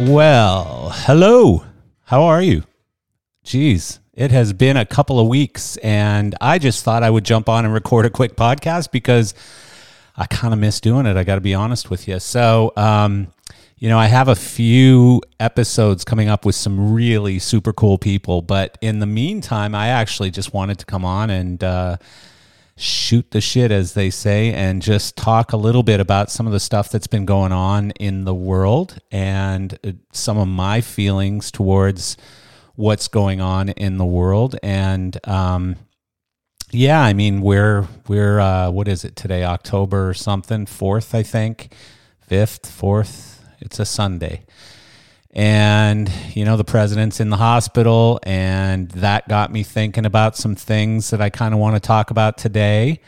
Well, 0.00 0.92
hello. 0.94 1.67
How 2.08 2.22
are 2.22 2.40
you? 2.40 2.62
Geez, 3.44 4.00
it 4.14 4.30
has 4.30 4.54
been 4.54 4.78
a 4.78 4.86
couple 4.86 5.20
of 5.20 5.28
weeks, 5.28 5.76
and 5.76 6.34
I 6.40 6.58
just 6.58 6.82
thought 6.82 7.02
I 7.02 7.10
would 7.10 7.22
jump 7.22 7.50
on 7.50 7.66
and 7.66 7.74
record 7.74 8.06
a 8.06 8.10
quick 8.10 8.34
podcast 8.34 8.90
because 8.90 9.34
I 10.16 10.24
kind 10.24 10.54
of 10.54 10.58
miss 10.58 10.80
doing 10.80 11.04
it. 11.04 11.18
I 11.18 11.24
got 11.24 11.34
to 11.34 11.42
be 11.42 11.52
honest 11.52 11.90
with 11.90 12.08
you. 12.08 12.18
So, 12.18 12.72
um, 12.78 13.26
you 13.76 13.90
know, 13.90 13.98
I 13.98 14.06
have 14.06 14.28
a 14.28 14.34
few 14.34 15.20
episodes 15.38 16.02
coming 16.02 16.30
up 16.30 16.46
with 16.46 16.54
some 16.54 16.94
really 16.94 17.38
super 17.38 17.74
cool 17.74 17.98
people, 17.98 18.40
but 18.40 18.78
in 18.80 19.00
the 19.00 19.06
meantime, 19.06 19.74
I 19.74 19.88
actually 19.88 20.30
just 20.30 20.54
wanted 20.54 20.78
to 20.78 20.86
come 20.86 21.04
on 21.04 21.28
and, 21.28 21.62
uh, 21.62 21.98
shoot 22.78 23.30
the 23.32 23.40
shit, 23.40 23.70
as 23.70 23.94
they 23.94 24.08
say, 24.08 24.52
and 24.52 24.80
just 24.80 25.16
talk 25.16 25.52
a 25.52 25.56
little 25.56 25.82
bit 25.82 26.00
about 26.00 26.30
some 26.30 26.46
of 26.46 26.52
the 26.52 26.60
stuff 26.60 26.90
that's 26.90 27.06
been 27.06 27.26
going 27.26 27.52
on 27.52 27.90
in 27.92 28.24
the 28.24 28.34
world 28.34 28.98
and 29.10 29.78
uh, 29.84 29.92
some 30.12 30.38
of 30.38 30.48
my 30.48 30.80
feelings 30.80 31.50
towards 31.50 32.16
what's 32.76 33.08
going 33.08 33.40
on 33.40 33.68
in 33.70 33.98
the 33.98 34.06
world. 34.06 34.56
And 34.62 35.18
um, 35.26 35.76
yeah, 36.70 37.00
I 37.02 37.12
mean, 37.12 37.40
we're 37.40 37.88
we're 38.06 38.38
uh, 38.38 38.70
what 38.70 38.88
is 38.88 39.04
it 39.04 39.16
today? 39.16 39.44
October 39.44 40.14
something, 40.14 40.66
fourth, 40.66 41.14
I 41.14 41.22
think, 41.22 41.74
fifth, 42.20 42.70
fourth. 42.70 43.44
It's 43.60 43.80
a 43.80 43.84
Sunday 43.84 44.44
and 45.32 46.10
you 46.34 46.44
know 46.44 46.56
the 46.56 46.64
president's 46.64 47.20
in 47.20 47.28
the 47.28 47.36
hospital 47.36 48.18
and 48.22 48.90
that 48.92 49.28
got 49.28 49.52
me 49.52 49.62
thinking 49.62 50.06
about 50.06 50.36
some 50.36 50.54
things 50.54 51.10
that 51.10 51.20
i 51.20 51.28
kind 51.28 51.52
of 51.52 51.60
want 51.60 51.76
to 51.76 51.80
talk 51.80 52.10
about 52.10 52.38
today. 52.38 53.00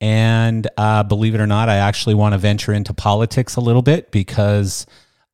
And 0.00 0.68
uh, 0.76 1.04
believe 1.04 1.34
it 1.34 1.40
or 1.40 1.46
not 1.46 1.68
i 1.68 1.76
actually 1.76 2.14
want 2.14 2.32
to 2.34 2.38
venture 2.38 2.72
into 2.72 2.92
politics 2.92 3.56
a 3.56 3.60
little 3.60 3.82
bit 3.82 4.10
because 4.10 4.84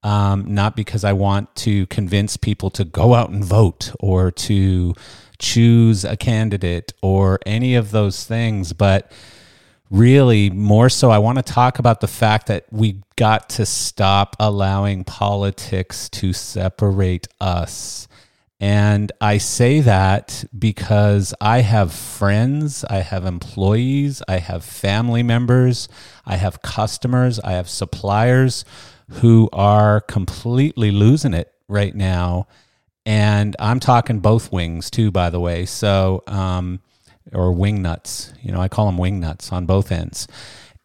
um, 0.02 0.54
not 0.54 0.76
because 0.76 1.04
i 1.04 1.12
want 1.12 1.54
to 1.56 1.86
convince 1.86 2.36
people 2.36 2.70
to 2.70 2.84
go 2.84 3.14
out 3.14 3.30
and 3.30 3.42
vote 3.42 3.92
or 3.98 4.30
to 4.30 4.94
choose 5.38 6.04
a 6.04 6.16
candidate 6.16 6.92
or 7.02 7.38
any 7.46 7.74
of 7.74 7.92
those 7.92 8.24
things 8.24 8.74
but 8.74 9.10
really 9.90 10.50
more 10.50 10.88
so 10.88 11.10
i 11.10 11.18
want 11.18 11.36
to 11.36 11.42
talk 11.42 11.78
about 11.78 12.00
the 12.00 12.06
fact 12.06 12.46
that 12.46 12.66
we 12.70 13.00
got 13.16 13.48
to 13.48 13.66
stop 13.66 14.36
allowing 14.38 15.02
politics 15.02 16.08
to 16.08 16.32
separate 16.32 17.26
us. 17.40 18.06
And 18.60 19.10
i 19.20 19.38
say 19.38 19.80
that 19.80 20.44
because 20.56 21.34
i 21.40 21.60
have 21.60 21.92
friends 21.92 22.84
i 22.84 22.98
have 22.98 23.24
employees 23.24 24.20
i 24.28 24.38
have 24.38 24.64
family 24.64 25.22
members 25.22 25.88
i 26.26 26.36
have 26.36 26.60
customers 26.62 27.38
i 27.40 27.52
have 27.52 27.68
suppliers 27.68 28.64
who 29.10 29.48
are 29.52 30.00
completely 30.00 30.90
losing 30.90 31.34
it 31.34 31.52
right 31.68 31.94
now. 31.94 32.46
And 33.06 33.56
i'm 33.58 33.80
talking 33.80 34.20
both 34.20 34.52
wings 34.52 34.90
too 34.90 35.10
by 35.10 35.30
the 35.30 35.40
way. 35.40 35.64
So 35.66 36.24
um, 36.26 36.80
or 37.32 37.52
wing 37.52 37.82
nuts. 37.82 38.32
You 38.42 38.52
know, 38.52 38.60
I 38.60 38.68
call 38.68 38.86
them 38.86 38.98
wing 38.98 39.20
nuts 39.20 39.52
on 39.52 39.66
both 39.66 39.92
ends. 39.92 40.28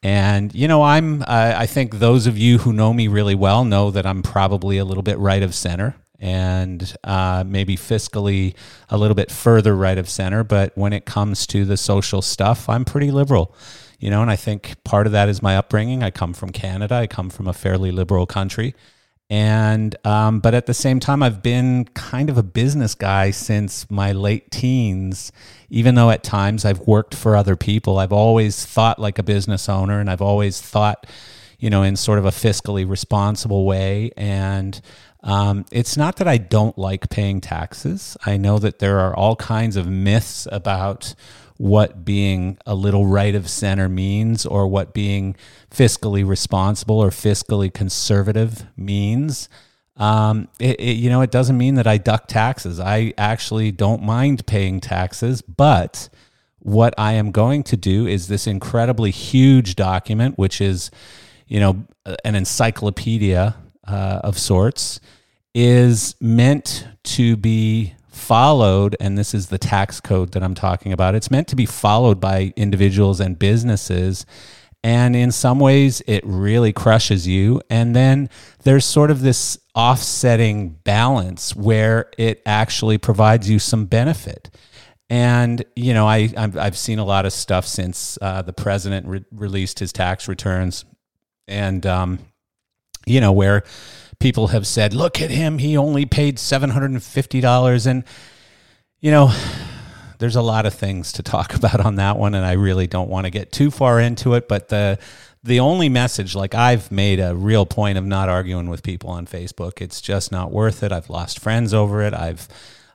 And 0.02 0.54
you 0.54 0.68
know, 0.68 0.84
I'm 0.84 1.22
uh, 1.22 1.54
I 1.56 1.66
think 1.66 1.96
those 1.96 2.28
of 2.28 2.38
you 2.38 2.58
who 2.59 2.74
know 2.74 2.94
me 2.94 3.08
really 3.08 3.36
well 3.36 3.64
know 3.64 3.90
that 3.92 4.06
I'm 4.06 4.22
probably 4.22 4.78
a 4.78 4.86
little 4.86 5.04
bit 5.04 5.18
right 5.18 5.42
of 5.42 5.56
center 5.56 5.96
and 6.20 6.96
uh, 7.04 7.44
maybe 7.46 7.76
fiscally 7.76 8.56
a 8.90 8.98
little 8.98 9.16
bit 9.16 9.31
further 9.31 9.76
right 9.76 9.98
of 9.98 10.09
center. 10.09 10.44
But 10.44 10.72
when 10.76 10.94
it 10.94 11.06
comes 11.06 11.48
to 11.48 11.64
the 11.66 11.78
social 11.78 12.22
stuff, 12.22 12.68
I'm 12.68 12.86
pretty 12.86 13.12
liberal. 13.12 13.56
You 14.00 14.10
know, 14.10 14.22
and 14.22 14.30
I 14.30 14.36
think 14.36 14.84
part 14.84 15.06
of 15.06 15.14
that 15.14 15.30
is 15.30 15.42
my 15.42 15.56
upbringing. 15.56 16.04
I 16.04 16.12
come 16.12 16.34
from 16.34 16.52
Canada. 16.52 16.96
I 16.96 17.08
come 17.08 17.30
from 17.30 17.48
a 17.48 17.54
fairly 17.54 17.92
liberal 17.92 18.25
country 18.25 18.75
and 19.30 19.96
um, 20.06 20.40
but 20.40 20.54
at 20.54 20.66
the 20.66 20.74
same 20.74 21.00
time 21.00 21.24
i've 21.24 21.42
been 21.42 21.86
kind 21.94 22.30
of 22.30 22.38
a 22.38 22.44
business 22.44 22.94
guy 22.94 23.32
since 23.32 23.90
my 23.90 24.12
late 24.12 24.52
teens 24.52 25.32
even 25.70 25.96
though 25.96 26.12
at 26.12 26.24
times 26.24 26.66
i've 26.66 26.82
worked 26.82 27.16
for 27.16 27.36
other 27.36 27.56
people. 27.56 27.98
I've 27.98 28.14
always 28.14 28.64
thought 28.66 29.00
like 29.00 29.18
a 29.18 29.24
business 29.24 29.68
owner 29.68 30.00
and 30.00 30.10
i've 30.10 30.22
always 30.22 30.62
thought 30.62 31.08
you 31.58 31.70
know 31.70 31.82
in 31.84 31.96
sort 31.96 32.20
of 32.20 32.26
a 32.26 32.32
fiscally 32.32 32.88
responsible 32.88 33.66
way. 33.66 34.12
And 34.16 34.80
um, 35.24 35.66
it's 35.72 35.96
not 35.98 36.18
that 36.18 36.28
i 36.28 36.38
don't 36.38 36.78
like 36.78 37.10
paying 37.10 37.42
taxes. 37.42 38.16
I 38.26 38.38
know 38.38 38.60
that 38.60 38.80
there 38.80 39.00
are 39.00 39.16
all 39.16 39.36
kinds 39.36 39.76
of 39.78 39.88
myths 39.88 40.48
about 40.52 41.16
what 41.58 42.03
being 42.03 42.58
a 42.66 42.75
little 42.75 43.06
right 43.06 43.36
of 43.36 43.50
center 43.50 43.88
means 43.88 44.46
or 44.46 44.68
what 44.68 44.94
being 44.94 45.36
fiscally 45.69 46.28
responsible 46.28 47.00
or 47.00 47.09
fiscally 47.09 47.74
conservative 47.74 48.66
means. 48.75 49.50
Um, 49.97 50.47
it, 50.59 50.80
it, 50.80 50.94
you 50.94 51.09
know, 51.09 51.22
it 51.22 51.31
doesn't 51.31 51.58
mean 51.58 51.75
that 51.75 51.88
I 51.88 51.97
duck 51.97 52.28
taxes. 52.28 52.80
I 52.80 53.13
actually 53.18 53.72
don't 53.72 54.02
mind 54.02 54.46
paying 54.46 54.80
taxes, 54.80 55.42
but 55.42 56.09
what 56.59 56.94
I 56.97 57.13
am 57.13 57.31
going 57.31 57.63
to 57.63 57.78
do 57.78 58.08
is 58.08 58.28
this 58.28 58.47
incredibly 58.47 59.12
huge 59.12 59.75
document, 59.75 60.38
which 60.38 60.62
is, 60.62 60.90
you 61.47 61.59
know, 61.59 61.86
an 62.25 62.36
encyclopedia 62.36 63.56
uh, 63.88 64.22
of 64.24 64.40
sorts, 64.40 65.00
is 65.53 66.16
meant 66.19 66.88
to 67.03 67.36
be 67.36 67.94
followed, 68.13 68.96
and 69.00 69.18
this 69.18 69.34
is 69.34 69.47
the 69.47 69.57
tax 69.57 70.00
code 70.00 70.31
that 70.34 70.44
I'm 70.44 70.56
talking 70.56 70.94
about, 70.94 71.16
it's 71.16 71.31
meant 71.31 71.47
to 71.50 71.56
be 71.56 71.66
followed 71.66 72.19
by 72.19 72.53
individuals 72.56 73.19
and 73.19 73.38
businesses. 73.38 74.25
And 74.84 75.16
in 75.16 75.31
some 75.31 75.59
ways, 75.59 76.01
it 76.07 76.24
really 76.25 76.74
crushes 76.74 77.28
you. 77.28 77.62
And 77.69 77.96
then 77.96 78.29
there's 78.63 78.85
sort 78.85 79.12
of 79.12 79.22
this 79.22 79.57
offsetting 79.75 80.72
balance 80.84 81.56
where 81.56 82.12
it 82.18 82.41
actually 82.46 82.97
provides 82.97 83.50
you 83.50 83.59
some 83.59 83.85
benefit. 83.85 84.50
And 85.09 85.63
you 85.75 85.94
know, 85.94 86.07
I 86.07 86.30
i 86.35 86.63
have 86.63 86.78
seen 86.78 86.97
a 86.97 87.06
lot 87.06 87.25
of 87.25 87.34
stuff 87.34 87.66
since 87.66 88.18
uh, 88.22 88.41
the 88.41 88.53
president 88.53 89.07
re- 89.07 89.25
released 89.31 89.80
his 89.80 89.94
tax 89.94 90.28
returns, 90.28 90.85
and 91.47 91.85
um, 91.85 92.19
you 93.06 93.22
know 93.22 93.31
where 93.31 93.63
people 94.24 94.48
have 94.48 94.66
said, 94.66 94.94
look 94.94 95.22
at 95.22 95.30
him, 95.30 95.58
he 95.58 95.76
only 95.76 96.06
paid 96.06 96.38
$750. 96.38 97.86
And, 97.86 98.06
you 99.02 99.12
know, 99.12 99.36
there's 100.18 100.38
a 100.38 100.42
lot 100.42 100.66
of 100.66 100.74
things 100.74 101.12
to 101.12 101.24
talk 101.24 101.54
about 101.58 101.82
on 101.82 101.96
that 101.96 102.18
one, 102.18 102.34
and 102.34 102.46
I 102.46 102.54
really 102.54 102.88
don't 102.88 103.10
want 103.10 103.26
to 103.26 103.30
get 103.30 103.52
too 103.52 103.70
far 103.70 104.00
into 104.00 104.34
it. 104.36 104.48
But 104.48 104.70
the 104.70 104.98
the 105.46 105.60
only 105.60 105.90
message, 105.90 106.36
like 106.36 106.56
I've 106.56 106.90
made 106.90 107.20
a 107.20 107.36
real 107.36 107.66
point 107.66 107.98
of 107.98 108.06
not 108.06 108.30
arguing 108.30 108.70
with 108.70 108.82
people 108.82 109.10
on 109.10 109.28
Facebook. 109.28 109.82
It's 109.82 110.00
just 110.00 110.32
not 110.32 110.54
worth 110.54 110.84
it. 110.84 110.94
I've 110.94 111.10
lost 111.10 111.40
friends 111.40 111.74
over 111.74 112.02
it. 112.02 112.14
I've 112.14 112.48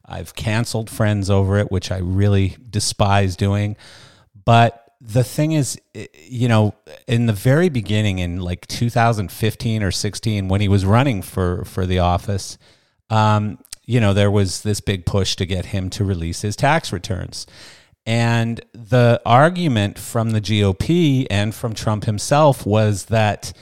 I've 0.07 0.35
canceled 0.35 0.89
friends 0.89 1.29
over 1.29 1.59
it, 1.59 1.71
which 1.71 1.93
I 1.93 1.99
really 1.99 2.57
despise 2.71 3.37
doing. 3.37 3.77
But 4.47 4.88
the 5.01 5.23
thing 5.23 5.53
is, 5.53 5.81
you 6.27 6.49
know, 6.49 6.75
in 7.07 7.27
the 7.27 7.33
very 7.33 7.69
beginning, 7.69 8.19
in 8.19 8.41
like 8.41 8.67
2015 8.67 9.83
or 9.83 9.91
16, 9.91 10.49
when 10.49 10.61
he 10.61 10.69
was 10.69 10.85
running 10.85 11.23
for 11.23 11.65
for 11.65 11.87
the 11.87 12.01
office, 12.01 12.59
um, 13.11 13.59
you 13.87 14.01
know, 14.01 14.13
there 14.13 14.31
was 14.31 14.63
this 14.63 14.81
big 14.81 15.07
push 15.07 15.37
to 15.37 15.47
get 15.47 15.67
him 15.67 15.89
to 15.91 16.05
release 16.05 16.43
his 16.43 16.57
tax 16.57 16.93
returns. 16.93 17.47
And 18.05 18.61
the 18.73 19.21
argument 19.25 19.99
from 19.99 20.31
the 20.31 20.41
GOP 20.41 21.27
and 21.31 21.55
from 21.55 21.75
Trump 21.75 22.05
himself 22.05 22.67
was 22.67 23.07
that 23.07 23.53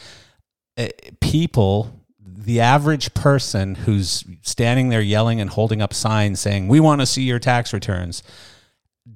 uh, 0.78 0.88
people, 1.20 2.00
the 2.20 2.60
average 2.60 3.12
person 3.12 3.74
who's 3.74 4.24
standing 4.42 4.88
there 4.88 5.00
yelling 5.00 5.40
and 5.40 5.50
holding 5.50 5.82
up 5.82 5.92
signs 5.92 6.40
saying, 6.40 6.68
We 6.68 6.80
want 6.80 7.00
to 7.00 7.06
see 7.06 7.22
your 7.22 7.40
tax 7.40 7.72
returns, 7.72 8.22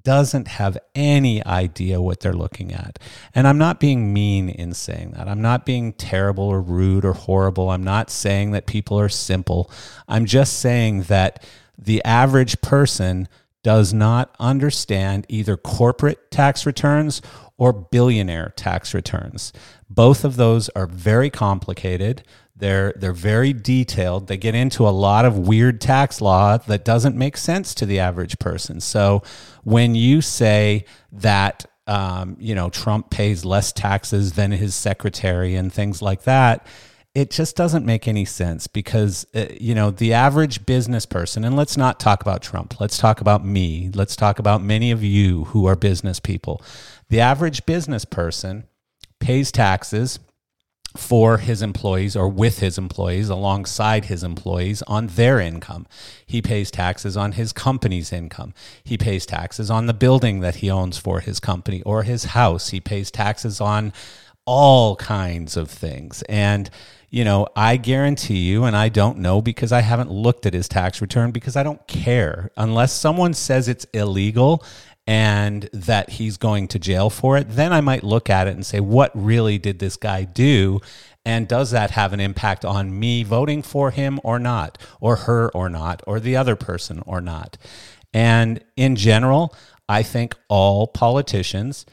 doesn't 0.03 0.49
have 0.49 0.79
any 0.95 1.45
idea 1.45 2.01
what 2.01 2.21
they're 2.21 2.33
looking 2.33 2.73
at. 2.73 2.99
And 3.35 3.47
I'm 3.47 3.59
not 3.59 3.81
being 3.81 4.13
mean 4.13 4.49
in 4.49 4.75
saying 4.75 5.13
that. 5.13 5.29
I'm 5.29 5.43
not 5.43 5.67
being 5.67 5.93
terrible 5.93 6.45
or 6.45 6.61
rude 6.61 7.05
or 7.05 7.13
horrible. 7.13 7.71
I'm 7.71 7.85
not 7.85 8.11
saying 8.11 8.53
that 8.53 8.67
people 8.67 8.99
are 8.99 9.09
simple. 9.09 9.71
I'm 10.09 10.27
just 10.27 10.59
saying 10.59 11.03
that 11.05 11.45
the 11.79 12.05
average 12.05 12.61
person 12.61 13.29
does 13.63 13.93
not 13.93 14.35
understand 14.39 15.27
either 15.29 15.57
corporate 15.57 16.31
tax 16.31 16.65
returns 16.65 17.21
or 17.59 17.73
billionaire 17.73 18.53
tax 18.57 18.95
returns. 18.95 19.53
Both 19.89 20.25
of 20.25 20.37
those 20.37 20.71
are 20.71 20.87
very 20.87 21.29
complicated. 21.29 22.23
They're 22.57 22.93
they're 22.97 23.13
very 23.13 23.53
detailed. 23.53 24.29
They 24.29 24.37
get 24.37 24.55
into 24.55 24.87
a 24.87 24.91
lot 24.91 25.25
of 25.25 25.49
weird 25.49 25.81
tax 25.81 26.21
law 26.21 26.59
that 26.59 26.85
doesn't 26.85 27.17
make 27.17 27.37
sense 27.37 27.75
to 27.75 27.87
the 27.87 27.99
average 27.99 28.39
person. 28.39 28.81
So 28.81 29.23
when 29.65 29.95
you 29.95 30.21
say 30.21 30.85
that 31.13 31.67
um, 31.87 32.37
you 32.39 32.55
know 32.55 32.71
Trump 32.71 33.11
pays 33.11 33.45
less 33.45 33.73
taxes 33.73 34.33
than 34.33 34.53
his 34.53 34.75
secretary 34.75 35.55
and 35.55 35.73
things 35.73 36.01
like 36.01 36.23
that, 36.23 36.67
it 37.15 37.31
just 37.31 37.57
doesn't 37.57 37.85
make 37.85 38.07
any 38.07 38.25
sense 38.25 38.67
because 38.67 39.27
uh, 39.35 39.47
you 39.61 39.75
know 39.75 39.91
the 39.91 40.13
average 40.13 40.67
business 40.67 41.07
person 41.07 41.45
and 41.45 41.57
let's 41.57 41.77
not 41.77 41.99
talk 41.99 42.23
about 42.23 42.43
Trump. 42.43 42.81
Let's 42.81 42.99
talk 42.99 43.21
about 43.21 43.45
me. 43.45 43.91
Let's 43.95 44.17
talk 44.17 44.39
about 44.39 44.63
many 44.63 44.91
of 44.91 45.03
you 45.03 45.45
who 45.47 45.67
are 45.67 45.77
business 45.77 46.21
people. 46.21 46.63
The 47.09 47.21
average 47.21 47.67
business 47.67 48.05
person 48.05 48.65
pays 49.19 49.51
taxes 49.51 50.21
for 50.97 51.39
his 51.39 51.63
employees 51.63 52.17
or 52.17 52.29
with 52.29 52.59
his 52.59 52.77
employees 52.77 53.29
alongside 53.29 54.07
his 54.07 54.25
employees 54.25 54.83
on 54.83 55.07
their 55.09 55.39
income. 55.39 55.87
He 56.27 56.43
pays 56.43 56.71
taxes 56.71 57.17
on 57.17 57.33
his 57.33 57.53
company's 57.53 58.13
income. 58.13 58.55
He 58.83 58.99
pays 58.99 59.25
taxes 59.25 59.71
on 59.71 59.87
the 59.87 59.95
building 59.95 60.41
that 60.41 60.57
he 60.57 60.71
owns 60.71 60.99
for 60.99 61.21
his 61.21 61.39
company 61.39 61.83
or 61.83 62.03
his 62.03 62.25
house. 62.25 62.71
He 62.71 62.81
pays 62.81 63.11
taxes 63.11 63.61
on 63.61 63.93
all 64.45 64.97
kinds 64.97 65.57
of 65.57 65.71
things. 65.71 66.23
And 66.29 66.69
you 67.13 67.25
know, 67.25 67.49
I 67.57 67.77
guarantee 67.77 68.39
you, 68.39 68.65
and 68.65 68.77
I 68.77 68.89
don't 68.89 69.19
know 69.19 69.43
because 69.43 69.73
I 69.73 69.81
haven't 69.81 70.13
looked 70.13 70.47
at 70.47 70.55
his 70.55 70.69
tax 70.69 71.01
return 71.01 71.33
because 71.33 71.57
I 71.57 71.65
don't 71.65 71.85
care. 71.89 72.53
Unless 72.57 72.93
someone 72.93 73.35
says 73.35 73.67
it's 73.67 73.85
illegal 73.93 74.65
and 75.07 75.69
that 75.73 76.11
he's 76.11 76.37
going 76.37 76.69
to 76.69 76.79
jail 76.79 77.11
for 77.11 77.37
it, 77.37 77.49
then 77.51 77.73
I 77.73 77.81
might 77.81 78.05
look 78.05 78.31
at 78.31 78.47
it 78.47 78.55
and 78.55 78.65
say, 78.65 78.81
what 78.81 79.11
really 79.15 79.59
did 79.59 79.79
this 79.79 79.97
guy 79.97 80.25
do? 80.25 80.81
And 81.25 81.49
does 81.49 81.71
that 81.73 81.93
have 81.93 82.13
an 82.13 82.21
impact 82.21 82.65
on 82.65 82.99
me 82.99 83.23
voting 83.25 83.63
for 83.63 83.91
him 83.91 84.21
or 84.23 84.39
not, 84.39 84.79
or 85.01 85.17
her 85.17 85.51
or 85.51 85.69
not, 85.69 86.03
or 86.07 86.21
the 86.21 86.37
other 86.37 86.57
person 86.57 87.03
or 87.07 87.21
not? 87.21 87.59
And 88.13 88.65
in 88.77 88.97
general, 88.97 89.55
I 89.89 90.03
think 90.03 90.35
all 90.49 90.87
politicians 90.87 91.87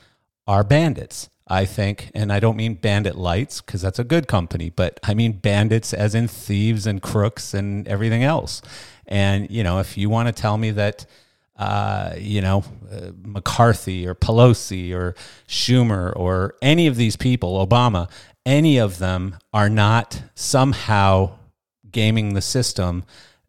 are 0.48 0.63
bandits. 0.63 1.30
I 1.50 1.65
think, 1.65 2.12
and 2.13 2.31
I 2.31 2.39
don't 2.39 2.57
mean 2.57 2.74
Bandit 2.75 3.15
Lites 3.15 3.62
because 3.62 3.81
that's 3.81 4.00
a 4.00 4.03
good 4.03 4.27
company, 4.27 4.69
but 4.69 5.00
I 5.03 5.13
mean 5.13 5.33
bandits 5.33 5.94
as 5.94 6.13
in 6.13 6.27
thieves 6.27 6.86
and 6.86 7.01
crooks 7.01 7.53
and 7.53 7.88
everything 7.88 8.24
else. 8.24 8.62
And, 9.06 9.50
you 9.50 9.63
know, 9.63 9.80
if 9.80 9.98
you 9.98 10.10
want 10.10 10.27
to 10.27 10.33
tell 10.33 10.57
me 10.57 10.71
that, 10.71 11.06
uh, 11.57 12.13
you 12.18 12.42
know, 12.42 12.63
uh, 12.92 13.12
McCarthy 13.24 14.07
or 14.07 14.13
Pelosi 14.13 14.94
or 14.94 15.15
Schumer 15.48 16.15
or 16.15 16.56
any 16.62 16.88
of 16.88 16.95
these 16.95 17.15
people, 17.15 17.65
Obama, 17.65 18.09
any 18.45 18.77
of 18.77 19.00
them 19.00 19.38
are 19.54 19.69
not 19.69 20.21
somehow 20.36 21.31
gaming 21.92 22.33
the 22.33 22.42
system, 22.42 23.04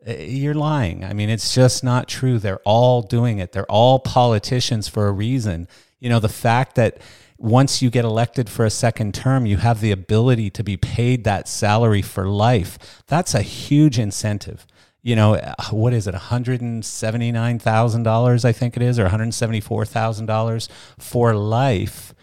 uh, 0.07 0.13
you're 0.13 0.55
lying. 0.55 1.05
I 1.05 1.13
mean, 1.13 1.29
it's 1.29 1.55
just 1.55 1.85
not 1.85 2.09
true. 2.09 2.39
They're 2.39 2.61
all 2.65 3.03
doing 3.03 3.39
it. 3.39 3.53
They're 3.53 3.71
all 3.71 3.99
politicians 3.99 4.89
for 4.89 5.07
a 5.07 5.13
reason. 5.13 5.69
You 6.01 6.09
know, 6.09 6.21
the 6.21 6.29
fact 6.29 6.77
that 6.77 6.99
once 7.37 7.83
you 7.83 7.91
get 7.91 8.05
elected 8.05 8.49
for 8.49 8.65
a 8.65 8.71
second 8.71 9.15
term, 9.15 9.47
you 9.47 9.59
have 9.59 9.81
the 9.81 9.93
ability 9.93 10.51
to 10.51 10.65
be 10.65 10.77
paid 10.77 11.25
that 11.25 11.47
salary 11.47 12.03
for 12.03 12.27
life. 12.27 13.03
That's 13.07 13.35
a 13.35 13.43
huge 13.43 13.99
incentive 13.99 14.67
you 15.03 15.17
know, 15.17 15.35
uh, 15.35 15.55
what 15.71 15.93
is 15.93 16.07
it, 16.07 16.15
$179,000, 16.15 18.45
I 18.45 18.53
think 18.53 18.77
it 18.77 18.83
is, 18.83 18.97
or 18.99 19.09
$174,000 19.09 20.69
for 20.99 21.35
life 21.35 22.15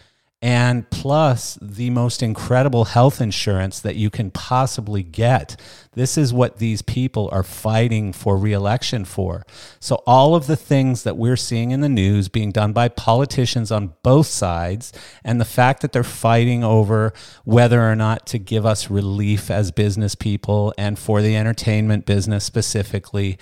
and 0.46 0.88
plus 0.90 1.58
the 1.60 1.90
most 1.90 2.22
incredible 2.22 2.84
health 2.84 3.20
insurance 3.20 3.80
that 3.80 3.96
you 3.96 4.10
can 4.10 4.30
possibly 4.30 5.02
get. 5.02 5.60
This 5.94 6.16
is 6.16 6.32
what 6.32 6.58
these 6.58 6.82
people 6.82 7.28
are 7.32 7.42
fighting 7.42 8.12
for 8.12 8.36
reelection 8.36 9.04
for. 9.04 9.44
So, 9.80 10.04
all 10.06 10.36
of 10.36 10.46
the 10.46 10.54
things 10.54 11.02
that 11.02 11.16
we're 11.16 11.36
seeing 11.36 11.72
in 11.72 11.80
the 11.80 11.88
news 11.88 12.28
being 12.28 12.52
done 12.52 12.72
by 12.72 12.86
politicians 12.86 13.72
on 13.72 13.94
both 14.04 14.28
sides, 14.28 14.92
and 15.24 15.40
the 15.40 15.44
fact 15.44 15.82
that 15.82 15.90
they're 15.90 16.04
fighting 16.04 16.62
over 16.62 17.12
whether 17.42 17.82
or 17.82 17.96
not 17.96 18.24
to 18.26 18.38
give 18.38 18.64
us 18.64 18.88
relief 18.88 19.50
as 19.50 19.72
business 19.72 20.14
people 20.14 20.72
and 20.78 20.96
for 20.96 21.22
the 21.22 21.34
entertainment 21.34 22.06
business 22.06 22.44
specifically. 22.44 23.36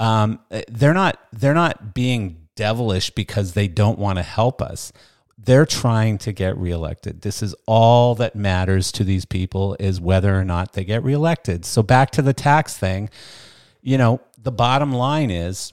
Um, 0.00 0.40
they're 0.68 0.94
not 0.94 1.20
they're 1.30 1.52
not 1.52 1.92
being 1.92 2.48
devilish 2.56 3.10
because 3.10 3.52
they 3.52 3.68
don't 3.68 3.98
want 3.98 4.16
to 4.16 4.22
help 4.22 4.62
us 4.62 4.94
they're 5.38 5.66
trying 5.66 6.18
to 6.18 6.32
get 6.32 6.58
reelected. 6.58 7.22
This 7.22 7.42
is 7.42 7.54
all 7.64 8.16
that 8.16 8.34
matters 8.34 8.90
to 8.92 9.04
these 9.04 9.24
people 9.24 9.76
is 9.78 10.00
whether 10.00 10.38
or 10.38 10.44
not 10.44 10.72
they 10.72 10.84
get 10.84 11.04
reelected. 11.04 11.64
So 11.64 11.82
back 11.82 12.10
to 12.12 12.22
the 12.22 12.32
tax 12.32 12.76
thing, 12.76 13.08
you 13.80 13.96
know, 13.96 14.20
the 14.36 14.50
bottom 14.50 14.92
line 14.92 15.30
is 15.30 15.72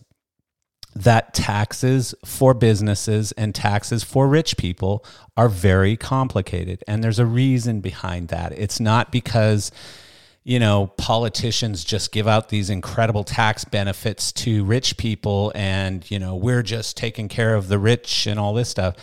that 0.95 1.33
taxes 1.33 2.15
for 2.23 2.53
businesses 2.53 3.31
and 3.33 3.53
taxes 3.53 4.03
for 4.03 4.27
rich 4.27 4.55
people 4.55 5.03
are 5.35 5.49
very 5.49 5.97
complicated 5.97 6.83
and 6.87 7.03
there's 7.03 7.19
a 7.19 7.25
reason 7.25 7.81
behind 7.81 8.29
that. 8.29 8.53
It's 8.53 8.79
not 8.79 9.11
because 9.11 9.71
you 10.47 10.59
know, 10.59 10.85
politicians 10.97 11.83
just 11.83 12.11
give 12.11 12.27
out 12.27 12.49
these 12.49 12.69
incredible 12.69 13.23
tax 13.23 13.65
benefits 13.65 14.31
to 14.31 14.63
rich 14.63 14.95
people 14.95 15.51
and, 15.55 16.09
you 16.11 16.19
know, 16.19 16.35
we're 16.35 16.61
just 16.61 16.95
taking 16.95 17.27
care 17.27 17.55
of 17.55 17.67
the 17.67 17.79
rich 17.79 18.27
and 18.27 18.39
all 18.39 18.53
this 18.53 18.69
stuff 18.69 18.95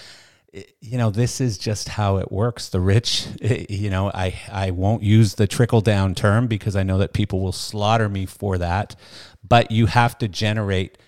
you 0.80 0.98
know 0.98 1.10
this 1.10 1.40
is 1.40 1.56
just 1.58 1.88
how 1.88 2.18
it 2.18 2.30
works. 2.30 2.68
The 2.68 2.80
rich 2.80 3.26
you 3.68 3.90
know 3.90 4.10
i 4.12 4.34
i 4.50 4.70
won't 4.70 5.02
use 5.02 5.34
the 5.34 5.46
trickle 5.46 5.80
down 5.80 6.14
term 6.14 6.46
because 6.46 6.76
i 6.76 6.82
know 6.82 6.98
that 6.98 7.12
people 7.12 7.40
will 7.40 7.52
slaughter 7.52 8.08
me 8.08 8.26
for 8.26 8.58
that 8.58 8.96
but 9.42 9.70
you 9.70 9.86
have 9.86 10.18
to 10.18 10.28
generate 10.28 10.98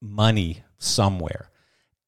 money 0.00 0.62
somewhere. 0.78 1.50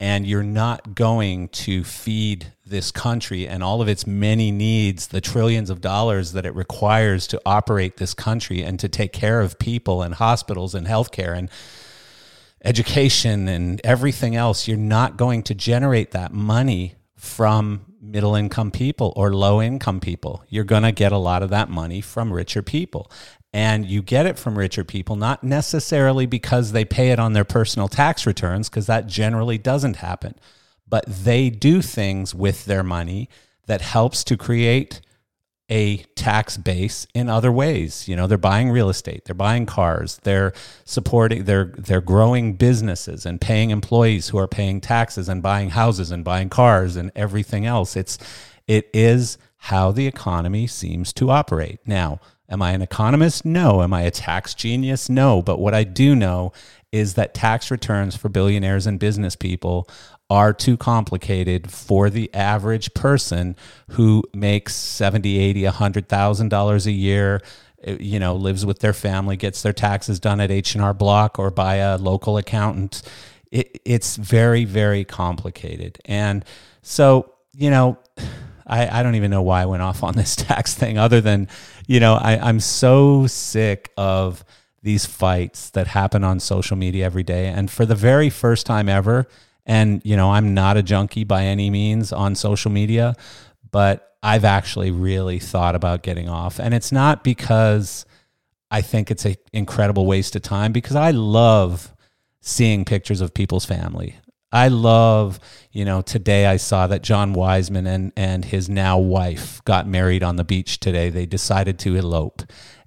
And 0.00 0.26
you're 0.26 0.42
not 0.42 0.96
going 0.96 1.48
to 1.50 1.84
feed 1.84 2.52
this 2.66 2.90
country 2.90 3.46
and 3.46 3.62
all 3.62 3.80
of 3.80 3.88
its 3.88 4.04
many 4.04 4.50
needs 4.50 5.08
the 5.08 5.20
trillions 5.20 5.70
of 5.70 5.80
dollars 5.80 6.32
that 6.32 6.44
it 6.44 6.54
requires 6.56 7.28
to 7.28 7.40
operate 7.46 7.98
this 7.98 8.12
country 8.12 8.62
and 8.62 8.80
to 8.80 8.88
take 8.88 9.12
care 9.12 9.40
of 9.40 9.60
people 9.60 10.02
and 10.02 10.14
hospitals 10.14 10.74
and 10.74 10.88
healthcare 10.88 11.36
and 11.36 11.50
education 12.64 13.48
and 13.48 13.80
everything 13.84 14.36
else, 14.36 14.68
you're 14.68 14.76
not 14.76 15.16
going 15.16 15.42
to 15.44 15.54
generate 15.54 16.12
that 16.12 16.32
money 16.32 16.94
from 17.16 17.86
middle 18.00 18.34
income 18.34 18.70
people 18.70 19.12
or 19.16 19.32
low 19.32 19.62
income 19.62 20.00
people. 20.00 20.44
You're 20.48 20.64
going 20.64 20.82
to 20.82 20.92
get 20.92 21.12
a 21.12 21.18
lot 21.18 21.42
of 21.42 21.50
that 21.50 21.68
money 21.68 22.00
from 22.00 22.32
richer 22.32 22.62
people. 22.62 23.10
And 23.52 23.84
you 23.86 24.02
get 24.02 24.26
it 24.26 24.38
from 24.38 24.58
richer 24.58 24.82
people, 24.82 25.14
not 25.14 25.44
necessarily 25.44 26.24
because 26.24 26.72
they 26.72 26.84
pay 26.84 27.10
it 27.10 27.18
on 27.18 27.34
their 27.34 27.44
personal 27.44 27.86
tax 27.86 28.26
returns, 28.26 28.70
because 28.70 28.86
that 28.86 29.06
generally 29.06 29.58
doesn't 29.58 29.96
happen, 29.96 30.34
but 30.88 31.04
they 31.06 31.50
do 31.50 31.82
things 31.82 32.34
with 32.34 32.64
their 32.64 32.82
money 32.82 33.28
that 33.66 33.82
helps 33.82 34.24
to 34.24 34.36
create 34.38 35.02
a 35.72 35.96
tax 36.16 36.58
base 36.58 37.06
in 37.14 37.30
other 37.30 37.50
ways. 37.50 38.06
You 38.06 38.14
know, 38.14 38.26
they're 38.26 38.36
buying 38.36 38.70
real 38.70 38.90
estate, 38.90 39.24
they're 39.24 39.34
buying 39.34 39.64
cars, 39.64 40.20
they're 40.22 40.52
supporting, 40.84 41.44
they're 41.44 41.72
they're 41.78 42.02
growing 42.02 42.56
businesses 42.56 43.24
and 43.24 43.40
paying 43.40 43.70
employees 43.70 44.28
who 44.28 44.38
are 44.38 44.46
paying 44.46 44.82
taxes 44.82 45.30
and 45.30 45.42
buying 45.42 45.70
houses 45.70 46.10
and 46.10 46.24
buying 46.24 46.50
cars 46.50 46.94
and 46.94 47.10
everything 47.16 47.64
else. 47.64 47.96
It's 47.96 48.18
it 48.68 48.90
is 48.92 49.38
how 49.56 49.92
the 49.92 50.06
economy 50.06 50.66
seems 50.66 51.10
to 51.14 51.30
operate. 51.30 51.80
Now, 51.86 52.20
am 52.50 52.60
I 52.60 52.72
an 52.72 52.82
economist? 52.82 53.46
No. 53.46 53.82
Am 53.82 53.94
I 53.94 54.02
a 54.02 54.10
tax 54.10 54.52
genius? 54.52 55.08
No. 55.08 55.40
But 55.40 55.58
what 55.58 55.72
I 55.72 55.84
do 55.84 56.14
know 56.14 56.52
is 56.92 57.14
that 57.14 57.32
tax 57.32 57.70
returns 57.70 58.14
for 58.14 58.28
billionaires 58.28 58.86
and 58.86 59.00
business 59.00 59.34
people 59.34 59.88
are 60.32 60.54
too 60.54 60.78
complicated 60.78 61.70
for 61.70 62.08
the 62.08 62.32
average 62.32 62.94
person 62.94 63.54
who 63.90 64.24
makes 64.32 64.74
70 64.74 65.38
80 65.38 65.64
100000 65.64 66.48
dollars 66.48 66.86
a 66.86 66.90
year 66.90 67.42
eh, 67.84 67.98
you 68.00 68.18
know 68.18 68.34
lives 68.34 68.64
with 68.64 68.78
their 68.78 68.94
family 68.94 69.36
gets 69.36 69.60
their 69.60 69.74
taxes 69.74 70.18
done 70.18 70.40
at 70.40 70.50
h&r 70.50 70.94
block 70.94 71.38
or 71.38 71.50
by 71.50 71.74
a 71.74 71.98
local 71.98 72.38
accountant. 72.38 73.02
It, 73.50 73.82
it's 73.84 74.16
very 74.16 74.64
very 74.64 75.04
complicated. 75.04 75.98
And 76.06 76.46
so 76.80 77.34
you 77.54 77.68
know 77.68 77.98
I, 78.66 79.00
I 79.00 79.02
don't 79.02 79.16
even 79.16 79.30
know 79.30 79.42
why 79.42 79.62
i 79.62 79.66
went 79.66 79.82
off 79.82 80.02
on 80.02 80.14
this 80.14 80.34
tax 80.48 80.72
thing 80.72 80.96
other 80.96 81.20
than 81.20 81.48
you 81.86 82.00
know 82.00 82.14
I, 82.14 82.38
i'm 82.38 82.60
so 82.60 83.26
sick 83.26 83.92
of 83.98 84.44
these 84.82 85.04
fights 85.04 85.70
that 85.70 85.88
happen 85.88 86.24
on 86.24 86.40
social 86.40 86.76
media 86.76 87.04
every 87.04 87.22
day. 87.22 87.46
And 87.46 87.70
for 87.70 87.86
the 87.86 87.94
very 87.94 88.30
first 88.30 88.66
time 88.66 88.88
ever 88.88 89.28
and, 89.66 90.02
you 90.04 90.16
know, 90.16 90.32
I'm 90.32 90.54
not 90.54 90.76
a 90.76 90.82
junkie 90.82 91.24
by 91.24 91.44
any 91.44 91.70
means 91.70 92.12
on 92.12 92.34
social 92.34 92.70
media, 92.70 93.14
but 93.70 94.16
I've 94.22 94.44
actually 94.44 94.90
really 94.90 95.38
thought 95.38 95.74
about 95.74 96.02
getting 96.02 96.28
off. 96.28 96.60
And 96.60 96.74
it's 96.74 96.92
not 96.92 97.24
because 97.24 98.06
I 98.70 98.80
think 98.80 99.10
it's 99.10 99.24
an 99.24 99.36
incredible 99.52 100.06
waste 100.06 100.36
of 100.36 100.42
time, 100.42 100.72
because 100.72 100.96
I 100.96 101.10
love 101.10 101.94
seeing 102.40 102.84
pictures 102.84 103.20
of 103.20 103.34
people's 103.34 103.64
family. 103.64 104.16
I 104.52 104.68
love, 104.68 105.40
you 105.70 105.84
know, 105.84 106.02
today 106.02 106.46
I 106.46 106.58
saw 106.58 106.86
that 106.86 107.02
John 107.02 107.32
Wiseman 107.32 107.86
and, 107.86 108.12
and 108.16 108.44
his 108.44 108.68
now 108.68 108.98
wife 108.98 109.64
got 109.64 109.86
married 109.86 110.22
on 110.22 110.36
the 110.36 110.44
beach 110.44 110.78
today. 110.78 111.08
They 111.08 111.24
decided 111.24 111.78
to 111.80 111.96
elope 111.96 112.42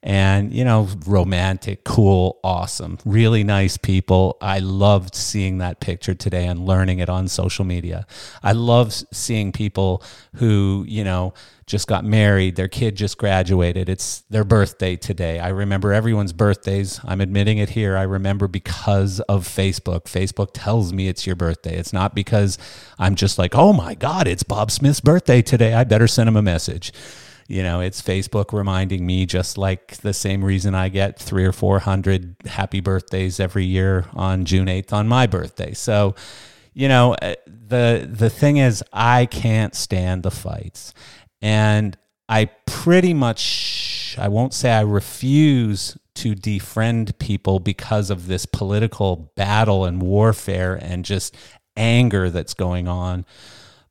and 0.05 0.53
you 0.53 0.63
know 0.63 0.87
romantic 1.07 1.83
cool 1.83 2.39
awesome 2.43 2.97
really 3.05 3.43
nice 3.43 3.75
people. 3.77 4.37
I 4.39 4.59
loved 4.59 5.15
seeing 5.15 5.57
that 5.57 5.79
picture 5.79 6.13
today 6.13 6.45
and 6.45 6.65
learning 6.65 6.99
it 6.99 7.09
on 7.09 7.27
social 7.27 7.65
media. 7.65 8.05
I 8.43 8.51
love 8.51 8.93
seeing 9.11 9.51
people 9.51 10.03
who 10.35 10.85
you 10.87 11.03
know 11.03 11.33
just 11.65 11.87
got 11.87 12.05
married 12.05 12.55
their 12.55 12.67
kid 12.67 12.95
just 12.95 13.17
graduated 13.17 13.89
it's 13.89 14.21
their 14.29 14.43
birthday 14.43 14.95
today. 14.95 15.39
I 15.39 15.49
remember 15.49 15.91
everyone's 15.91 16.33
birthdays. 16.33 16.99
I'm 17.03 17.21
admitting 17.21 17.57
it 17.57 17.69
here. 17.69 17.97
I 17.97 18.03
remember 18.03 18.47
because 18.47 19.19
of 19.21 19.47
facebook. 19.47 20.03
Facebook 20.03 20.49
tells 20.53 20.93
me 20.93 21.07
it's 21.07 21.25
your 21.25 21.35
birthday. 21.35 21.77
It's 21.77 21.93
not 21.93 22.13
because 22.13 22.59
i'm 22.99 23.15
just 23.15 23.39
like 23.39 23.55
oh 23.55 23.73
my 23.73 23.95
god 23.95 24.27
it's 24.27 24.43
bob 24.43 24.69
smith's 24.69 24.99
birthday 24.99 25.41
today. 25.41 25.73
I 25.73 25.83
better 25.83 26.07
send 26.07 26.29
him 26.29 26.35
a 26.35 26.43
message 26.43 26.93
you 27.47 27.61
know, 27.61 27.79
it's 27.79 28.01
Facebook 28.01 28.53
reminding 28.53 29.05
me 29.05 29.25
just 29.25 29.57
like 29.57 29.97
the 29.97 30.13
same 30.13 30.43
reason 30.43 30.73
I 30.73 30.89
get 30.89 31.19
three 31.19 31.45
or 31.45 31.51
400 31.51 32.35
happy 32.45 32.79
birthdays 32.79 33.39
every 33.39 33.65
year 33.65 34.05
on 34.13 34.45
June 34.45 34.67
8th 34.67 34.93
on 34.93 35.07
my 35.07 35.27
birthday. 35.27 35.73
So, 35.73 36.15
you 36.73 36.87
know, 36.87 37.13
uh, 37.21 37.35
the, 37.45 38.09
the 38.11 38.29
thing 38.29 38.57
is, 38.57 38.83
I 38.91 39.27
can't 39.27 39.75
stand 39.75 40.23
the 40.23 40.31
fights. 40.31 40.93
And 41.41 41.95
I 42.27 42.45
pretty 42.65 43.13
much, 43.13 44.15
I 44.17 44.27
won't 44.27 44.53
say 44.53 44.71
I 44.71 44.81
refuse 44.81 45.97
to 46.15 46.33
defriend 46.33 47.19
people 47.19 47.59
because 47.59 48.09
of 48.09 48.25
this 48.27 48.47
political 48.47 49.31
battle 49.35 49.85
and 49.85 50.01
warfare 50.01 50.73
and 50.73 51.05
just 51.05 51.35
anger 51.77 52.29
that's 52.29 52.53
going 52.53 52.87
on 52.87 53.25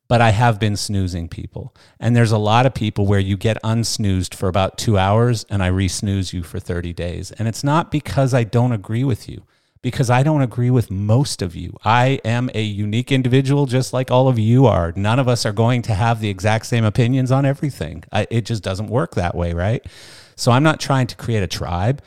but 0.07 0.21
I 0.21 0.29
have 0.31 0.59
been 0.59 0.75
snoozing 0.75 1.27
people. 1.27 1.73
And 1.99 2.15
there's 2.15 2.31
a 2.31 2.37
lot 2.37 2.65
of 2.65 2.73
people 2.73 3.05
where 3.05 3.19
you 3.19 3.37
get 3.37 3.61
unsnoozed 3.63 4.35
for 4.35 4.47
about 4.47 4.77
two 4.77 4.97
hours 4.97 5.45
and 5.49 5.63
I 5.63 5.67
re 5.67 5.87
snooze 5.87 6.33
you 6.33 6.43
for 6.43 6.59
30 6.59 6.93
days. 6.93 7.31
And 7.31 7.47
it's 7.47 7.63
not 7.63 7.91
because 7.91 8.33
I 8.33 8.43
don't 8.43 8.71
agree 8.71 9.03
with 9.03 9.27
you, 9.27 9.43
because 9.81 10.09
I 10.09 10.23
don't 10.23 10.41
agree 10.41 10.69
with 10.69 10.91
most 10.91 11.41
of 11.41 11.55
you. 11.55 11.75
I 11.83 12.19
am 12.23 12.49
a 12.53 12.61
unique 12.61 13.11
individual, 13.11 13.65
just 13.65 13.93
like 13.93 14.11
all 14.11 14.27
of 14.27 14.37
you 14.37 14.67
are. 14.67 14.93
None 14.95 15.19
of 15.19 15.27
us 15.27 15.45
are 15.45 15.53
going 15.53 15.81
to 15.83 15.95
have 15.95 16.19
the 16.19 16.29
exact 16.29 16.67
same 16.67 16.83
opinions 16.83 17.31
on 17.31 17.45
everything. 17.45 18.03
I, 18.11 18.27
it 18.29 18.45
just 18.45 18.63
doesn't 18.63 18.87
work 18.87 19.15
that 19.15 19.35
way, 19.35 19.53
right? 19.53 19.85
So 20.35 20.51
I'm 20.51 20.63
not 20.63 20.79
trying 20.79 21.07
to 21.07 21.15
create 21.15 21.43
a 21.43 21.47
tribe. 21.47 22.01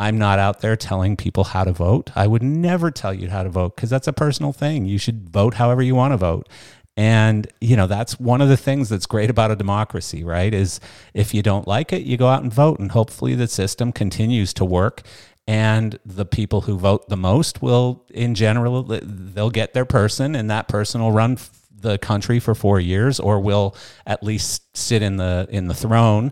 I'm 0.00 0.16
not 0.16 0.38
out 0.38 0.60
there 0.60 0.76
telling 0.76 1.14
people 1.14 1.44
how 1.44 1.64
to 1.64 1.72
vote. 1.72 2.10
I 2.16 2.26
would 2.26 2.42
never 2.42 2.90
tell 2.90 3.12
you 3.12 3.28
how 3.28 3.42
to 3.42 3.50
vote 3.50 3.76
because 3.76 3.90
that's 3.90 4.08
a 4.08 4.14
personal 4.14 4.50
thing. 4.50 4.86
You 4.86 4.96
should 4.96 5.28
vote 5.28 5.54
however 5.54 5.82
you 5.82 5.94
want 5.94 6.14
to 6.14 6.16
vote. 6.16 6.48
And, 6.96 7.46
you 7.60 7.76
know, 7.76 7.86
that's 7.86 8.20
one 8.20 8.40
of 8.40 8.48
the 8.48 8.56
things 8.56 8.88
that's 8.88 9.06
great 9.06 9.30
about 9.30 9.50
a 9.50 9.56
democracy, 9.56 10.22
right? 10.22 10.52
Is 10.52 10.80
if 11.14 11.32
you 11.32 11.42
don't 11.42 11.66
like 11.66 11.92
it, 11.92 12.02
you 12.02 12.16
go 12.16 12.28
out 12.28 12.42
and 12.42 12.52
vote. 12.52 12.78
And 12.78 12.90
hopefully 12.90 13.34
the 13.34 13.48
system 13.48 13.92
continues 13.92 14.52
to 14.54 14.64
work. 14.64 15.02
And 15.46 15.98
the 16.04 16.26
people 16.26 16.62
who 16.62 16.78
vote 16.78 17.08
the 17.08 17.16
most 17.16 17.62
will, 17.62 18.04
in 18.10 18.34
general, 18.34 18.82
they'll 18.84 19.50
get 19.50 19.72
their 19.72 19.84
person, 19.84 20.36
and 20.36 20.48
that 20.50 20.68
person 20.68 21.00
will 21.00 21.10
run 21.10 21.38
the 21.74 21.98
country 21.98 22.38
for 22.38 22.54
four 22.54 22.78
years, 22.78 23.18
or 23.18 23.40
will 23.40 23.74
at 24.06 24.22
least 24.22 24.76
sit 24.76 25.02
in 25.02 25.16
the 25.16 25.48
in 25.50 25.66
the 25.66 25.74
throne. 25.74 26.30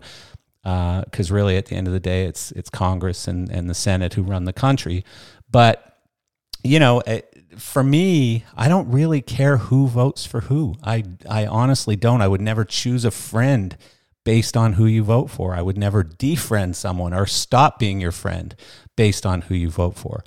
Because 0.63 1.31
uh, 1.31 1.33
really, 1.33 1.57
at 1.57 1.65
the 1.65 1.75
end 1.75 1.87
of 1.87 1.93
the 1.93 1.99
day, 1.99 2.25
it's 2.25 2.51
it's 2.51 2.69
Congress 2.69 3.27
and, 3.27 3.49
and 3.49 3.69
the 3.69 3.73
Senate 3.73 4.13
who 4.13 4.23
run 4.23 4.45
the 4.45 4.53
country. 4.53 5.03
But 5.51 5.97
you 6.63 6.79
know, 6.79 7.01
for 7.59 7.83
me, 7.83 8.45
I 8.55 8.67
don't 8.67 8.89
really 8.91 9.21
care 9.21 9.57
who 9.57 9.87
votes 9.87 10.25
for 10.25 10.41
who. 10.41 10.75
I 10.83 11.03
I 11.29 11.45
honestly 11.45 11.95
don't. 11.95 12.21
I 12.21 12.27
would 12.27 12.41
never 12.41 12.65
choose 12.65 13.05
a 13.05 13.11
friend 13.11 13.77
based 14.23 14.55
on 14.55 14.73
who 14.73 14.85
you 14.85 15.03
vote 15.03 15.29
for. 15.29 15.55
I 15.55 15.61
would 15.61 15.77
never 15.77 16.03
defriend 16.03 16.75
someone 16.75 17.13
or 17.13 17.25
stop 17.25 17.79
being 17.79 17.99
your 17.99 18.11
friend 18.11 18.55
based 18.95 19.25
on 19.25 19.41
who 19.41 19.55
you 19.55 19.69
vote 19.69 19.95
for. 19.95 20.23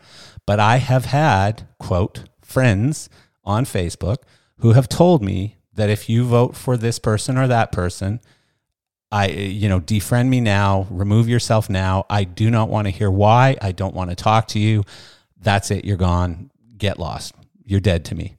But 0.46 0.58
I 0.60 0.78
have 0.78 1.06
had, 1.06 1.68
quote, 1.78 2.24
friends 2.40 3.08
on 3.44 3.64
Facebook 3.64 4.18
who 4.58 4.72
have 4.72 4.88
told 4.88 5.22
me 5.22 5.56
that 5.74 5.90
if 5.90 6.08
you 6.08 6.24
vote 6.24 6.56
for 6.56 6.76
this 6.76 6.98
person 6.98 7.38
or 7.38 7.46
that 7.48 7.72
person, 7.72 8.20
I, 9.10 9.28
you 9.28 9.68
know, 9.68 9.80
defriend 9.80 10.28
me 10.28 10.40
now, 10.40 10.86
remove 10.90 11.28
yourself 11.28 11.68
now. 11.68 12.06
I 12.08 12.24
do 12.24 12.50
not 12.50 12.68
want 12.68 12.86
to 12.86 12.90
hear 12.90 13.10
why. 13.10 13.56
I 13.60 13.72
don't 13.72 13.94
want 13.94 14.10
to 14.10 14.16
talk 14.16 14.48
to 14.48 14.58
you. 14.58 14.84
That's 15.38 15.70
it. 15.70 15.84
You're 15.84 15.96
gone 15.96 16.50
get 16.82 16.98
lost. 16.98 17.34
You're 17.64 17.80
dead 17.80 18.04
to 18.06 18.14
me. 18.14 18.36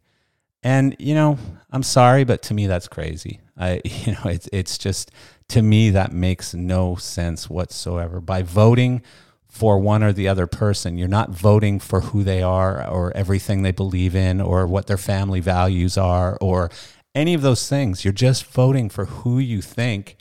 And 0.61 0.95
you 0.99 1.15
know, 1.15 1.37
I'm 1.71 1.83
sorry, 1.83 2.23
but 2.25 2.41
to 2.43 2.53
me 2.53 2.67
that's 2.67 2.87
crazy. 2.87 3.39
I 3.57 3.81
you 3.85 4.11
know, 4.13 4.25
it's 4.25 4.47
it's 4.51 4.77
just 4.77 5.11
to 5.49 5.61
me 5.61 5.89
that 5.91 6.11
makes 6.11 6.53
no 6.53 6.95
sense 6.95 7.49
whatsoever. 7.49 8.21
By 8.21 8.43
voting 8.43 9.01
for 9.47 9.79
one 9.79 10.03
or 10.03 10.11
the 10.11 10.27
other 10.27 10.47
person, 10.47 10.97
you're 10.97 11.07
not 11.07 11.29
voting 11.29 11.79
for 11.79 12.01
who 12.01 12.23
they 12.23 12.41
are 12.41 12.85
or 12.87 13.15
everything 13.15 13.61
they 13.61 13.71
believe 13.71 14.15
in 14.15 14.41
or 14.41 14.65
what 14.67 14.87
their 14.87 14.97
family 14.97 15.39
values 15.39 15.97
are 15.97 16.37
or 16.41 16.69
any 17.13 17.33
of 17.33 17.41
those 17.41 17.69
things. 17.69 18.03
You're 18.03 18.13
just 18.13 18.45
voting 18.45 18.89
for 18.89 19.05
who 19.05 19.37
you 19.39 19.61
think 19.61 20.17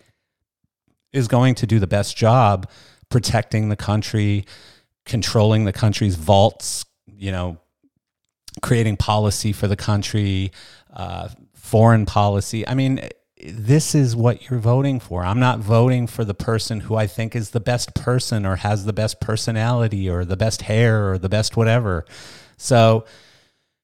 is 1.12 1.29
going 1.29 1.55
to 1.57 1.67
do 1.67 1.79
the 1.79 1.87
best 1.87 2.17
job 2.17 2.69
protecting 3.09 3.69
the 3.69 3.76
country, 3.76 4.45
controlling 5.07 5.64
the 5.64 5.73
country's 5.73 6.17
vaults, 6.17 6.85
you 7.07 7.33
know, 7.33 7.59
creating 8.61 8.97
policy 8.97 9.52
for 9.52 9.66
the 9.66 9.76
country, 9.76 10.52
uh, 10.92 11.28
foreign 11.54 12.04
policy. 12.04 12.66
I 12.66 12.75
mean, 12.75 13.09
this 13.44 13.94
is 13.94 14.14
what 14.14 14.49
you're 14.49 14.61
voting 14.61 15.00
for. 15.00 15.25
I'm 15.25 15.40
not 15.40 15.59
voting 15.59 16.06
for 16.06 16.25
the 16.25 16.35
person 16.35 16.80
who 16.80 16.94
I 16.94 17.06
think 17.06 17.35
is 17.35 17.50
the 17.50 17.61
best 17.61 17.94
person 17.94 18.47
or 18.47 18.56
has 18.56 18.85
the 18.85 18.92
best 18.92 19.21
personality 19.21 20.09
or 20.09 20.25
the 20.25 20.37
best 20.37 20.62
hair 20.62 21.11
or 21.11 21.18
the 21.18 21.28
best 21.28 21.56
whatever. 21.56 22.04
So, 22.56 23.04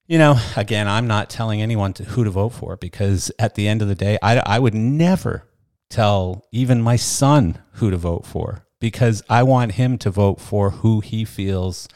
you 0.06 0.18
know, 0.18 0.38
again, 0.56 0.86
I'm 0.86 1.06
not 1.06 1.28
telling 1.30 1.60
anyone 1.60 1.92
to, 1.94 2.04
who 2.04 2.24
to 2.24 2.30
vote 2.30 2.50
for 2.50 2.76
because 2.76 3.32
at 3.38 3.54
the 3.54 3.66
end 3.66 3.82
of 3.82 3.88
the 3.88 3.94
day, 3.94 4.18
I, 4.22 4.38
I 4.38 4.58
would 4.58 4.74
never 4.74 5.44
tell 5.90 6.44
even 6.52 6.82
my 6.82 6.96
son 6.96 7.58
who 7.72 7.90
to 7.90 7.96
vote 7.96 8.26
for 8.26 8.66
because 8.80 9.22
I 9.28 9.42
want 9.42 9.72
him 9.72 9.98
to 9.98 10.10
vote 10.10 10.40
for 10.40 10.70
who 10.70 11.00
he 11.00 11.24
feels 11.24 11.88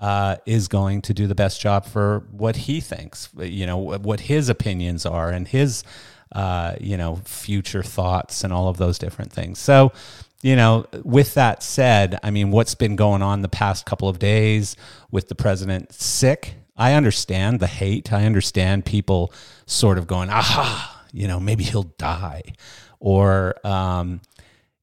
uh, 0.00 0.36
is 0.46 0.66
going 0.68 1.02
to 1.02 1.14
do 1.14 1.26
the 1.26 1.34
best 1.34 1.60
job 1.60 1.84
for 1.84 2.24
what 2.30 2.56
he 2.56 2.80
thinks, 2.80 3.28
you 3.38 3.66
know, 3.66 3.76
what 3.76 4.20
his 4.20 4.48
opinions 4.48 5.04
are 5.04 5.28
and 5.30 5.46
his, 5.48 5.84
uh, 6.32 6.74
you 6.80 6.96
know, 6.96 7.16
future 7.24 7.82
thoughts 7.82 8.42
and 8.42 8.52
all 8.52 8.68
of 8.68 8.78
those 8.78 8.98
different 8.98 9.32
things. 9.32 9.58
So, 9.58 9.92
you 10.42 10.56
know, 10.56 10.86
with 11.04 11.34
that 11.34 11.62
said, 11.62 12.18
I 12.22 12.30
mean, 12.30 12.50
what's 12.50 12.74
been 12.74 12.96
going 12.96 13.20
on 13.20 13.42
the 13.42 13.48
past 13.48 13.84
couple 13.84 14.08
of 14.08 14.18
days 14.18 14.74
with 15.10 15.28
the 15.28 15.34
president 15.34 15.92
sick? 15.92 16.54
I 16.78 16.94
understand 16.94 17.60
the 17.60 17.66
hate. 17.66 18.10
I 18.10 18.24
understand 18.24 18.86
people 18.86 19.34
sort 19.66 19.98
of 19.98 20.06
going, 20.06 20.30
aha, 20.30 21.04
you 21.12 21.28
know, 21.28 21.38
maybe 21.38 21.64
he'll 21.64 21.92
die. 21.98 22.54
Or, 23.00 23.54
um, 23.66 24.22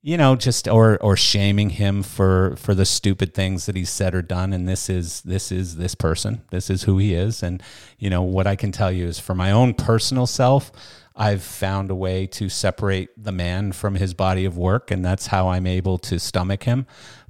you 0.08 0.16
know 0.16 0.38
just 0.38 0.70
or 0.70 0.98
or 1.04 1.18
shaming 1.18 1.70
him 1.70 2.02
for 2.02 2.56
for 2.56 2.74
the 2.74 2.86
stupid 2.86 3.34
things 3.34 3.66
that 3.66 3.76
he's 3.76 3.90
said 3.90 4.16
or 4.16 4.22
done 4.22 4.54
and 4.54 4.66
this 4.66 4.90
is 4.90 5.20
this 5.24 5.52
is 5.52 5.76
this 5.76 5.96
person. 5.96 6.44
This 6.50 6.70
is 6.70 6.84
who 6.84 6.98
he 6.98 7.14
is. 7.14 7.44
And 7.44 7.62
you 8.00 8.10
know 8.10 8.22
what 8.22 8.48
i 8.48 8.56
can 8.56 8.72
tell 8.72 8.90
you 8.90 9.06
is 9.06 9.20
for 9.20 9.36
my 9.36 9.52
own 9.52 9.74
personal 9.74 10.26
self 10.26 10.72
i've 11.14 11.44
found 11.44 11.92
a 11.92 11.96
way 11.96 12.26
to 12.26 12.48
separate 12.48 13.10
the 13.22 13.34
man 13.34 13.74
from 13.74 13.96
his 13.96 14.14
body 14.14 14.46
of 14.46 14.58
work 14.58 14.92
and 14.92 15.04
that's 15.04 15.28
how 15.28 15.50
i'm 15.50 15.68
able 15.68 15.98
to 15.98 16.20
stomach 16.20 16.64
him. 16.64 16.88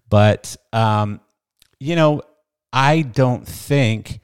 But 0.07 0.55
um 0.72 1.19
you 1.79 1.96
know 1.96 2.22
i 2.72 3.01
don't 3.01 3.48
think 3.48 4.19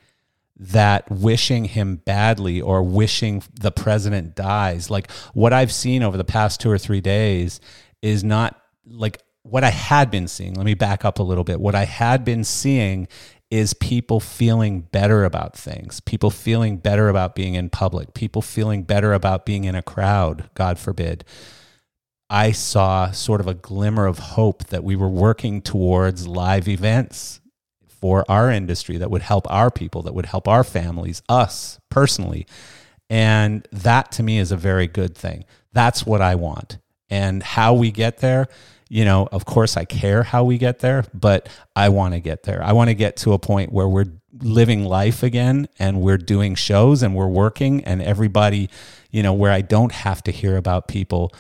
that 0.55 1.09
wishing 1.09 1.65
him 1.65 1.95
badly 1.95 2.61
or 2.61 2.83
wishing 2.83 3.41
the 3.59 3.71
president 3.71 4.35
dies 4.35 4.91
like 4.91 5.09
what 5.33 5.51
i've 5.51 5.71
seen 5.71 6.03
over 6.03 6.15
the 6.15 6.23
past 6.23 6.61
2 6.61 6.69
or 6.69 6.77
3 6.77 7.01
days 7.01 7.59
is 8.03 8.23
not 8.23 8.61
like 8.85 9.23
what 9.43 9.63
I 9.63 9.69
had 9.69 10.11
been 10.11 10.27
seeing. 10.27 10.53
Let 10.53 10.65
me 10.65 10.75
back 10.75 11.03
up 11.03 11.17
a 11.17 11.23
little 11.23 11.45
bit. 11.45 11.59
What 11.59 11.73
I 11.73 11.85
had 11.85 12.23
been 12.23 12.43
seeing 12.43 13.07
is 13.49 13.73
people 13.73 14.19
feeling 14.19 14.81
better 14.81 15.23
about 15.23 15.55
things, 15.55 15.99
people 16.01 16.29
feeling 16.29 16.77
better 16.77 17.07
about 17.07 17.33
being 17.33 17.55
in 17.55 17.69
public, 17.69 18.13
people 18.13 18.41
feeling 18.41 18.83
better 18.83 19.13
about 19.13 19.45
being 19.45 19.63
in 19.63 19.73
a 19.73 19.81
crowd, 19.81 20.49
God 20.53 20.77
forbid. 20.77 21.23
I 22.29 22.51
saw 22.51 23.11
sort 23.11 23.41
of 23.41 23.47
a 23.47 23.53
glimmer 23.53 24.05
of 24.05 24.19
hope 24.19 24.65
that 24.67 24.83
we 24.83 24.95
were 24.95 25.09
working 25.09 25.61
towards 25.61 26.27
live 26.27 26.67
events 26.67 27.41
for 27.87 28.25
our 28.27 28.49
industry 28.49 28.97
that 28.97 29.11
would 29.11 29.21
help 29.21 29.49
our 29.51 29.69
people, 29.69 30.01
that 30.01 30.15
would 30.15 30.25
help 30.25 30.47
our 30.47 30.63
families, 30.63 31.21
us 31.29 31.79
personally. 31.89 32.47
And 33.09 33.67
that 33.71 34.11
to 34.13 34.23
me 34.23 34.39
is 34.39 34.51
a 34.51 34.57
very 34.57 34.87
good 34.87 35.15
thing. 35.15 35.45
That's 35.71 36.05
what 36.05 36.21
I 36.21 36.35
want 36.35 36.79
and 37.13 37.43
how 37.43 37.73
we 37.73 37.89
get 37.91 38.17
there 38.17 38.47
you 38.89 39.05
know 39.05 39.27
of 39.31 39.45
course 39.45 39.77
i 39.77 39.85
care 39.85 40.23
how 40.23 40.43
we 40.43 40.57
get 40.57 40.79
there 40.79 41.05
but 41.13 41.47
i 41.75 41.87
want 41.89 42.13
to 42.13 42.19
get 42.19 42.43
there. 42.43 42.63
I 42.63 42.73
want 42.73 42.89
to 42.89 42.95
get 42.95 43.17
to 43.17 43.33
a 43.33 43.39
point 43.39 43.71
where 43.71 43.87
we're 43.87 44.11
living 44.39 44.83
life 44.85 45.21
again 45.21 45.67
and 45.77 46.01
we're 46.01 46.17
doing 46.17 46.55
shows 46.55 47.03
and 47.03 47.15
we're 47.15 47.27
working 47.27 47.83
and 47.83 48.01
everybody, 48.01 48.69
you 49.11 49.21
know, 49.21 49.33
where 49.33 49.51
I 49.51 49.61
don't 49.61 49.91
have 49.91 50.23
to 50.23 50.31
hear 50.31 50.57
about 50.57 50.87
people 50.87 51.31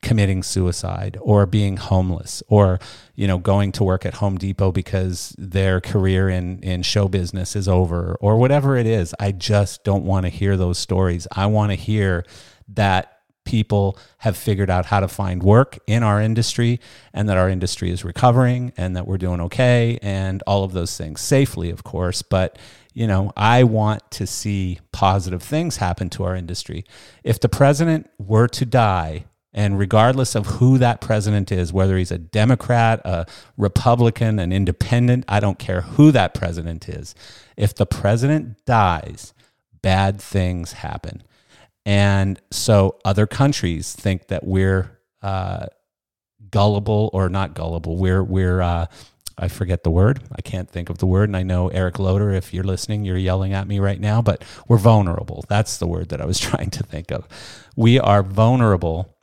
committing 0.00 0.42
suicide 0.42 1.16
or 1.22 1.46
being 1.46 1.78
homeless 1.78 2.42
or 2.48 2.78
you 3.14 3.26
know 3.26 3.38
going 3.38 3.72
to 3.72 3.82
work 3.82 4.04
at 4.04 4.12
Home 4.14 4.36
Depot 4.36 4.70
because 4.70 5.34
their 5.38 5.80
career 5.80 6.28
in 6.28 6.58
in 6.60 6.82
show 6.82 7.08
business 7.08 7.56
is 7.56 7.68
over 7.68 8.14
or 8.20 8.36
whatever 8.36 8.76
it 8.76 8.86
is. 8.86 9.14
I 9.18 9.32
just 9.32 9.82
don't 9.82 10.04
want 10.04 10.26
to 10.26 10.30
hear 10.30 10.58
those 10.58 10.78
stories. 10.78 11.26
I 11.32 11.46
want 11.46 11.72
to 11.72 11.76
hear 11.76 12.24
that 12.68 13.13
people 13.44 13.98
have 14.18 14.36
figured 14.36 14.70
out 14.70 14.86
how 14.86 15.00
to 15.00 15.08
find 15.08 15.42
work 15.42 15.78
in 15.86 16.02
our 16.02 16.20
industry 16.20 16.80
and 17.12 17.28
that 17.28 17.36
our 17.36 17.48
industry 17.48 17.90
is 17.90 18.04
recovering 18.04 18.72
and 18.76 18.96
that 18.96 19.06
we're 19.06 19.18
doing 19.18 19.40
okay 19.40 19.98
and 20.02 20.42
all 20.46 20.64
of 20.64 20.72
those 20.72 20.96
things 20.96 21.20
safely 21.20 21.70
of 21.70 21.84
course 21.84 22.22
but 22.22 22.58
you 22.92 23.06
know 23.06 23.32
I 23.36 23.64
want 23.64 24.10
to 24.12 24.26
see 24.26 24.80
positive 24.92 25.42
things 25.42 25.76
happen 25.76 26.10
to 26.10 26.24
our 26.24 26.34
industry 26.34 26.84
if 27.22 27.38
the 27.40 27.48
president 27.48 28.10
were 28.18 28.48
to 28.48 28.64
die 28.64 29.24
and 29.54 29.78
regardless 29.78 30.34
of 30.34 30.46
who 30.46 30.78
that 30.78 31.00
president 31.00 31.52
is, 31.52 31.72
whether 31.72 31.96
he's 31.96 32.10
a 32.10 32.18
Democrat, 32.18 33.00
a 33.04 33.24
Republican, 33.56 34.40
an 34.40 34.52
independent, 34.52 35.24
I 35.28 35.38
don't 35.38 35.60
care 35.60 35.82
who 35.82 36.10
that 36.10 36.34
president 36.34 36.88
is. 36.88 37.14
If 37.56 37.72
the 37.72 37.86
president 37.86 38.64
dies, 38.66 39.32
bad 39.80 40.20
things 40.20 40.72
happen. 40.72 41.22
And 41.86 42.40
so 42.50 42.98
other 43.04 43.26
countries 43.26 43.92
think 43.92 44.28
that 44.28 44.46
we're 44.46 44.98
uh, 45.22 45.66
gullible 46.50 47.10
or 47.12 47.28
not 47.28 47.54
gullible. 47.54 47.96
We're, 47.96 48.22
we're, 48.22 48.62
uh, 48.62 48.86
I 49.36 49.48
forget 49.48 49.82
the 49.82 49.90
word. 49.90 50.22
I 50.32 50.40
can't 50.40 50.70
think 50.70 50.88
of 50.88 50.98
the 50.98 51.06
word. 51.06 51.28
And 51.28 51.36
I 51.36 51.42
know 51.42 51.68
Eric 51.68 51.98
Loader, 51.98 52.30
if 52.30 52.54
you're 52.54 52.64
listening, 52.64 53.04
you're 53.04 53.18
yelling 53.18 53.52
at 53.52 53.66
me 53.66 53.80
right 53.80 54.00
now, 54.00 54.22
but 54.22 54.44
we're 54.68 54.78
vulnerable. 54.78 55.44
That's 55.48 55.76
the 55.76 55.86
word 55.86 56.08
that 56.10 56.20
I 56.20 56.24
was 56.24 56.38
trying 56.40 56.70
to 56.70 56.82
think 56.82 57.10
of. 57.10 57.28
We 57.76 57.98
are 57.98 58.22
vulnerable 58.22 59.16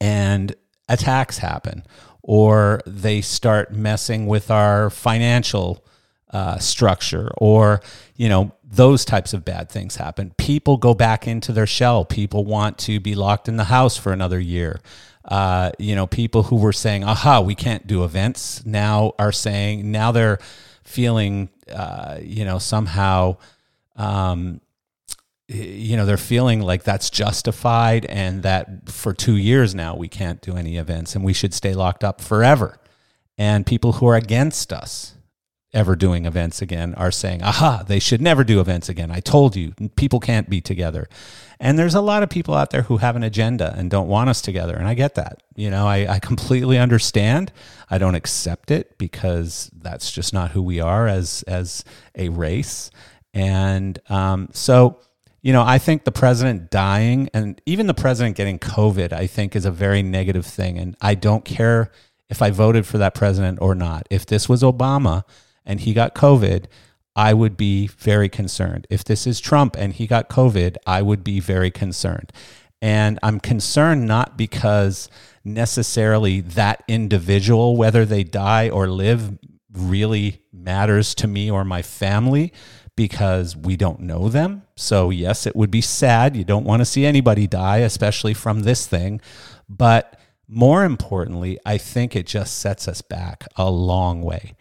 and 0.00 0.54
attacks 0.88 1.38
happen 1.38 1.84
or 2.22 2.80
they 2.86 3.20
start 3.20 3.72
messing 3.72 4.26
with 4.26 4.50
our 4.50 4.90
financial 4.90 5.81
uh, 6.32 6.58
structure 6.58 7.30
or 7.38 7.80
you 8.16 8.28
know 8.28 8.52
those 8.64 9.04
types 9.04 9.34
of 9.34 9.44
bad 9.44 9.68
things 9.68 9.96
happen. 9.96 10.32
People 10.38 10.78
go 10.78 10.94
back 10.94 11.28
into 11.28 11.52
their 11.52 11.66
shell. 11.66 12.06
People 12.06 12.46
want 12.46 12.78
to 12.78 13.00
be 13.00 13.14
locked 13.14 13.48
in 13.48 13.56
the 13.58 13.64
house 13.64 13.98
for 13.98 14.12
another 14.12 14.40
year. 14.40 14.80
Uh, 15.24 15.70
you 15.78 15.94
know 15.94 16.06
people 16.06 16.44
who 16.44 16.56
were 16.56 16.72
saying 16.72 17.04
aha 17.04 17.40
we 17.40 17.54
can't 17.54 17.86
do 17.86 18.02
events 18.02 18.66
now 18.66 19.12
are 19.20 19.30
saying 19.30 19.88
now 19.88 20.10
they're 20.10 20.38
feeling 20.82 21.48
uh, 21.72 22.18
you 22.20 22.44
know 22.44 22.58
somehow 22.58 23.36
um, 23.94 24.60
you 25.46 25.96
know 25.96 26.06
they're 26.06 26.16
feeling 26.16 26.60
like 26.60 26.82
that's 26.82 27.08
justified 27.08 28.04
and 28.06 28.42
that 28.42 28.88
for 28.88 29.12
2 29.12 29.36
years 29.36 29.76
now 29.76 29.94
we 29.94 30.08
can't 30.08 30.40
do 30.40 30.56
any 30.56 30.76
events 30.76 31.14
and 31.14 31.24
we 31.24 31.32
should 31.32 31.54
stay 31.54 31.74
locked 31.74 32.02
up 32.02 32.20
forever. 32.20 32.78
And 33.38 33.64
people 33.64 33.92
who 33.92 34.06
are 34.06 34.16
against 34.16 34.72
us 34.72 35.14
ever 35.74 35.96
doing 35.96 36.26
events 36.26 36.60
again 36.60 36.94
are 36.96 37.10
saying 37.10 37.42
aha 37.42 37.82
they 37.86 37.98
should 37.98 38.20
never 38.20 38.44
do 38.44 38.60
events 38.60 38.88
again. 38.88 39.10
I 39.10 39.20
told 39.20 39.56
you 39.56 39.72
people 39.96 40.20
can't 40.20 40.48
be 40.48 40.60
together. 40.60 41.08
And 41.58 41.78
there's 41.78 41.94
a 41.94 42.00
lot 42.00 42.22
of 42.22 42.28
people 42.28 42.54
out 42.54 42.70
there 42.70 42.82
who 42.82 42.96
have 42.96 43.14
an 43.14 43.22
agenda 43.22 43.72
and 43.76 43.90
don't 43.90 44.08
want 44.08 44.28
us 44.28 44.42
together 44.42 44.76
and 44.76 44.86
i 44.86 44.94
get 44.94 45.14
that. 45.14 45.42
You 45.56 45.70
know 45.70 45.86
i, 45.86 46.06
I 46.06 46.18
completely 46.18 46.78
understand. 46.78 47.52
I 47.90 47.98
don't 47.98 48.14
accept 48.14 48.70
it 48.70 48.98
because 48.98 49.70
that's 49.74 50.10
just 50.10 50.32
not 50.32 50.50
who 50.52 50.62
we 50.62 50.80
are 50.80 51.06
as 51.06 51.42
as 51.44 51.84
a 52.14 52.28
race. 52.28 52.90
And 53.34 53.98
um, 54.10 54.48
so 54.52 55.00
you 55.42 55.52
know, 55.52 55.62
I 55.62 55.78
think 55.78 56.04
the 56.04 56.12
president 56.12 56.70
dying 56.70 57.28
and 57.34 57.60
even 57.66 57.88
the 57.88 57.94
president 57.94 58.36
getting 58.36 58.60
COVID, 58.60 59.12
I 59.12 59.26
think 59.26 59.56
is 59.56 59.64
a 59.64 59.72
very 59.72 60.02
negative 60.02 60.46
thing. 60.46 60.78
And 60.78 60.96
I 61.00 61.16
don't 61.16 61.44
care 61.44 61.90
if 62.30 62.40
I 62.40 62.50
voted 62.50 62.86
for 62.86 62.98
that 62.98 63.14
president 63.14 63.60
or 63.60 63.74
not. 63.74 64.06
If 64.08 64.24
this 64.24 64.48
was 64.48 64.62
Obama 64.62 65.24
and 65.64 65.80
he 65.80 65.92
got 65.92 66.14
COVID, 66.14 66.66
I 67.14 67.34
would 67.34 67.56
be 67.56 67.88
very 67.88 68.28
concerned. 68.28 68.86
If 68.88 69.04
this 69.04 69.26
is 69.26 69.40
Trump 69.40 69.76
and 69.76 69.92
he 69.92 70.06
got 70.06 70.28
COVID, 70.28 70.76
I 70.86 71.02
would 71.02 71.22
be 71.22 71.40
very 71.40 71.70
concerned. 71.70 72.32
And 72.80 73.18
I'm 73.22 73.38
concerned 73.38 74.06
not 74.06 74.36
because 74.36 75.08
necessarily 75.44 76.40
that 76.40 76.82
individual, 76.88 77.76
whether 77.76 78.04
they 78.04 78.24
die 78.24 78.68
or 78.68 78.88
live, 78.88 79.38
really 79.72 80.42
matters 80.52 81.14
to 81.16 81.26
me 81.26 81.50
or 81.50 81.64
my 81.64 81.82
family, 81.82 82.52
because 82.96 83.56
we 83.56 83.76
don't 83.76 84.00
know 84.00 84.28
them. 84.28 84.62
So, 84.76 85.10
yes, 85.10 85.46
it 85.46 85.56
would 85.56 85.70
be 85.70 85.80
sad. 85.80 86.36
You 86.36 86.44
don't 86.44 86.64
want 86.64 86.80
to 86.80 86.84
see 86.84 87.06
anybody 87.06 87.46
die, 87.46 87.78
especially 87.78 88.34
from 88.34 88.60
this 88.60 88.86
thing. 88.86 89.20
But 89.68 90.18
more 90.46 90.84
importantly, 90.84 91.58
I 91.64 91.78
think 91.78 92.14
it 92.14 92.26
just 92.26 92.58
sets 92.58 92.86
us 92.88 93.00
back 93.00 93.46
a 93.56 93.70
long 93.70 94.22
way. 94.22 94.54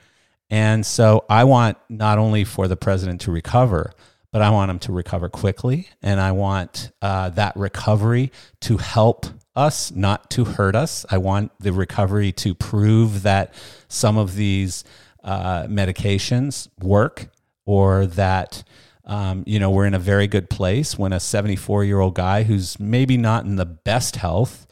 And 0.51 0.85
so, 0.85 1.25
I 1.29 1.45
want 1.45 1.77
not 1.89 2.19
only 2.19 2.43
for 2.43 2.67
the 2.67 2.75
president 2.75 3.21
to 3.21 3.31
recover, 3.31 3.93
but 4.31 4.41
I 4.41 4.49
want 4.49 4.69
him 4.69 4.79
to 4.79 4.91
recover 4.91 5.29
quickly. 5.29 5.89
And 6.01 6.19
I 6.19 6.33
want 6.33 6.91
uh, 7.01 7.29
that 7.31 7.55
recovery 7.55 8.31
to 8.61 8.77
help 8.77 9.25
us, 9.55 9.91
not 9.91 10.29
to 10.31 10.45
hurt 10.45 10.75
us. 10.75 11.05
I 11.09 11.17
want 11.17 11.51
the 11.59 11.73
recovery 11.73 12.31
to 12.33 12.53
prove 12.53 13.23
that 13.23 13.53
some 13.87 14.17
of 14.17 14.35
these 14.35 14.83
uh, 15.23 15.63
medications 15.63 16.67
work 16.79 17.27
or 17.65 18.05
that 18.05 18.63
um, 19.05 19.43
you 19.45 19.59
know 19.59 19.69
we're 19.69 19.85
in 19.85 19.93
a 19.93 19.99
very 19.99 20.27
good 20.27 20.49
place 20.49 20.97
when 20.97 21.13
a 21.13 21.19
74 21.19 21.83
year 21.83 21.99
old 21.99 22.15
guy 22.15 22.43
who's 22.43 22.79
maybe 22.79 23.17
not 23.17 23.45
in 23.45 23.55
the 23.55 23.65
best 23.65 24.15
health 24.15 24.65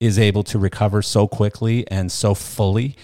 is 0.00 0.18
able 0.18 0.42
to 0.42 0.58
recover 0.58 1.00
so 1.00 1.26
quickly 1.26 1.88
and 1.88 2.10
so 2.12 2.34
fully 2.34 2.96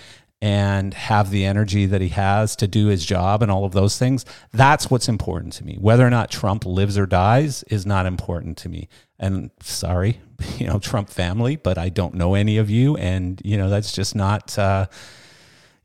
and 0.43 0.95
have 0.95 1.31
the 1.31 1.45
energy 1.45 1.85
that 1.87 2.01
he 2.01 2.09
has 2.09 2.57
to 2.57 2.67
do 2.67 2.87
his 2.87 3.05
job 3.05 3.43
and 3.43 3.51
all 3.51 3.65
of 3.65 3.73
those 3.73 3.99
things 3.99 4.25
that's 4.53 4.91
what's 4.91 5.09
important 5.09 5.53
to 5.53 5.65
me. 5.65 5.77
Whether 5.81 6.07
or 6.07 6.11
not 6.11 6.31
trump 6.31 6.65
lives 6.65 6.97
or 6.97 7.07
dies 7.07 7.63
is 7.65 7.85
not 7.85 8.07
important 8.07 8.57
to 8.59 8.69
me. 8.69 8.89
And 9.19 9.51
sorry 9.61 10.21
you 10.59 10.67
know 10.67 10.79
trump 10.79 11.11
family 11.11 11.57
but 11.57 11.77
i 11.77 11.89
don't 11.89 12.15
know 12.15 12.35
any 12.35 12.57
of 12.59 12.71
you. 12.71 12.97
And 12.97 13.41
you 13.45 13.57
know 13.57 13.69
that's 13.69 13.93
just 13.93 14.15
not 14.15 14.59
uh, 14.59 14.87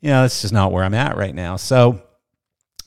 you 0.01 0.09
know 0.09 0.21
that's 0.21 0.41
just 0.41 0.53
not 0.53 0.71
where 0.71 0.83
i'm 0.83 0.93
at 0.93 1.17
right 1.17 1.35
now. 1.35 1.55
So 1.57 2.01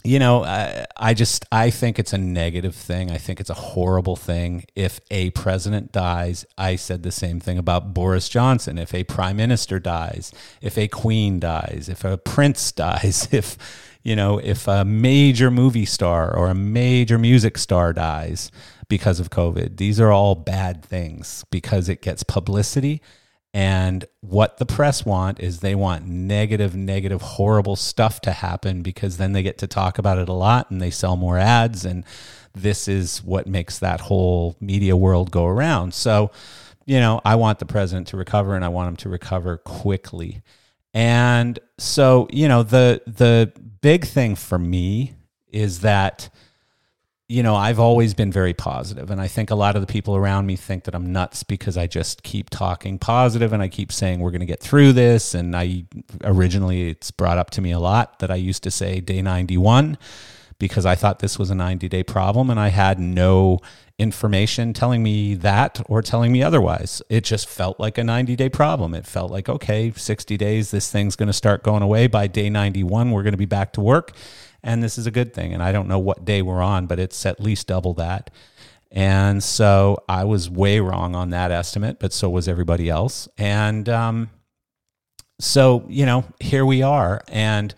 you 0.05 0.19
know, 0.19 0.45
I, 0.45 0.87
I, 0.97 1.15
just 1.15 1.45
I 1.51 1.71
think 1.71 1.99
it's 1.99 2.13
a 2.13 2.19
negative 2.19 2.75
thing. 2.75 3.11
I 3.11 3.19
think 3.19 3.41
it's 3.41 3.51
a 3.51 3.55
horrible 3.55 4.17
thing 4.17 4.65
if 4.75 5.01
a 5.11 5.31
president 5.31 5.91
dies. 5.91 6.47
I 6.57 6.77
said 6.77 7.03
the 7.03 7.11
same 7.11 7.41
thing 7.41 7.59
about 7.59 7.95
Boris 7.95 8.29
Johnson. 8.29 8.79
If 8.79 8.95
a 8.95 9.05
prime 9.05 9.37
minister 9.37 9.81
dies, 9.81 10.33
if 10.63 10.79
a 10.79 10.89
queen 10.89 11.41
dies, 11.41 11.89
if 11.91 12.05
a 12.05 12.17
prince 12.17 12.71
dies, 12.87 13.29
if 13.33 13.59
you 14.05 14.15
know, 14.15 14.39
if 14.39 14.69
a 14.69 14.85
major 14.85 15.51
movie 15.51 15.85
star 15.85 16.35
or 16.35 16.49
a 16.49 16.55
major 16.55 17.19
music 17.19 17.59
star 17.59 17.93
dies 17.93 18.51
because 18.89 19.19
of 19.19 19.31
COVID, 19.31 19.77
these 19.77 20.01
are 20.01 20.13
all 20.13 20.35
bad 20.35 20.85
things 20.85 21.45
because 21.51 21.89
it 21.89 22.01
gets 22.01 22.23
publicity 22.23 23.03
and 23.59 24.05
what 24.21 24.59
the 24.59 24.67
press 24.67 25.05
want 25.05 25.41
is 25.41 25.59
they 25.59 25.75
want 25.75 26.07
negative, 26.07 26.77
negative, 26.77 27.21
horrible 27.21 27.75
stuff 27.75 28.21
to 28.21 28.31
happen 28.31 28.83
because 28.83 29.17
then 29.17 29.33
they 29.33 29.43
get 29.43 29.59
to 29.59 29.67
talk 29.67 29.99
about 29.99 30.17
it 30.17 30.29
a 30.29 30.33
lot 30.33 30.71
and 30.71 30.81
they 30.81 30.93
sell 30.93 31.17
more 31.17 31.39
ads. 31.39 31.85
And 31.85 32.05
this 32.55 32.87
is 32.87 33.19
what 33.25 33.49
makes 33.49 33.81
that 33.81 33.99
whole 34.03 34.55
media 34.61 34.97
world 34.97 35.33
go 35.33 35.45
around. 35.45 35.93
So, 35.93 36.31
you 36.87 37.01
know, 37.01 37.21
I 37.25 37.35
want 37.35 37.59
the 37.59 37.67
president 37.67 38.07
to 38.09 38.17
recover 38.17 38.55
and 38.55 38.65
I 38.65 38.69
want 38.69 38.91
him 38.91 38.97
to 38.99 39.09
recover 39.09 39.57
quickly. 39.57 40.41
And 40.95 41.59
so, 41.79 42.29
you 42.31 42.47
know, 42.47 42.63
the 42.63 43.03
the 43.09 43.53
big 43.81 44.05
thing 44.05 44.37
for 44.37 44.61
me 44.61 45.15
is 45.51 45.81
that 45.81 46.31
you 47.31 47.43
know, 47.43 47.55
I've 47.55 47.79
always 47.79 48.15
been 48.15 48.33
very 48.33 48.55
positive, 48.55 49.11
and 49.11 49.21
I 49.21 49.29
think 49.29 49.51
a 49.51 49.55
lot 49.55 49.77
of 49.77 49.83
the 49.83 49.87
people 49.87 50.17
around 50.17 50.47
me 50.47 50.57
think 50.57 50.85
that 50.85 50.95
I'm 50.95 51.13
nuts 51.13 51.43
because 51.43 51.77
I 51.77 51.87
just 51.87 52.23
keep 52.23 52.49
talking 52.49 52.99
positive 52.99 53.53
and 53.53 53.63
I 53.63 53.69
keep 53.69 53.93
saying 53.93 54.21
we're 54.21 54.31
going 54.31 54.41
to 54.41 54.47
get 54.47 54.61
through 54.61 54.95
this. 54.95 55.35
And 55.35 55.55
I 55.55 55.85
originally, 56.25 56.89
it's 56.89 57.11
brought 57.11 57.37
up 57.37 57.51
to 57.51 57.61
me 57.61 57.71
a 57.71 57.79
lot 57.79 58.21
that 58.21 58.31
I 58.31 58.37
used 58.37 58.63
to 58.63 58.71
say 58.71 59.01
day 59.01 59.21
91 59.21 59.99
because 60.59 60.87
I 60.87 60.95
thought 60.95 61.19
this 61.19 61.39
was 61.39 61.51
a 61.51 61.55
90 61.55 61.87
day 61.91 62.03
problem, 62.03 62.49
and 62.49 62.59
I 62.59 62.69
had 62.69 62.99
no 62.99 63.61
information 63.99 64.73
telling 64.73 65.03
me 65.03 65.35
that 65.35 65.83
or 65.87 66.01
telling 66.01 66.33
me 66.33 66.43
otherwise. 66.43 67.03
It 67.11 67.25
just 67.25 67.47
felt 67.47 67.79
like 67.79 67.99
a 67.99 68.05
90 68.05 68.37
day 68.37 68.49
problem. 68.49 68.95
It 68.95 69.05
felt 69.05 69.31
like, 69.31 69.51
okay, 69.51 69.93
60 69.95 70.39
days, 70.39 70.71
this 70.71 70.91
thing's 70.91 71.15
going 71.15 71.27
to 71.27 71.35
start 71.35 71.63
going 71.63 71.83
away. 71.83 72.07
By 72.07 72.27
day 72.27 72.49
91, 72.49 73.11
we're 73.11 73.23
going 73.23 73.33
to 73.33 73.37
be 73.37 73.45
back 73.45 73.75
to 73.75 73.83
work 73.83 74.13
and 74.69 74.83
this 74.83 74.99
is 74.99 75.07
a 75.07 75.11
good 75.11 75.33
thing. 75.33 75.55
And 75.55 75.63
I 75.63 75.73
don't 75.73 75.89
know 75.89 75.99
what 75.99 76.27
day 76.27 76.43
we're 76.43 76.61
on, 76.61 76.87
but 76.87 76.99
it's 76.99 77.25
at 77.25 77.41
least 77.41 77.69
double 77.69 77.95
that. 77.95 78.29
And 78.91 79.43
so 79.43 79.97
I 80.09 80.25
was 80.25 80.51
way 80.51 80.79
wrong 80.79 81.15
on 81.15 81.31
that 81.31 81.51
estimate, 81.51 81.99
but 81.99 82.13
so 82.13 82.29
was 82.29 82.49
everybody 82.49 82.91
else. 82.91 83.29
And 83.39 83.89
um, 83.89 84.29
so, 85.41 85.87
you 85.89 86.05
know, 86.05 86.25
here 86.39 86.67
we 86.67 86.83
are. 86.83 87.23
And 87.29 87.75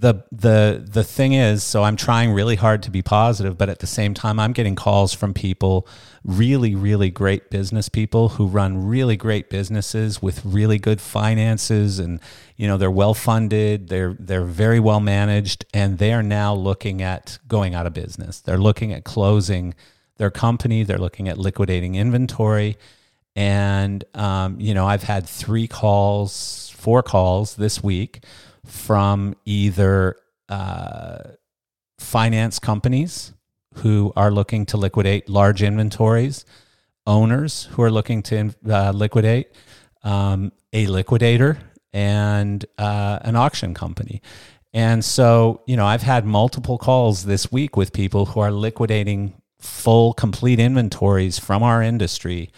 the 0.00 0.24
the 0.32 0.82
the 0.82 1.04
thing 1.04 1.34
is, 1.34 1.62
so 1.62 1.82
I'm 1.82 1.94
trying 1.94 2.32
really 2.32 2.56
hard 2.56 2.82
to 2.84 2.90
be 2.90 3.02
positive, 3.02 3.58
but 3.58 3.68
at 3.68 3.80
the 3.80 3.86
same 3.86 4.14
time, 4.14 4.40
I'm 4.40 4.52
getting 4.52 4.74
calls 4.74 5.12
from 5.12 5.34
people, 5.34 5.86
really, 6.24 6.74
really 6.74 7.10
great 7.10 7.50
business 7.50 7.90
people 7.90 8.30
who 8.30 8.46
run 8.46 8.86
really 8.86 9.16
great 9.16 9.50
businesses 9.50 10.22
with 10.22 10.42
really 10.42 10.78
good 10.78 11.02
finances, 11.02 11.98
and 11.98 12.18
you 12.56 12.66
know 12.66 12.78
they're 12.78 12.90
well 12.90 13.12
funded, 13.12 13.88
they're 13.88 14.16
they're 14.18 14.44
very 14.44 14.80
well 14.80 15.00
managed, 15.00 15.66
and 15.74 15.98
they 15.98 16.14
are 16.14 16.22
now 16.22 16.54
looking 16.54 17.02
at 17.02 17.38
going 17.46 17.74
out 17.74 17.86
of 17.86 17.92
business. 17.92 18.40
They're 18.40 18.58
looking 18.58 18.94
at 18.94 19.04
closing 19.04 19.74
their 20.16 20.30
company. 20.30 20.82
They're 20.82 20.98
looking 20.98 21.28
at 21.28 21.36
liquidating 21.36 21.96
inventory, 21.96 22.78
and 23.36 24.02
um, 24.14 24.58
you 24.58 24.72
know 24.72 24.86
I've 24.86 25.02
had 25.02 25.28
three 25.28 25.68
calls, 25.68 26.72
four 26.74 27.02
calls 27.02 27.56
this 27.56 27.82
week 27.82 28.24
from 28.70 29.34
either 29.44 30.16
uh, 30.48 31.18
finance 31.98 32.58
companies 32.58 33.32
who 33.74 34.12
are 34.16 34.30
looking 34.30 34.66
to 34.66 34.76
liquidate 34.76 35.28
large 35.28 35.62
inventories, 35.62 36.44
owners 37.06 37.64
who 37.72 37.82
are 37.82 37.90
looking 37.90 38.22
to 38.22 38.54
uh, 38.68 38.92
liquidate, 38.92 39.48
um, 40.02 40.52
a 40.72 40.86
liquidator, 40.86 41.58
and 41.92 42.64
uh, 42.78 43.18
an 43.22 43.36
auction 43.36 43.74
company. 43.74 44.22
And 44.72 45.04
so, 45.04 45.62
you 45.66 45.76
know, 45.76 45.86
I've 45.86 46.02
had 46.02 46.24
multiple 46.24 46.78
calls 46.78 47.24
this 47.24 47.50
week 47.50 47.76
with 47.76 47.92
people 47.92 48.26
who 48.26 48.40
are 48.40 48.52
liquidating 48.52 49.34
full, 49.58 50.12
complete 50.12 50.60
inventories 50.60 51.38
from 51.38 51.62
our 51.62 51.82
industry 51.82 52.50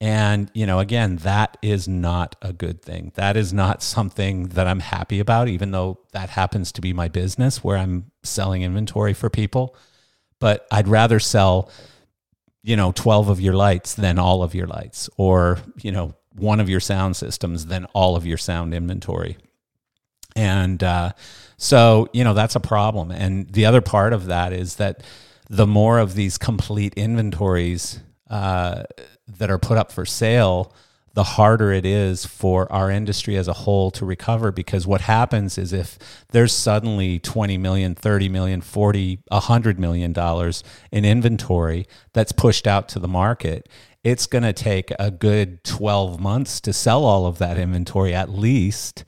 and, 0.00 0.50
you 0.54 0.64
know, 0.64 0.78
again, 0.78 1.16
that 1.16 1.58
is 1.60 1.86
not 1.86 2.34
a 2.40 2.54
good 2.54 2.80
thing. 2.80 3.12
That 3.16 3.36
is 3.36 3.52
not 3.52 3.82
something 3.82 4.48
that 4.48 4.66
I'm 4.66 4.80
happy 4.80 5.20
about, 5.20 5.48
even 5.48 5.72
though 5.72 5.98
that 6.12 6.30
happens 6.30 6.72
to 6.72 6.80
be 6.80 6.94
my 6.94 7.08
business 7.08 7.62
where 7.62 7.76
I'm 7.76 8.10
selling 8.22 8.62
inventory 8.62 9.12
for 9.12 9.28
people. 9.28 9.76
But 10.38 10.66
I'd 10.70 10.88
rather 10.88 11.20
sell, 11.20 11.70
you 12.62 12.76
know, 12.76 12.92
12 12.92 13.28
of 13.28 13.40
your 13.42 13.52
lights 13.52 13.92
than 13.92 14.18
all 14.18 14.42
of 14.42 14.54
your 14.54 14.66
lights, 14.66 15.10
or, 15.18 15.58
you 15.82 15.92
know, 15.92 16.14
one 16.34 16.60
of 16.60 16.68
your 16.70 16.80
sound 16.80 17.16
systems 17.16 17.66
than 17.66 17.84
all 17.92 18.16
of 18.16 18.24
your 18.24 18.38
sound 18.38 18.72
inventory. 18.72 19.36
And 20.34 20.82
uh, 20.82 21.12
so, 21.58 22.08
you 22.14 22.24
know, 22.24 22.32
that's 22.32 22.56
a 22.56 22.60
problem. 22.60 23.10
And 23.10 23.50
the 23.50 23.66
other 23.66 23.82
part 23.82 24.14
of 24.14 24.26
that 24.26 24.54
is 24.54 24.76
that 24.76 25.02
the 25.50 25.66
more 25.66 25.98
of 25.98 26.14
these 26.14 26.38
complete 26.38 26.94
inventories, 26.94 28.00
uh, 28.30 28.84
that 29.38 29.50
are 29.50 29.58
put 29.58 29.76
up 29.76 29.92
for 29.92 30.06
sale, 30.06 30.74
the 31.12 31.24
harder 31.24 31.72
it 31.72 31.84
is 31.84 32.24
for 32.24 32.70
our 32.72 32.90
industry 32.90 33.36
as 33.36 33.48
a 33.48 33.52
whole 33.52 33.90
to 33.90 34.06
recover 34.06 34.52
because 34.52 34.86
what 34.86 35.02
happens 35.02 35.58
is 35.58 35.72
if 35.72 35.98
there's 36.30 36.52
suddenly 36.52 37.18
20 37.18 37.58
million 37.58 37.96
30 37.96 38.28
million 38.28 38.60
40 38.60 39.18
100 39.26 39.80
million 39.80 40.12
dollars 40.12 40.62
in 40.92 41.04
inventory 41.04 41.84
that's 42.12 42.30
pushed 42.30 42.64
out 42.68 42.88
to 42.88 43.00
the 43.00 43.08
market 43.08 43.68
it's 44.02 44.26
going 44.26 44.44
to 44.44 44.52
take 44.52 44.92
a 44.98 45.10
good 45.10 45.62
12 45.64 46.20
months 46.20 46.60
to 46.62 46.72
sell 46.72 47.04
all 47.04 47.26
of 47.26 47.38
that 47.38 47.58
inventory 47.58 48.14
at 48.14 48.30
least. 48.30 49.04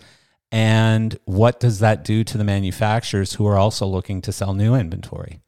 And 0.51 1.19
what 1.25 1.61
does 1.61 1.79
that 1.79 2.05
do 2.05 2.25
to 2.25 2.37
the 2.37 2.45
manufacturers 2.45 3.35
who 3.35 3.47
are 3.47 3.57
also 3.57 3.87
looking 3.87 4.21
to 4.23 4.33
sell 4.33 4.53
new 4.53 4.75
inventory 4.75 5.41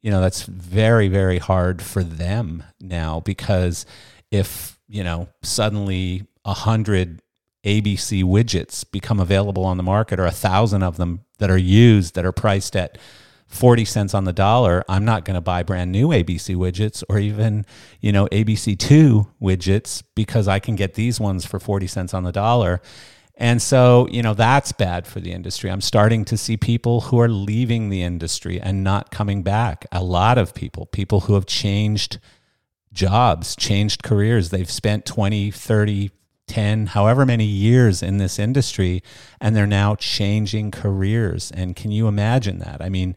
you 0.00 0.10
know 0.10 0.20
that's 0.20 0.42
very 0.42 1.08
very 1.08 1.38
hard 1.38 1.82
for 1.82 2.02
them 2.02 2.62
now 2.80 3.20
because 3.20 3.86
if 4.30 4.78
you 4.88 5.02
know 5.02 5.28
suddenly 5.42 6.26
a 6.44 6.54
hundred 6.54 7.20
ABC 7.64 8.24
widgets 8.24 8.90
become 8.90 9.20
available 9.20 9.64
on 9.64 9.76
the 9.76 9.82
market, 9.82 10.18
or 10.18 10.26
a 10.26 10.30
thousand 10.30 10.82
of 10.82 10.96
them 10.96 11.24
that 11.38 11.50
are 11.50 11.58
used 11.58 12.14
that 12.14 12.24
are 12.24 12.32
priced 12.32 12.76
at 12.76 12.98
40 13.46 13.84
cents 13.84 14.14
on 14.14 14.24
the 14.24 14.32
dollar, 14.32 14.84
I'm 14.88 15.04
not 15.04 15.24
going 15.24 15.34
to 15.34 15.40
buy 15.40 15.62
brand 15.62 15.90
new 15.90 16.08
ABC 16.08 16.54
widgets 16.54 17.02
or 17.08 17.18
even, 17.18 17.64
you 18.00 18.12
know, 18.12 18.26
ABC2 18.26 19.26
widgets 19.40 20.02
because 20.14 20.46
I 20.46 20.58
can 20.58 20.76
get 20.76 20.94
these 20.94 21.18
ones 21.18 21.44
for 21.44 21.58
40 21.58 21.86
cents 21.86 22.14
on 22.14 22.24
the 22.24 22.32
dollar. 22.32 22.80
And 23.40 23.62
so, 23.62 24.08
you 24.10 24.20
know, 24.20 24.34
that's 24.34 24.72
bad 24.72 25.06
for 25.06 25.20
the 25.20 25.30
industry. 25.30 25.70
I'm 25.70 25.80
starting 25.80 26.24
to 26.24 26.36
see 26.36 26.56
people 26.56 27.02
who 27.02 27.20
are 27.20 27.28
leaving 27.28 27.88
the 27.88 28.02
industry 28.02 28.60
and 28.60 28.82
not 28.82 29.12
coming 29.12 29.44
back. 29.44 29.86
A 29.92 30.02
lot 30.02 30.38
of 30.38 30.54
people, 30.54 30.86
people 30.86 31.20
who 31.20 31.34
have 31.34 31.46
changed 31.46 32.18
jobs, 32.92 33.54
changed 33.54 34.02
careers. 34.02 34.50
They've 34.50 34.68
spent 34.68 35.06
20, 35.06 35.52
30, 35.52 36.10
10, 36.48 36.86
however 36.86 37.24
many 37.24 37.44
years 37.44 38.02
in 38.02 38.18
this 38.18 38.40
industry, 38.40 39.04
and 39.40 39.54
they're 39.54 39.68
now 39.68 39.94
changing 39.94 40.72
careers. 40.72 41.52
And 41.52 41.76
can 41.76 41.92
you 41.92 42.08
imagine 42.08 42.58
that? 42.58 42.82
I 42.82 42.88
mean, 42.88 43.14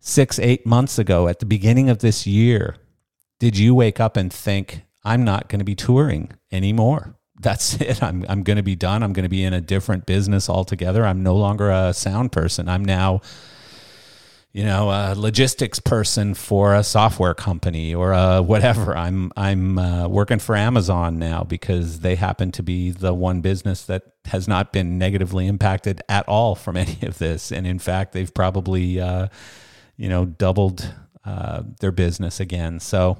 six, 0.00 0.38
eight 0.38 0.66
months 0.66 0.98
ago, 0.98 1.28
at 1.28 1.38
the 1.38 1.46
beginning 1.46 1.88
of 1.88 2.00
this 2.00 2.26
year, 2.26 2.76
did 3.38 3.56
you 3.56 3.74
wake 3.74 4.00
up 4.00 4.18
and 4.18 4.30
think, 4.30 4.82
I'm 5.02 5.24
not 5.24 5.48
going 5.48 5.60
to 5.60 5.64
be 5.64 5.74
touring 5.74 6.32
anymore? 6.52 7.14
That's 7.40 7.74
it. 7.80 8.02
I'm, 8.02 8.24
I'm 8.28 8.42
going 8.42 8.58
to 8.58 8.62
be 8.62 8.76
done. 8.76 9.02
I'm 9.02 9.12
going 9.12 9.24
to 9.24 9.30
be 9.30 9.44
in 9.44 9.52
a 9.52 9.60
different 9.60 10.06
business 10.06 10.48
altogether. 10.48 11.04
I'm 11.04 11.22
no 11.22 11.34
longer 11.34 11.70
a 11.70 11.92
sound 11.92 12.32
person. 12.32 12.68
I'm 12.68 12.84
now 12.84 13.22
you 14.52 14.64
know, 14.64 14.90
a 14.90 15.14
logistics 15.14 15.78
person 15.78 16.34
for 16.34 16.74
a 16.74 16.82
software 16.82 17.34
company 17.34 17.94
or 17.94 18.12
a 18.12 18.42
whatever. 18.42 18.96
I'm 18.96 19.30
I'm 19.36 19.78
uh, 19.78 20.08
working 20.08 20.40
for 20.40 20.56
Amazon 20.56 21.18
now 21.20 21.44
because 21.44 22.00
they 22.00 22.16
happen 22.16 22.50
to 22.52 22.62
be 22.62 22.90
the 22.90 23.14
one 23.14 23.42
business 23.42 23.84
that 23.84 24.02
has 24.24 24.48
not 24.48 24.72
been 24.72 24.98
negatively 24.98 25.46
impacted 25.46 26.02
at 26.08 26.28
all 26.28 26.56
from 26.56 26.76
any 26.76 26.98
of 27.02 27.18
this, 27.18 27.52
and 27.52 27.66
in 27.66 27.78
fact, 27.78 28.12
they've 28.12 28.32
probably 28.34 29.00
uh, 29.00 29.28
you 29.96 30.08
know 30.08 30.24
doubled 30.24 30.94
uh, 31.24 31.62
their 31.78 31.92
business 31.92 32.40
again. 32.40 32.80
So, 32.80 33.18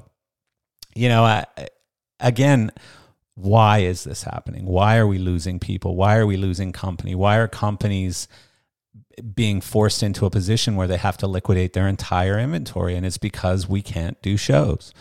you 0.95 1.09
know, 1.09 1.25
I, 1.25 1.45
again. 2.19 2.73
Why 3.41 3.79
is 3.79 4.05
this 4.05 4.23
happening? 4.23 4.67
Why 4.67 4.97
are 4.99 5.07
we 5.07 5.19
losing 5.19 5.59
people? 5.59 5.97
Why 5.97 6.17
are 6.17 6.27
we 6.27 6.37
losing 6.37 6.73
company? 6.73 7.15
Why 7.15 7.37
are 7.37 7.49
companies 7.49 8.29
being 9.21 9.61
forced 9.61 10.03
into 10.03 10.27
a 10.27 10.31
position 10.31 10.77
where 10.77 10.87
they 10.87 10.97
have 10.97 11.17
to 11.19 11.27
liquidate 11.27 11.73
their 11.73 11.89
entire 11.89 12.39
inventory. 12.39 12.97
And 12.97 13.05
it's 13.05 13.19
because 13.19 13.69
we 13.69 13.83
can't 13.83 14.21
do 14.23 14.37
shows. 14.37 14.93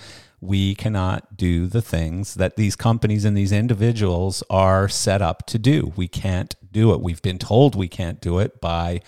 We 0.41 0.75
cannot 0.75 1.35
do 1.35 1.67
the 1.67 1.81
things 1.81 2.35
that 2.35 2.55
these 2.55 2.75
companies 2.75 3.25
and 3.25 3.35
these 3.35 3.51
individuals 3.51 4.41
are 4.49 4.87
set 4.87 5.21
up 5.21 5.45
to 5.47 5.59
do. 5.59 5.93
We 5.95 6.07
can't 6.07 6.55
do 6.71 6.93
it. 6.93 7.01
We've 7.01 7.21
been 7.21 7.39
told 7.39 7.75
we 7.75 7.89
can't 7.89 8.21
do 8.21 8.39
it 8.39 8.61
by 8.61 9.01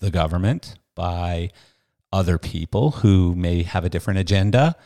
the 0.00 0.10
government, 0.10 0.74
by 0.94 1.50
other 2.12 2.38
people 2.38 2.90
who 2.90 3.34
may 3.34 3.62
have 3.62 3.84
a 3.84 3.88
different 3.88 4.20
agenda 4.20 4.76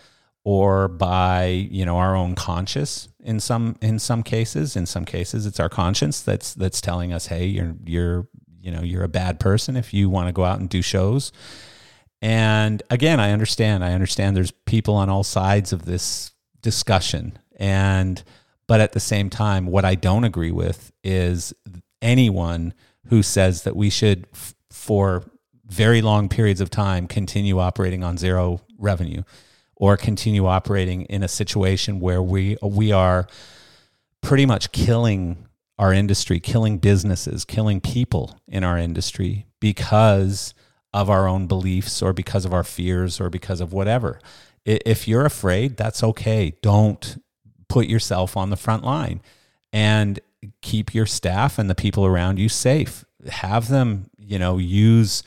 or 0.44 0.88
by 0.88 1.46
you 1.46 1.86
know 1.86 1.96
our 1.96 2.14
own 2.14 2.34
conscience 2.34 3.08
in 3.24 3.40
some 3.40 3.76
in 3.80 3.98
some 3.98 4.22
cases 4.22 4.76
in 4.76 4.86
some 4.86 5.04
cases 5.04 5.46
it's 5.46 5.58
our 5.58 5.70
conscience 5.70 6.20
that's 6.20 6.54
that's 6.54 6.80
telling 6.80 7.12
us 7.12 7.26
hey 7.26 7.46
you're 7.46 7.74
you're 7.84 8.28
you 8.64 8.70
know 8.70 8.82
you're 8.82 9.04
a 9.04 9.08
bad 9.08 9.38
person 9.38 9.76
if 9.76 9.92
you 9.92 10.08
want 10.08 10.26
to 10.26 10.32
go 10.32 10.44
out 10.44 10.58
and 10.58 10.68
do 10.68 10.82
shows. 10.82 11.32
And 12.22 12.82
again 12.88 13.20
i 13.20 13.30
understand 13.32 13.84
i 13.84 13.92
understand 13.92 14.36
there's 14.36 14.50
people 14.50 14.94
on 14.94 15.10
all 15.10 15.24
sides 15.24 15.72
of 15.72 15.84
this 15.84 16.32
discussion. 16.62 17.38
And 17.56 18.22
but 18.66 18.80
at 18.80 18.92
the 18.92 19.00
same 19.00 19.28
time 19.28 19.66
what 19.66 19.84
i 19.84 19.94
don't 19.94 20.24
agree 20.24 20.50
with 20.50 20.92
is 21.02 21.52
anyone 22.00 22.72
who 23.08 23.22
says 23.22 23.62
that 23.62 23.76
we 23.76 23.90
should 23.90 24.26
f- 24.32 24.54
for 24.70 25.24
very 25.66 26.00
long 26.02 26.28
periods 26.28 26.60
of 26.60 26.70
time 26.70 27.06
continue 27.06 27.58
operating 27.58 28.02
on 28.02 28.16
zero 28.16 28.60
revenue 28.78 29.22
or 29.84 29.98
continue 29.98 30.46
operating 30.46 31.02
in 31.02 31.22
a 31.22 31.28
situation 31.28 32.00
where 32.00 32.22
we 32.22 32.56
we 32.62 32.90
are 32.90 33.26
pretty 34.22 34.46
much 34.46 34.72
killing 34.72 35.46
our 35.78 35.92
industry, 35.92 36.40
killing 36.40 36.78
businesses, 36.78 37.44
killing 37.44 37.82
people 37.82 38.40
in 38.48 38.64
our 38.64 38.78
industry 38.78 39.44
because 39.60 40.54
of 40.94 41.10
our 41.10 41.28
own 41.28 41.46
beliefs 41.46 42.00
or 42.00 42.14
because 42.14 42.46
of 42.46 42.54
our 42.54 42.64
fears 42.64 43.20
or 43.20 43.28
because 43.28 43.60
of 43.60 43.74
whatever. 43.74 44.18
If 44.64 45.06
you're 45.06 45.26
afraid, 45.26 45.76
that's 45.76 46.02
okay. 46.02 46.54
Don't 46.62 47.22
put 47.68 47.86
yourself 47.86 48.38
on 48.38 48.48
the 48.48 48.56
front 48.56 48.84
line 48.84 49.20
and 49.70 50.18
keep 50.62 50.94
your 50.94 51.04
staff 51.04 51.58
and 51.58 51.68
the 51.68 51.74
people 51.74 52.06
around 52.06 52.38
you 52.38 52.48
safe. 52.48 53.04
Have 53.28 53.68
them, 53.68 54.08
you 54.16 54.38
know, 54.38 54.56
use 54.56 55.22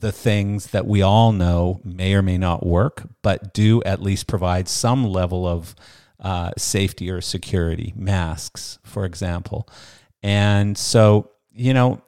the 0.00 0.12
things 0.12 0.68
that 0.68 0.86
we 0.86 1.02
all 1.02 1.32
know 1.32 1.80
may 1.84 2.14
or 2.14 2.22
may 2.22 2.38
not 2.38 2.66
work, 2.66 3.08
but 3.22 3.54
do 3.54 3.82
at 3.84 4.02
least 4.02 4.26
provide 4.26 4.68
some 4.68 5.04
level 5.04 5.46
of 5.46 5.74
uh, 6.18 6.50
safety 6.58 7.10
or 7.10 7.20
security, 7.20 7.92
masks, 7.96 8.78
for 8.82 9.04
example. 9.04 9.68
And 10.22 10.76
so, 10.76 11.30
you 11.52 11.72
know, 11.72 12.02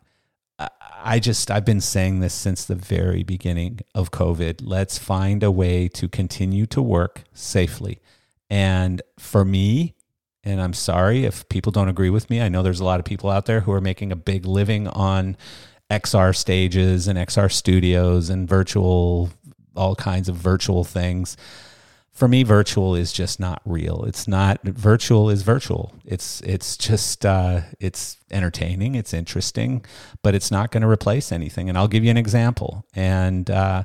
I 1.04 1.18
just, 1.18 1.50
I've 1.50 1.64
been 1.64 1.80
saying 1.80 2.20
this 2.20 2.34
since 2.34 2.64
the 2.64 2.74
very 2.74 3.24
beginning 3.24 3.80
of 3.94 4.10
COVID. 4.10 4.60
Let's 4.62 4.98
find 4.98 5.42
a 5.42 5.50
way 5.50 5.88
to 5.88 6.08
continue 6.08 6.66
to 6.66 6.80
work 6.80 7.24
safely. 7.32 8.00
And 8.48 9.02
for 9.18 9.44
me, 9.44 9.94
and 10.44 10.60
I'm 10.60 10.74
sorry 10.74 11.24
if 11.24 11.48
people 11.48 11.72
don't 11.72 11.88
agree 11.88 12.10
with 12.10 12.30
me, 12.30 12.40
I 12.40 12.48
know 12.48 12.62
there's 12.62 12.80
a 12.80 12.84
lot 12.84 13.00
of 13.00 13.04
people 13.04 13.30
out 13.30 13.46
there 13.46 13.60
who 13.60 13.72
are 13.72 13.80
making 13.80 14.12
a 14.12 14.16
big 14.16 14.44
living 14.44 14.86
on 14.88 15.36
XR 15.92 16.34
stages 16.34 17.06
and 17.06 17.18
XR 17.18 17.52
studios 17.52 18.30
and 18.30 18.48
virtual, 18.48 19.30
all 19.76 19.94
kinds 19.94 20.28
of 20.28 20.36
virtual 20.36 20.84
things. 20.84 21.36
For 22.12 22.28
me, 22.28 22.42
virtual 22.42 22.94
is 22.94 23.12
just 23.12 23.40
not 23.40 23.62
real. 23.64 24.04
It's 24.04 24.28
not 24.28 24.62
virtual 24.62 25.30
is 25.30 25.42
virtual. 25.42 25.94
It's 26.04 26.40
it's 26.42 26.76
just 26.76 27.24
uh, 27.24 27.62
it's 27.80 28.18
entertaining. 28.30 28.94
It's 28.94 29.14
interesting, 29.14 29.84
but 30.22 30.34
it's 30.34 30.50
not 30.50 30.70
going 30.70 30.82
to 30.82 30.88
replace 30.88 31.32
anything. 31.32 31.68
And 31.68 31.78
I'll 31.78 31.88
give 31.88 32.04
you 32.04 32.10
an 32.10 32.18
example. 32.18 32.84
And 32.94 33.50
uh, 33.50 33.84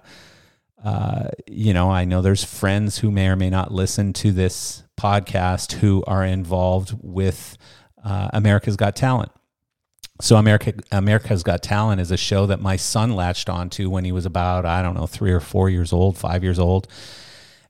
uh, 0.84 1.30
you 1.48 1.74
know, 1.74 1.90
I 1.90 2.06
know 2.06 2.22
there's 2.22 2.44
friends 2.44 3.00
who 3.00 3.12
may 3.12 3.28
or 3.28 3.36
may 3.36 3.50
not 3.50 3.74
listen 3.74 4.14
to 4.14 4.32
this 4.32 4.84
podcast 4.98 5.74
who 5.74 6.04
are 6.06 6.24
involved 6.24 6.96
with 7.02 7.58
uh, 8.04 8.30
America's 8.34 8.76
Got 8.76 8.96
Talent. 8.96 9.32
So 10.20 10.36
America 10.36 10.74
America's 10.92 11.44
Got 11.44 11.62
Talent 11.62 12.02
is 12.02 12.12
a 12.12 12.18
show 12.18 12.46
that 12.48 12.60
my 12.60 12.76
son 12.76 13.16
latched 13.16 13.50
onto 13.50 13.90
when 13.90 14.04
he 14.04 14.12
was 14.12 14.26
about 14.26 14.66
I 14.66 14.82
don't 14.82 14.96
know 14.96 15.08
three 15.08 15.32
or 15.32 15.40
four 15.40 15.70
years 15.70 15.94
old, 15.94 16.18
five 16.18 16.44
years 16.44 16.60
old, 16.60 16.88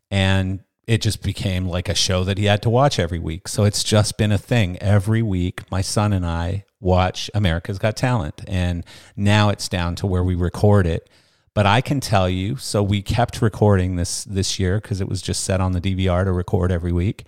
and 0.10 0.62
it 0.86 1.02
just 1.02 1.22
became 1.22 1.68
like 1.68 1.90
a 1.90 1.96
show 1.96 2.24
that 2.24 2.38
he 2.38 2.46
had 2.46 2.62
to 2.62 2.70
watch 2.70 3.00
every 3.00 3.20
week. 3.20 3.48
So 3.48 3.66
it's 3.66 3.84
just 3.84 4.18
been 4.18 4.32
a 4.32 4.38
thing 4.38 4.78
every 4.80 5.22
week. 5.22 5.70
My 5.70 5.82
son 5.82 6.14
and 6.14 6.26
I 6.26 6.64
watch 6.80 7.30
America's 7.34 7.80
Got 7.80 7.98
Talent, 7.98 8.42
and 8.48 8.86
now 9.18 9.50
it's 9.50 9.68
down 9.68 9.96
to 9.96 10.08
where 10.08 10.24
we 10.24 10.36
record 10.36 10.88
it 10.88 11.10
but 11.58 11.66
I 11.66 11.82
can 11.82 12.00
tell 12.00 12.30
you, 12.30 12.58
so 12.58 12.84
we 12.84 13.02
kept 13.02 13.42
recording 13.42 13.96
this 13.96 14.26
this 14.26 14.60
year 14.60 14.80
because 14.80 15.02
it 15.02 15.10
was 15.10 15.24
just 15.24 15.44
set 15.44 15.60
on 15.60 15.72
the 15.72 15.82
DVR 15.82 16.24
to 16.24 16.32
record 16.32 16.72
every 16.72 16.92
week. 16.92 17.24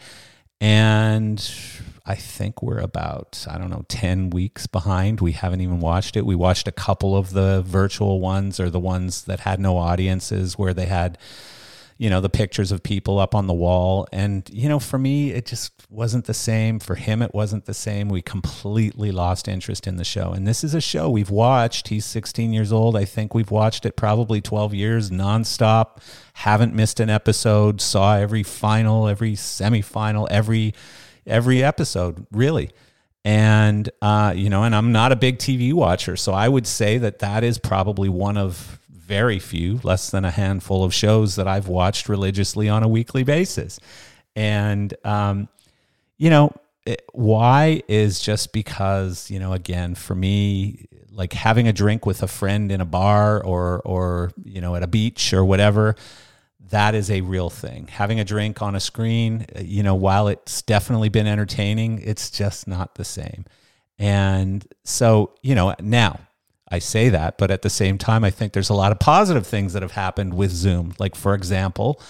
And 0.62 1.40
I 2.06 2.16
think 2.16 2.62
we're 2.62 2.80
about, 2.80 3.46
I 3.50 3.58
don't 3.58 3.70
know, 3.70 3.86
10 3.88 4.30
weeks 4.30 4.68
behind. 4.68 5.22
We 5.22 5.34
haven't 5.34 5.62
even 5.62 5.80
watched 5.80 6.16
it. 6.16 6.26
We 6.26 6.36
watched 6.36 6.68
a 6.68 6.72
couple 6.72 7.16
of 7.16 7.32
the 7.32 7.62
virtual 7.66 8.20
ones 8.20 8.60
or 8.60 8.70
the 8.70 8.80
ones 8.80 9.26
that 9.26 9.42
had 9.42 9.60
no 9.60 9.78
audiences 9.78 10.58
where 10.58 10.74
they 10.74 10.86
had 10.86 11.18
you 12.00 12.10
know 12.10 12.22
the 12.22 12.30
pictures 12.30 12.72
of 12.72 12.82
people 12.82 13.20
up 13.20 13.36
on 13.36 13.46
the 13.46 13.54
wall. 13.54 14.08
And 14.12 14.50
you 14.52 14.70
know 14.70 14.80
for 14.80 14.98
me 14.98 15.32
it 15.32 15.46
just 15.46 15.74
wasn't 15.90 16.26
the 16.26 16.34
same. 16.34 16.80
For 16.80 16.96
him 16.96 17.22
it 17.22 17.36
wasn't 17.36 17.66
the 17.66 17.74
same. 17.74 18.08
We 18.08 18.22
completely 18.22 19.12
lost 19.12 19.50
interest 19.50 19.86
in 19.86 19.98
the 19.98 20.06
show. 20.06 20.32
And 20.32 20.48
this 20.48 20.64
is 20.64 20.74
a 20.74 20.82
show 20.82 21.10
we've 21.10 21.30
watched. 21.30 21.90
He's 21.90 22.06
16 22.06 22.54
years 22.54 22.72
old. 22.72 22.96
I 22.96 23.04
think 23.04 23.36
we've 23.36 23.52
watched 23.52 23.86
it 23.86 23.98
probably 23.98 24.40
12 24.40 24.74
years 24.74 25.12
nonstop. 25.12 25.98
Haven't 26.34 26.74
missed 26.74 27.02
an 27.02 27.10
episode. 27.10 27.82
Saw 27.82 28.16
every 28.16 28.44
final 28.44 29.10
every 29.10 29.34
semifinal 29.34 30.26
every 30.32 30.74
every 31.30 31.63
episode 31.63 32.26
really 32.32 32.72
and 33.26 33.89
uh, 34.02 34.34
you 34.36 34.50
know 34.50 34.63
and 34.63 34.76
i'm 34.76 34.92
not 34.92 35.12
a 35.12 35.15
big 35.15 35.38
tv 35.38 35.74
watcher 35.74 36.15
so 36.15 36.34
i 36.34 36.48
would 36.48 36.65
say 36.65 36.98
that 36.98 37.20
that 37.20 37.44
is 37.44 37.58
probably 37.58 38.10
one 38.10 38.38
of 38.38 38.80
very 39.10 39.39
few, 39.39 39.80
less 39.82 40.12
than 40.12 40.24
a 40.24 40.30
handful 40.30 40.84
of 40.84 40.94
shows 40.94 41.36
that 41.36 41.48
I've 41.48 41.68
watched 41.68 42.08
religiously 42.08 42.70
on 42.70 42.84
a 42.84 42.88
weekly 42.88 43.24
basis. 43.24 43.80
And, 44.36 44.94
um, 45.04 45.50
you 46.20 46.30
know, 46.30 46.54
it, 46.86 47.02
why 47.12 47.82
is 47.88 48.20
just 48.20 48.54
because, 48.54 49.32
you 49.32 49.39
know, 49.39 49.54
again, 49.54 49.96
for 49.96 50.13
me, 50.13 50.86
like 51.10 51.34
having 51.34 51.68
a 51.68 51.74
drink 51.74 52.06
with 52.06 52.22
a 52.22 52.28
friend 52.28 52.72
in 52.72 52.82
a 52.82 52.86
bar 52.86 53.44
or, 53.44 53.82
or, 53.84 54.32
you 54.44 54.62
know, 54.62 54.76
at 54.76 54.84
a 54.84 54.88
beach 54.88 55.34
or 55.34 55.44
whatever, 55.44 55.96
that 56.70 56.96
is 56.96 57.10
a 57.10 57.22
real 57.22 57.50
thing. 57.50 57.88
Having 57.88 58.20
a 58.20 58.26
drink 58.26 58.62
on 58.62 58.76
a 58.76 58.80
screen, 58.80 59.46
you 59.60 59.84
know, 59.84 59.96
while 59.96 60.28
it's 60.28 60.62
definitely 60.62 61.10
been 61.10 61.28
entertaining, 61.28 62.02
it's 62.04 62.30
just 62.30 62.68
not 62.68 62.96
the 62.96 63.06
same. 63.06 63.46
And 63.98 64.66
so, 64.84 65.36
you 65.42 65.56
know, 65.56 65.76
now 65.82 66.20
I 66.72 66.80
say 66.80 67.10
that, 67.10 67.38
but 67.38 67.52
at 67.52 67.64
the 67.64 67.70
same 67.70 67.98
time, 67.98 68.24
I 68.24 68.30
think 68.30 68.54
there's 68.54 68.70
a 68.70 68.76
lot 68.76 68.92
of 68.92 69.00
positive 69.00 69.46
things 69.46 69.74
that 69.74 69.82
have 69.82 69.92
happened 69.92 70.36
with 70.36 70.52
Zoom. 70.52 70.94
Like, 71.00 71.16
for 71.16 71.34
example, 71.34 72.02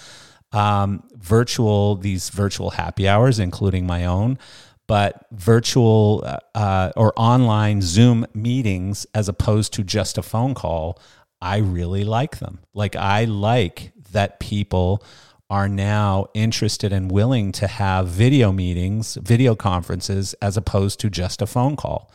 um, 0.52 1.02
virtual, 1.16 1.96
these 1.96 2.28
virtual 2.28 2.70
happy 2.70 3.08
hours, 3.08 3.38
including 3.38 3.86
my 3.86 4.04
own, 4.04 4.38
but 4.86 5.26
virtual 5.32 6.22
uh, 6.26 6.38
uh, 6.54 6.92
or 6.96 7.12
online 7.16 7.80
Zoom 7.80 8.26
meetings 8.34 9.06
as 9.14 9.28
opposed 9.28 9.72
to 9.74 9.84
just 9.84 10.18
a 10.18 10.22
phone 10.22 10.54
call, 10.54 11.00
I 11.40 11.58
really 11.58 12.04
like 12.04 12.38
them. 12.38 12.60
Like, 12.74 12.96
I 12.96 13.24
like 13.24 13.92
that 14.10 14.40
people 14.40 15.02
are 15.48 15.68
now 15.68 16.26
interested 16.32 16.92
and 16.92 17.10
willing 17.10 17.50
to 17.50 17.66
have 17.66 18.06
video 18.06 18.52
meetings, 18.52 19.16
video 19.16 19.56
conferences, 19.56 20.34
as 20.34 20.56
opposed 20.56 21.00
to 21.00 21.10
just 21.10 21.42
a 21.42 21.46
phone 21.46 21.74
call. 21.74 22.12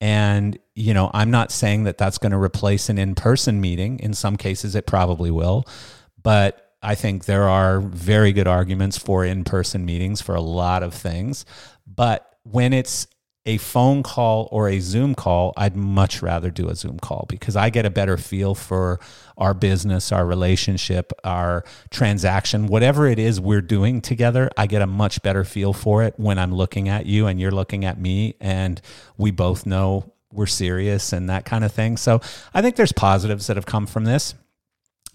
And, 0.00 0.58
you 0.74 0.92
know, 0.92 1.10
I'm 1.14 1.30
not 1.30 1.50
saying 1.50 1.84
that 1.84 1.96
that's 1.96 2.18
going 2.18 2.32
to 2.32 2.38
replace 2.38 2.90
an 2.90 2.98
in 2.98 3.14
person 3.14 3.60
meeting. 3.60 3.98
In 4.00 4.12
some 4.12 4.36
cases, 4.36 4.74
it 4.74 4.86
probably 4.86 5.30
will. 5.30 5.64
But 6.22 6.72
I 6.82 6.94
think 6.94 7.24
there 7.24 7.48
are 7.48 7.80
very 7.80 8.32
good 8.32 8.46
arguments 8.46 8.98
for 8.98 9.24
in 9.24 9.44
person 9.44 9.86
meetings 9.86 10.20
for 10.20 10.34
a 10.34 10.42
lot 10.42 10.82
of 10.82 10.92
things. 10.92 11.46
But 11.86 12.36
when 12.42 12.74
it's 12.74 13.06
a 13.46 13.58
phone 13.58 14.02
call 14.02 14.48
or 14.50 14.68
a 14.68 14.80
Zoom 14.80 15.14
call, 15.14 15.52
I'd 15.56 15.76
much 15.76 16.22
rather 16.22 16.50
do 16.50 16.68
a 16.68 16.74
Zoom 16.74 16.98
call 16.98 17.26
because 17.28 17.56
I 17.56 17.68
get 17.68 17.84
a 17.84 17.90
better 17.90 18.16
feel 18.16 18.54
for 18.54 19.00
our 19.36 19.52
business, 19.52 20.12
our 20.12 20.24
relationship, 20.24 21.12
our 21.24 21.64
transaction, 21.90 22.68
whatever 22.68 23.06
it 23.06 23.18
is 23.18 23.40
we're 23.40 23.60
doing 23.60 24.00
together. 24.00 24.50
I 24.56 24.66
get 24.66 24.80
a 24.80 24.86
much 24.86 25.22
better 25.22 25.44
feel 25.44 25.74
for 25.74 26.02
it 26.02 26.14
when 26.16 26.38
I'm 26.38 26.54
looking 26.54 26.88
at 26.88 27.04
you 27.04 27.26
and 27.26 27.38
you're 27.38 27.50
looking 27.50 27.84
at 27.84 28.00
me, 28.00 28.34
and 28.40 28.80
we 29.18 29.30
both 29.30 29.66
know 29.66 30.12
we're 30.32 30.46
serious 30.46 31.12
and 31.12 31.28
that 31.28 31.44
kind 31.44 31.64
of 31.64 31.72
thing. 31.72 31.96
So 31.96 32.20
I 32.54 32.62
think 32.62 32.76
there's 32.76 32.92
positives 32.92 33.46
that 33.48 33.56
have 33.56 33.66
come 33.66 33.86
from 33.86 34.04
this. 34.04 34.34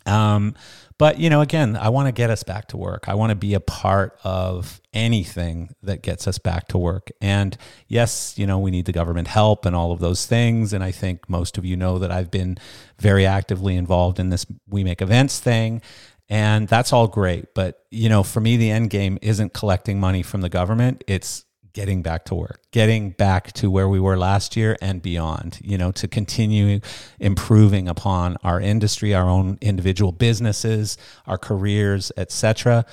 Um, 0.06 0.56
but, 1.00 1.18
you 1.18 1.30
know, 1.30 1.40
again, 1.40 1.78
I 1.78 1.90
want 1.90 2.10
to 2.10 2.12
get 2.12 2.30
us 2.30 2.44
back 2.44 2.68
to 2.68 2.78
work. 2.78 3.08
I 3.08 3.16
want 3.16 3.32
to 3.32 3.36
be 3.36 3.54
a 3.54 3.62
part 3.62 4.20
of 4.24 4.82
anything 4.94 5.74
that 5.82 6.04
gets 6.04 6.28
us 6.28 6.38
back 6.38 6.68
to 6.68 6.78
work. 6.78 7.10
And 7.22 7.58
yes, 7.88 8.38
you 8.38 8.46
know, 8.46 8.60
we 8.60 8.70
need 8.70 8.86
the 8.86 8.92
government 8.92 9.30
help 9.30 9.66
and 9.66 9.74
all 9.74 9.94
of 9.94 10.00
those 10.00 10.26
things. 10.26 10.74
And 10.74 10.84
I 10.84 10.92
think 10.92 11.30
most 11.30 11.58
of 11.58 11.64
you 11.64 11.78
know 11.78 12.00
that 12.00 12.12
I've 12.12 12.30
been 12.30 12.58
very 13.00 13.26
actively 13.26 13.78
involved 13.78 14.20
in 14.20 14.30
this 14.30 14.46
We 14.68 14.84
Make 14.84 15.02
Events 15.02 15.40
thing. 15.40 15.82
And 16.28 16.68
that's 16.68 16.92
all 16.92 17.08
great. 17.08 17.56
But, 17.56 17.84
you 17.90 18.10
know, 18.10 18.22
for 18.22 18.42
me, 18.42 18.58
the 18.58 18.70
end 18.70 18.90
game 18.90 19.18
isn't 19.22 19.54
collecting 19.54 20.02
money 20.02 20.22
from 20.22 20.42
the 20.42 20.50
government. 20.50 21.04
It's 21.08 21.46
getting 21.74 22.02
back 22.02 22.26
to 22.26 22.36
work, 22.36 22.62
getting 22.72 23.12
back 23.12 23.52
to 23.54 23.70
where 23.70 23.88
we 23.88 24.00
were 24.00 24.18
last 24.18 24.56
year 24.56 24.78
and 24.82 25.02
beyond, 25.02 25.60
you 25.64 25.78
know, 25.78 25.92
to 25.92 26.08
continue 26.08 26.80
improving 27.20 27.88
upon 27.88 28.38
our 28.44 28.60
industry, 28.60 29.14
our 29.14 29.28
own 29.30 29.58
individual 29.62 30.12
businesses, 30.12 30.98
our 31.28 31.38
careers, 31.38 32.12
etc. 32.18 32.86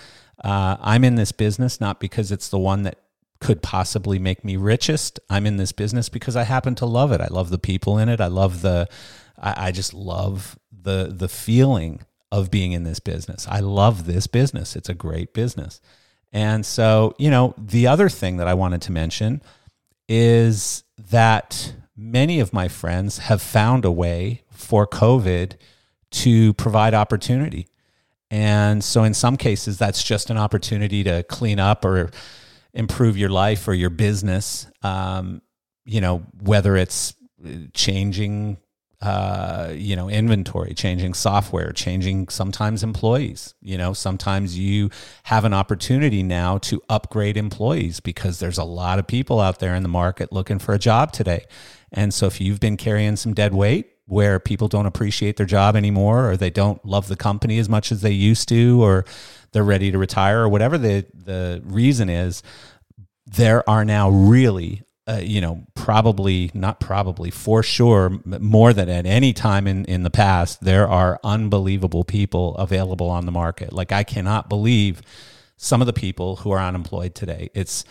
Uh, 0.45 0.77
I'm 0.81 1.05
in 1.05 1.15
this 1.15 1.33
business 1.33 1.81
not 1.81 2.01
because 2.01 2.31
it's 2.31 2.49
the 2.49 2.59
one 2.59 2.83
that 2.83 3.01
could 3.41 3.63
possibly 3.63 4.19
make 4.19 4.45
me 4.45 4.57
richest. 4.57 5.21
I'm 5.29 5.47
in 5.47 5.57
this 5.57 5.73
business 5.73 6.09
because 6.09 6.37
I 6.37 6.45
happen 6.45 6.75
to 6.77 6.87
love 6.87 7.13
it. 7.13 7.21
I 7.21 7.29
love 7.29 7.51
the 7.51 7.59
people 7.59 7.99
in 7.99 8.09
it. 8.09 8.21
I 8.21 8.29
love 8.29 8.63
the, 8.63 8.89
I, 9.39 9.69
I 9.69 9.73
just 9.73 9.93
love 9.93 10.59
the 10.71 11.13
the 11.15 11.29
feeling 11.29 12.01
of 12.33 12.51
being 12.51 12.73
in 12.73 12.85
this 12.85 13.01
business. 13.01 13.47
I 13.49 13.61
love 13.61 14.07
this 14.07 14.27
business. 14.27 14.77
It's 14.77 14.89
a 14.89 14.95
great 14.95 15.33
business. 15.35 15.81
And 16.33 16.67
so, 16.67 17.15
you 17.19 17.31
know, 17.31 17.55
the 17.57 17.87
other 17.87 18.09
thing 18.09 18.37
that 18.39 18.49
I 18.49 18.55
wanted 18.55 18.83
to 18.83 18.93
mention 18.93 19.43
is 20.09 20.85
that 21.11 21.75
many 21.97 22.41
of 22.41 22.53
my 22.53 22.69
friends 22.69 23.19
have 23.19 23.41
found 23.41 23.85
a 23.85 23.91
way 23.91 24.43
for 24.51 24.87
COVID 24.87 25.55
to 26.11 26.55
provide 26.55 26.95
opportunity. 26.95 27.69
And 28.31 28.83
so, 28.83 29.05
in 29.05 29.15
some 29.15 29.37
cases, 29.37 29.79
that's 29.79 30.03
just 30.03 30.31
an 30.31 30.37
opportunity 30.37 31.05
to 31.05 31.23
clean 31.25 31.61
up 31.61 31.85
or 31.85 32.11
improve 32.75 33.17
your 33.17 33.31
life 33.31 33.69
or 33.69 33.75
your 33.75 33.91
business. 33.91 34.67
Um, 34.83 35.43
you 35.85 36.01
know, 36.01 36.27
whether 36.43 36.77
it's 36.77 37.15
changing 37.73 38.59
uh, 39.03 39.73
you 39.75 39.95
know, 39.95 40.09
inventory, 40.09 40.73
changing 40.73 41.13
software, 41.15 41.71
changing 41.73 42.29
sometimes 42.29 42.83
employees. 42.83 43.55
You 43.61 43.77
know, 43.77 43.93
sometimes 43.93 44.59
you 44.59 44.91
have 45.25 45.45
an 45.45 45.53
opportunity 45.53 46.23
now 46.23 46.59
to 46.59 46.83
upgrade 46.89 47.37
employees 47.37 48.01
because 48.01 48.39
there's 48.39 48.59
a 48.59 48.65
lot 48.65 48.99
of 48.99 49.07
people 49.07 49.39
out 49.39 49.59
there 49.59 49.75
in 49.75 49.83
the 49.83 49.89
market 49.89 50.33
looking 50.33 50.59
for 50.59 50.75
a 50.75 50.79
job 50.79 51.13
today. 51.13 51.45
And 51.93 52.13
so 52.15 52.27
if 52.27 52.41
you've 52.41 52.61
been 52.61 52.77
carrying 52.77 53.17
some 53.17 53.35
dead 53.35 53.53
weight 53.55 53.91
where 54.07 54.39
people 54.39 54.69
don't 54.69 54.87
appreciate 54.87 55.37
their 55.37 55.47
job 55.47 55.77
anymore 55.77 56.31
or 56.31 56.37
they 56.37 56.51
don't 56.51 56.83
love 56.85 57.09
the 57.09 57.17
company 57.17 57.59
as 57.59 57.69
much 57.69 57.93
as 57.93 58.01
they 58.01 58.13
used 58.13 58.49
to 58.49 58.83
or 58.83 59.05
they're 59.53 59.65
ready 59.65 59.91
to 59.91 59.99
retire 59.99 60.41
or 60.41 60.49
whatever 60.49 60.79
the 60.79 61.05
the 61.15 61.61
reason 61.65 62.09
is, 62.09 62.43
there 63.27 63.69
are 63.69 63.85
now 63.85 64.09
really 64.09 64.83
uh, 65.09 65.21
you 65.23 65.41
know, 65.41 65.65
probably 65.75 66.51
not 66.53 66.81
probably 66.81 67.31
for 67.31 67.63
sure 67.63 68.21
more 68.25 68.73
than 68.73 68.89
at 68.89 69.07
any 69.07 69.33
time 69.33 69.67
in 69.67 69.85
in 69.85 70.03
the 70.03 70.11
past, 70.11 70.65
there 70.65 70.89
are 70.89 71.21
unbelievable 71.23 72.05
people 72.05 72.57
available 72.57 73.09
on 73.09 73.25
the 73.25 73.33
market. 73.33 73.73
Like 73.73 73.93
I 73.93 74.03
cannot 74.03 74.49
believe 74.49 75.03
some 75.57 75.81
of 75.81 75.87
the 75.87 75.93
people 75.93 76.37
who 76.37 76.51
are 76.51 76.59
unemployed 76.59 77.15
today. 77.15 77.51
It's 77.55 77.85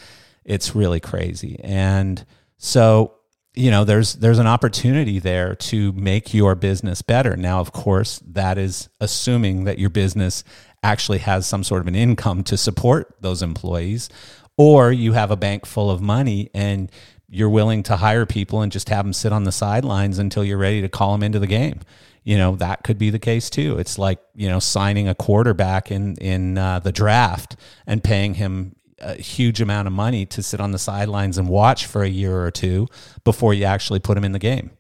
it's 0.44 0.76
really 0.76 1.00
crazy, 1.00 1.60
and 1.64 2.26
so 2.58 3.16
you 3.56 3.72
know 3.72 3.86
there's 3.86 4.16
there's 4.16 4.40
an 4.40 4.48
opportunity 4.48 5.20
there 5.20 5.56
to 5.56 5.94
make 5.94 6.34
your 6.34 6.56
business 6.56 7.02
better 7.02 7.38
now 7.38 7.62
of 7.62 7.72
course 7.72 8.20
that 8.28 8.58
is 8.58 8.90
assuming 9.00 9.64
that 9.64 9.80
your 9.80 9.90
business 9.90 10.44
actually 10.84 11.20
has 11.20 11.48
some 11.48 11.64
sort 11.64 11.82
of 11.82 11.88
an 11.88 11.96
income 11.96 12.44
to 12.44 12.58
support 12.58 13.16
those 13.22 13.42
employees 13.42 14.10
or 14.58 14.92
you 14.92 15.14
have 15.14 15.32
a 15.32 15.36
bank 15.36 15.66
full 15.66 15.90
of 15.92 16.02
money 16.02 16.50
and 16.54 16.92
you're 17.28 17.50
willing 17.50 17.84
to 17.84 17.98
hire 17.98 18.26
people 18.26 18.62
and 18.62 18.72
just 18.72 18.90
have 18.90 19.06
them 19.06 19.14
sit 19.14 19.34
on 19.34 19.44
the 19.44 19.52
sidelines 19.52 20.20
until 20.20 20.44
you're 20.44 20.58
ready 20.58 20.82
to 20.82 20.90
call 20.90 21.12
them 21.12 21.24
into 21.24 21.40
the 21.40 21.48
game 21.48 21.80
you 22.24 22.38
know 22.38 22.56
that 22.56 22.84
could 22.84 22.98
be 22.98 23.10
the 23.10 23.20
case 23.20 23.50
too 23.50 23.78
it's 23.78 23.98
like 23.98 24.20
you 24.36 24.48
know 24.48 24.60
signing 24.60 25.08
a 25.08 25.16
quarterback 25.16 25.92
in 25.92 26.16
in 26.18 26.58
uh, 26.58 26.80
the 26.80 26.92
draft 26.92 27.56
and 27.86 28.04
paying 28.04 28.36
him 28.36 28.76
a 29.00 29.16
huge 29.16 29.62
amount 29.62 29.88
of 29.88 29.94
money 29.94 30.26
to 30.26 30.42
sit 30.42 30.60
on 30.60 30.72
the 30.72 30.80
sidelines 30.80 31.38
and 31.38 31.48
watch 31.48 31.86
for 31.86 32.04
a 32.04 32.10
year 32.10 32.44
or 32.44 32.52
two 32.52 32.88
before 33.24 33.54
you 33.54 33.66
actually 33.66 34.00
put 34.00 34.18
him 34.18 34.24
in 34.24 34.32
the 34.32 34.40
game. 34.40 34.72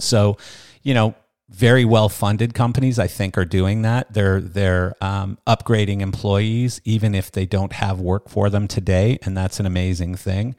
So, 0.00 0.36
you 0.82 0.94
know, 0.94 1.14
very 1.54 1.84
well 1.84 2.08
funded 2.08 2.52
companies, 2.52 2.98
I 2.98 3.06
think, 3.06 3.38
are 3.38 3.44
doing 3.44 3.82
that. 3.82 4.12
They're 4.12 4.40
they're 4.40 4.94
um, 5.00 5.38
upgrading 5.46 6.00
employees 6.00 6.80
even 6.84 7.14
if 7.14 7.30
they 7.30 7.46
don't 7.46 7.72
have 7.72 8.00
work 8.00 8.28
for 8.28 8.50
them 8.50 8.66
today, 8.66 9.18
and 9.22 9.36
that's 9.36 9.60
an 9.60 9.66
amazing 9.66 10.16
thing. 10.16 10.56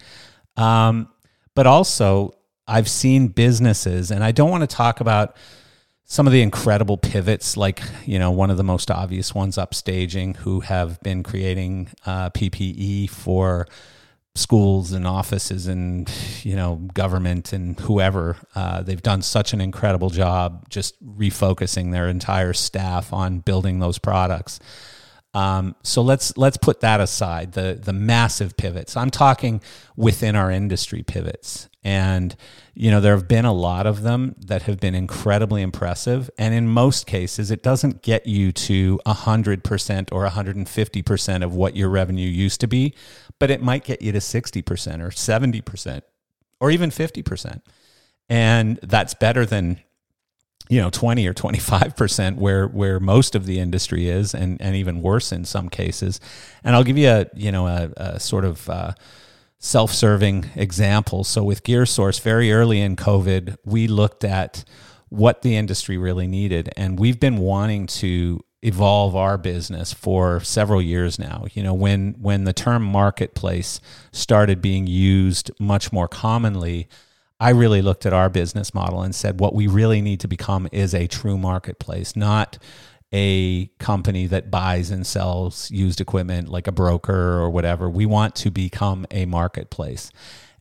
Um, 0.55 1.09
but 1.53 1.67
also, 1.67 2.35
I've 2.67 2.87
seen 2.87 3.27
businesses, 3.27 4.09
and 4.09 4.23
I 4.23 4.31
don't 4.31 4.49
want 4.49 4.61
to 4.61 4.73
talk 4.73 5.01
about 5.01 5.35
some 6.05 6.27
of 6.27 6.33
the 6.33 6.41
incredible 6.41 6.97
pivots, 6.97 7.57
like 7.57 7.81
you 8.05 8.17
know 8.17 8.31
one 8.31 8.49
of 8.49 8.57
the 8.57 8.63
most 8.63 8.89
obvious 8.89 9.35
ones, 9.35 9.57
Upstaging, 9.57 10.37
who 10.37 10.61
have 10.61 11.01
been 11.01 11.23
creating 11.23 11.89
uh, 12.05 12.29
PPE 12.29 13.09
for 13.09 13.67
schools 14.35 14.91
and 14.91 15.07
offices 15.07 15.65
and 15.65 16.11
you 16.43 16.55
know 16.55 16.75
government 16.93 17.53
and 17.53 17.79
whoever. 17.79 18.37
Uh, 18.53 18.81
they've 18.81 19.01
done 19.01 19.21
such 19.21 19.53
an 19.53 19.61
incredible 19.61 20.09
job 20.09 20.69
just 20.69 21.01
refocusing 21.17 21.91
their 21.91 22.07
entire 22.07 22.53
staff 22.53 23.13
on 23.13 23.39
building 23.39 23.79
those 23.79 23.97
products. 23.97 24.59
Um, 25.33 25.75
so 25.83 26.01
let's 26.01 26.37
let's 26.37 26.57
put 26.57 26.81
that 26.81 27.01
aside. 27.01 27.53
The 27.53 27.79
the 27.81 27.93
massive 27.93 28.55
pivots. 28.57 28.95
I'm 28.95 29.09
talking 29.09 29.61
within 29.95 30.35
our 30.35 30.51
industry 30.51 31.03
pivots, 31.03 31.69
and 31.83 32.35
you 32.77 32.91
know, 32.91 32.99
there 32.99 33.15
have 33.15 33.27
been 33.27 33.45
a 33.45 33.53
lot 33.53 33.87
of 33.87 34.01
them 34.01 34.35
that 34.47 34.63
have 34.63 34.81
been 34.81 34.95
incredibly 34.95 35.61
impressive. 35.61 36.29
And 36.37 36.53
in 36.53 36.67
most 36.67 37.07
cases, 37.07 37.49
it 37.49 37.63
doesn't 37.63 38.01
get 38.01 38.27
you 38.27 38.51
to 38.51 38.99
100% 39.05 40.09
or 40.11 40.27
150% 40.27 41.43
of 41.43 41.55
what 41.55 41.75
your 41.77 41.87
revenue 41.87 42.27
used 42.27 42.59
to 42.61 42.67
be, 42.67 42.93
but 43.39 43.51
it 43.51 43.61
might 43.61 43.83
get 43.83 44.01
you 44.01 44.11
to 44.11 44.19
60% 44.19 45.01
or 45.01 45.09
70% 45.09 46.01
or 46.59 46.71
even 46.71 46.89
50%. 46.89 47.61
And 48.29 48.79
that's 48.81 49.13
better 49.13 49.45
than 49.45 49.79
you 50.67 50.81
know 50.81 50.89
20 50.89 51.27
or 51.27 51.33
25% 51.33 52.37
where 52.37 52.67
where 52.67 52.99
most 52.99 53.35
of 53.35 53.45
the 53.45 53.59
industry 53.59 54.09
is 54.09 54.33
and 54.33 54.59
and 54.59 54.75
even 54.75 54.99
worse 54.99 55.31
in 55.31 55.45
some 55.45 55.69
cases 55.69 56.19
and 56.63 56.75
i'll 56.75 56.83
give 56.83 56.97
you 56.97 57.07
a 57.07 57.27
you 57.35 57.51
know 57.51 57.67
a, 57.67 57.91
a 57.97 58.19
sort 58.19 58.43
of 58.43 58.67
uh, 58.67 58.91
self-serving 59.65 60.51
example. 60.55 61.23
So 61.23 61.43
with 61.43 61.63
GearSource, 61.63 62.21
very 62.21 62.53
early 62.53 62.81
in 62.81 62.95
COVID, 62.95 63.57
we 63.65 63.87
looked 63.87 64.23
at 64.23 64.63
what 65.09 65.41
the 65.41 65.55
industry 65.55 65.97
really 65.97 66.27
needed, 66.27 66.69
and 66.77 66.99
we've 66.99 67.19
been 67.19 67.37
wanting 67.37 67.87
to 67.87 68.41
evolve 68.65 69.15
our 69.15 69.37
business 69.37 69.93
for 69.93 70.39
several 70.39 70.81
years 70.81 71.19
now. 71.19 71.45
You 71.53 71.63
know, 71.63 71.73
when 71.73 72.15
when 72.19 72.45
the 72.45 72.53
term 72.53 72.83
marketplace 72.83 73.79
started 74.11 74.61
being 74.61 74.87
used 74.87 75.51
much 75.59 75.93
more 75.93 76.07
commonly, 76.07 76.87
I 77.39 77.49
really 77.49 77.81
looked 77.81 78.05
at 78.05 78.13
our 78.13 78.29
business 78.29 78.73
model 78.73 79.01
and 79.01 79.13
said 79.13 79.39
what 79.39 79.53
we 79.53 79.67
really 79.67 80.01
need 80.01 80.19
to 80.21 80.27
become 80.27 80.67
is 80.71 80.93
a 80.93 81.07
true 81.07 81.37
marketplace, 81.37 82.15
not 82.15 82.57
a 83.13 83.67
company 83.79 84.25
that 84.27 84.49
buys 84.49 84.89
and 84.89 85.05
sells 85.05 85.69
used 85.69 86.01
equipment 86.01 86.49
like 86.49 86.67
a 86.67 86.71
broker 86.71 87.39
or 87.39 87.49
whatever. 87.49 87.89
We 87.89 88.05
want 88.05 88.35
to 88.37 88.51
become 88.51 89.05
a 89.11 89.25
marketplace. 89.25 90.11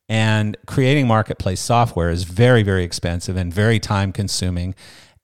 And 0.08 0.56
creating 0.66 1.06
marketplace 1.06 1.60
software 1.60 2.10
is 2.10 2.24
very, 2.24 2.62
very 2.62 2.84
expensive 2.84 3.36
and 3.36 3.52
very 3.52 3.80
time 3.80 4.12
consuming. 4.12 4.74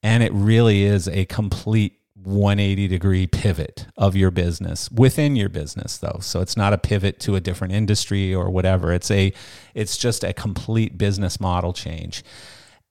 And 0.02 0.22
it 0.22 0.32
really 0.32 0.84
is 0.84 1.06
a 1.06 1.26
complete 1.26 1.99
180 2.22 2.88
degree 2.88 3.26
pivot 3.26 3.87
of 3.96 4.14
your 4.14 4.30
business 4.30 4.90
within 4.90 5.37
your 5.37 5.48
business 5.48 5.98
though. 5.98 6.18
So 6.20 6.40
it's 6.40 6.56
not 6.56 6.72
a 6.72 6.78
pivot 6.78 7.20
to 7.20 7.37
a 7.37 7.40
different 7.40 7.72
industry 7.72 8.35
or 8.35 8.50
whatever. 8.50 8.92
It's 8.92 9.11
a 9.11 9.33
it's 9.74 9.96
just 9.96 10.24
a 10.24 10.33
complete 10.33 10.98
business 10.98 11.40
model 11.40 11.72
change. 11.72 12.22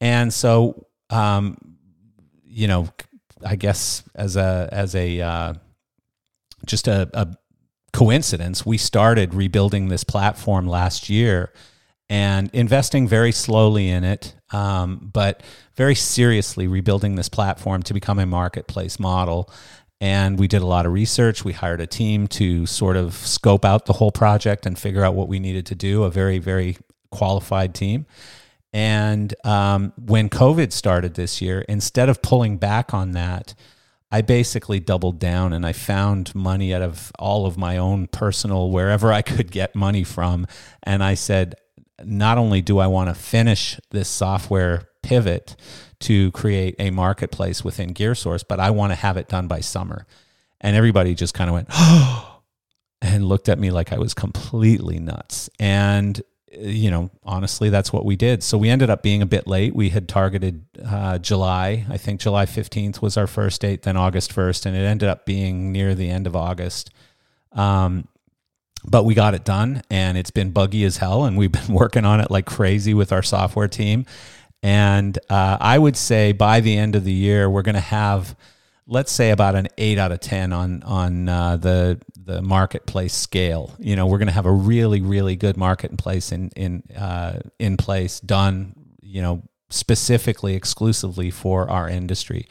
And 0.01 0.33
so 0.33 0.87
um, 1.09 1.57
you 2.45 2.67
know 2.67 2.89
I 3.45 3.55
guess 3.55 4.03
as 4.15 4.35
a 4.35 4.69
as 4.71 4.95
a 4.95 5.21
uh, 5.21 5.53
just 6.65 6.87
a, 6.87 7.09
a 7.13 7.35
coincidence, 7.93 8.65
we 8.65 8.77
started 8.77 9.33
rebuilding 9.33 9.89
this 9.89 10.03
platform 10.03 10.67
last 10.67 11.09
year 11.09 11.51
and 12.09 12.49
investing 12.53 13.07
very 13.07 13.31
slowly 13.31 13.89
in 13.89 14.03
it, 14.03 14.35
um, 14.51 15.09
but 15.13 15.43
very 15.75 15.95
seriously 15.95 16.67
rebuilding 16.67 17.15
this 17.15 17.29
platform 17.29 17.83
to 17.83 17.93
become 17.93 18.19
a 18.19 18.25
marketplace 18.25 18.99
model. 18.99 19.49
And 20.01 20.39
we 20.39 20.47
did 20.47 20.61
a 20.61 20.65
lot 20.65 20.85
of 20.85 20.93
research. 20.93 21.43
We 21.43 21.53
hired 21.53 21.81
a 21.81 21.87
team 21.87 22.27
to 22.29 22.65
sort 22.65 22.95
of 22.95 23.13
scope 23.15 23.65
out 23.65 23.85
the 23.85 23.93
whole 23.93 24.11
project 24.11 24.65
and 24.65 24.79
figure 24.79 25.03
out 25.03 25.13
what 25.13 25.27
we 25.27 25.39
needed 25.39 25.65
to 25.67 25.75
do, 25.75 26.03
a 26.03 26.09
very, 26.09 26.37
very 26.37 26.77
qualified 27.11 27.75
team. 27.75 28.05
And 28.71 29.33
um, 29.43 29.93
when 29.97 30.29
COVID 30.29 30.71
started 30.71 31.15
this 31.15 31.41
year, 31.41 31.61
instead 31.61 32.07
of 32.07 32.21
pulling 32.21 32.57
back 32.57 32.93
on 32.93 33.11
that, 33.11 33.55
I 34.11 34.21
basically 34.21 34.79
doubled 34.79 35.19
down 35.19 35.53
and 35.53 35.65
I 35.65 35.73
found 35.73 36.33
money 36.33 36.73
out 36.73 36.81
of 36.81 37.11
all 37.19 37.45
of 37.45 37.57
my 37.57 37.77
own 37.77 38.07
personal, 38.07 38.71
wherever 38.71 39.11
I 39.11 39.21
could 39.21 39.51
get 39.51 39.75
money 39.75 40.03
from. 40.03 40.47
And 40.83 41.03
I 41.03 41.13
said, 41.13 41.55
not 42.03 42.37
only 42.37 42.61
do 42.61 42.79
I 42.79 42.87
want 42.87 43.09
to 43.09 43.15
finish 43.15 43.79
this 43.91 44.09
software 44.09 44.89
pivot 45.01 45.55
to 46.01 46.31
create 46.31 46.75
a 46.79 46.91
marketplace 46.91 47.63
within 47.63 47.93
GearSource, 47.93 48.43
but 48.47 48.59
I 48.59 48.69
want 48.71 48.91
to 48.91 48.95
have 48.95 49.17
it 49.17 49.27
done 49.27 49.47
by 49.47 49.59
summer. 49.59 50.05
And 50.61 50.75
everybody 50.75 51.15
just 51.15 51.33
kind 51.33 51.49
of 51.49 51.53
went, 51.53 51.67
oh, 51.71 52.41
and 53.01 53.25
looked 53.25 53.49
at 53.49 53.59
me 53.59 53.71
like 53.71 53.93
I 53.93 53.97
was 53.97 54.13
completely 54.13 54.99
nuts. 54.99 55.49
And 55.59 56.21
you 56.51 56.89
know, 56.89 57.09
honestly, 57.23 57.69
that's 57.69 57.93
what 57.93 58.05
we 58.05 58.15
did. 58.15 58.43
So 58.43 58.57
we 58.57 58.69
ended 58.69 58.89
up 58.89 59.03
being 59.03 59.21
a 59.21 59.27
bit 59.27 59.47
late. 59.47 59.75
We 59.75 59.89
had 59.89 60.07
targeted 60.07 60.65
uh, 60.83 61.19
July. 61.19 61.85
I 61.89 61.97
think 61.97 62.19
July 62.19 62.45
15th 62.45 63.01
was 63.01 63.17
our 63.17 63.27
first 63.27 63.61
date, 63.61 63.83
then 63.83 63.97
August 63.97 64.33
1st, 64.33 64.65
and 64.65 64.75
it 64.75 64.79
ended 64.79 65.09
up 65.09 65.25
being 65.25 65.71
near 65.71 65.93
the 65.93 66.09
end 66.09 66.27
of 66.27 66.35
August. 66.35 66.91
Um, 67.51 68.07
but 68.85 69.03
we 69.03 69.13
got 69.13 69.33
it 69.33 69.45
done, 69.45 69.83
and 69.89 70.17
it's 70.17 70.31
been 70.31 70.51
buggy 70.51 70.83
as 70.83 70.97
hell, 70.97 71.25
and 71.25 71.37
we've 71.37 71.51
been 71.67 71.73
working 71.73 72.05
on 72.05 72.19
it 72.19 72.31
like 72.31 72.45
crazy 72.45 72.93
with 72.93 73.11
our 73.11 73.23
software 73.23 73.67
team. 73.67 74.05
And 74.61 75.17
uh, 75.29 75.57
I 75.59 75.77
would 75.77 75.95
say 75.95 76.33
by 76.33 76.59
the 76.59 76.77
end 76.77 76.95
of 76.95 77.05
the 77.05 77.13
year, 77.13 77.49
we're 77.49 77.61
going 77.61 77.75
to 77.75 77.81
have 77.81 78.35
let's 78.89 79.11
say 79.11 79.29
about 79.29 79.55
an 79.55 79.67
eight 79.77 79.97
out 79.97 80.11
of 80.11 80.19
ten 80.19 80.51
on 80.51 80.83
on 80.83 81.29
uh, 81.29 81.57
the 81.57 82.01
the 82.15 82.41
marketplace 82.41 83.13
scale. 83.13 83.73
You 83.79 83.95
know, 83.95 84.07
we're 84.07 84.17
going 84.17 84.27
to 84.27 84.33
have 84.33 84.45
a 84.45 84.51
really 84.51 85.01
really 85.01 85.35
good 85.35 85.55
marketplace 85.55 86.31
in 86.31 86.49
in 86.55 86.83
uh, 86.97 87.39
in 87.57 87.77
place 87.77 88.19
done. 88.19 88.75
You 89.01 89.21
know, 89.21 89.43
specifically 89.69 90.55
exclusively 90.55 91.31
for 91.31 91.69
our 91.69 91.87
industry. 91.87 92.47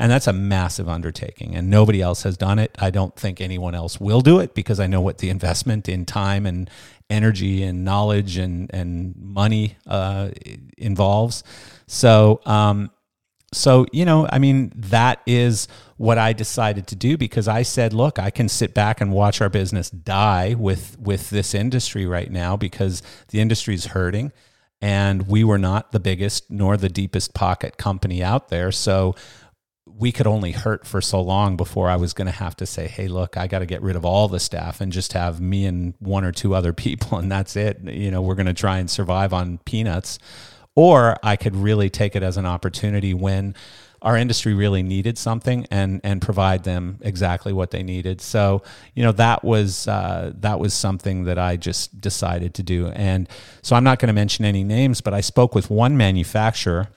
And 0.00 0.12
that's 0.12 0.28
a 0.28 0.32
massive 0.32 0.88
undertaking, 0.88 1.56
and 1.56 1.68
nobody 1.68 2.00
else 2.00 2.22
has 2.22 2.36
done 2.36 2.60
it. 2.60 2.76
I 2.78 2.90
don't 2.90 3.16
think 3.16 3.40
anyone 3.40 3.74
else 3.74 3.98
will 4.00 4.20
do 4.20 4.38
it 4.38 4.54
because 4.54 4.78
I 4.78 4.86
know 4.86 5.00
what 5.00 5.18
the 5.18 5.28
investment 5.28 5.88
in 5.88 6.06
time 6.06 6.46
and 6.46 6.70
energy 7.10 7.64
and 7.64 7.84
knowledge 7.84 8.36
and 8.36 8.72
and 8.72 9.16
money 9.16 9.76
uh, 9.88 10.30
involves. 10.76 11.42
So, 11.88 12.40
um, 12.46 12.90
so, 13.52 13.86
you 13.92 14.04
know, 14.04 14.28
I 14.30 14.38
mean, 14.38 14.72
that 14.76 15.20
is 15.26 15.68
what 15.96 16.18
I 16.18 16.32
decided 16.32 16.86
to 16.88 16.96
do 16.96 17.16
because 17.16 17.48
I 17.48 17.62
said, 17.62 17.92
look, 17.92 18.18
I 18.18 18.30
can 18.30 18.48
sit 18.48 18.74
back 18.74 19.00
and 19.00 19.10
watch 19.10 19.40
our 19.40 19.48
business 19.48 19.90
die 19.90 20.54
with 20.54 20.98
with 21.00 21.30
this 21.30 21.54
industry 21.54 22.06
right 22.06 22.30
now 22.30 22.56
because 22.56 23.02
the 23.28 23.40
industry 23.40 23.74
is 23.74 23.86
hurting 23.86 24.32
and 24.80 25.26
we 25.26 25.44
were 25.44 25.58
not 25.58 25.92
the 25.92 26.00
biggest 26.00 26.50
nor 26.50 26.76
the 26.76 26.88
deepest 26.88 27.34
pocket 27.34 27.78
company 27.78 28.22
out 28.22 28.48
there. 28.48 28.70
So 28.70 29.14
we 29.96 30.12
could 30.12 30.26
only 30.26 30.52
hurt 30.52 30.86
for 30.86 31.00
so 31.00 31.20
long 31.20 31.56
before 31.56 31.88
I 31.88 31.96
was 31.96 32.12
going 32.12 32.26
to 32.26 32.32
have 32.32 32.56
to 32.56 32.66
say, 32.66 32.88
"Hey, 32.88 33.08
look, 33.08 33.36
I 33.36 33.46
got 33.46 33.60
to 33.60 33.66
get 33.66 33.82
rid 33.82 33.96
of 33.96 34.04
all 34.04 34.28
the 34.28 34.40
staff 34.40 34.80
and 34.80 34.92
just 34.92 35.12
have 35.12 35.40
me 35.40 35.66
and 35.66 35.94
one 35.98 36.24
or 36.24 36.32
two 36.32 36.54
other 36.54 36.72
people 36.84 37.18
and 37.18 37.30
that's 37.30 37.56
it. 37.56 37.80
You 37.84 38.10
know, 38.10 38.22
we're 38.22 38.34
going 38.34 38.46
to 38.46 38.54
try 38.54 38.78
and 38.78 38.90
survive 38.90 39.32
on 39.32 39.58
peanuts." 39.58 40.18
Or 40.74 41.16
I 41.24 41.34
could 41.34 41.56
really 41.56 41.90
take 41.90 42.14
it 42.14 42.22
as 42.22 42.36
an 42.36 42.46
opportunity 42.46 43.12
when 43.12 43.56
our 44.02 44.16
industry 44.16 44.54
really 44.54 44.82
needed 44.82 45.18
something 45.18 45.66
and 45.70 46.00
and 46.04 46.22
provide 46.22 46.64
them 46.64 46.98
exactly 47.02 47.52
what 47.52 47.70
they 47.70 47.82
needed. 47.82 48.20
So 48.20 48.62
you 48.94 49.02
know 49.02 49.12
that 49.12 49.44
was 49.44 49.88
uh, 49.88 50.32
that 50.36 50.60
was 50.60 50.74
something 50.74 51.24
that 51.24 51.38
I 51.38 51.56
just 51.56 52.00
decided 52.00 52.54
to 52.54 52.62
do. 52.62 52.88
And 52.88 53.28
so 53.62 53.76
I'm 53.76 53.84
not 53.84 53.98
going 53.98 54.08
to 54.08 54.12
mention 54.12 54.44
any 54.44 54.64
names, 54.64 55.00
but 55.00 55.14
I 55.14 55.20
spoke 55.20 55.54
with 55.54 55.70
one 55.70 55.96
manufacturer 55.96 56.88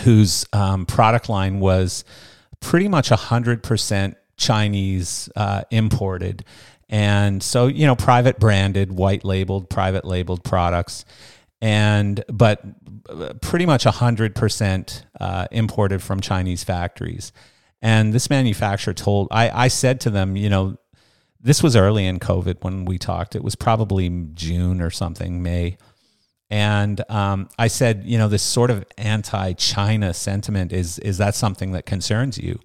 whose 0.00 0.46
um, 0.52 0.86
product 0.86 1.28
line 1.28 1.60
was 1.60 2.04
pretty 2.60 2.88
much 2.88 3.08
hundred 3.08 3.62
percent 3.62 4.16
Chinese 4.36 5.28
uh, 5.36 5.62
imported. 5.70 6.44
And 6.88 7.42
so, 7.42 7.66
you 7.66 7.86
know, 7.86 7.96
private 7.96 8.38
branded, 8.38 8.92
white 8.92 9.24
labeled, 9.24 9.68
private 9.68 10.04
labeled 10.04 10.44
products 10.44 11.04
and 11.60 12.22
but 12.28 12.62
pretty 13.40 13.66
much 13.66 13.84
100% 13.84 15.02
uh, 15.20 15.46
imported 15.50 16.02
from 16.02 16.20
Chinese 16.20 16.64
factories. 16.64 17.32
And 17.82 18.12
this 18.12 18.30
manufacturer 18.30 18.94
told, 18.94 19.28
I, 19.30 19.64
I 19.64 19.68
said 19.68 20.00
to 20.02 20.10
them, 20.10 20.36
you 20.36 20.50
know, 20.50 20.76
this 21.40 21.62
was 21.62 21.76
early 21.76 22.06
in 22.06 22.18
COVID 22.18 22.62
when 22.62 22.84
we 22.84 22.98
talked. 22.98 23.36
It 23.36 23.44
was 23.44 23.54
probably 23.54 24.08
June 24.34 24.80
or 24.80 24.90
something, 24.90 25.42
May. 25.42 25.76
And 26.48 27.02
um, 27.10 27.48
I 27.58 27.66
said, 27.66 28.04
you 28.04 28.18
know, 28.18 28.28
this 28.28 28.42
sort 28.42 28.70
of 28.70 28.84
anti-China 28.96 30.14
sentiment 30.14 30.72
is 30.72 30.98
is 31.00 31.18
that 31.18 31.34
something 31.34 31.72
that 31.72 31.86
concerns 31.86 32.38
you? 32.38 32.60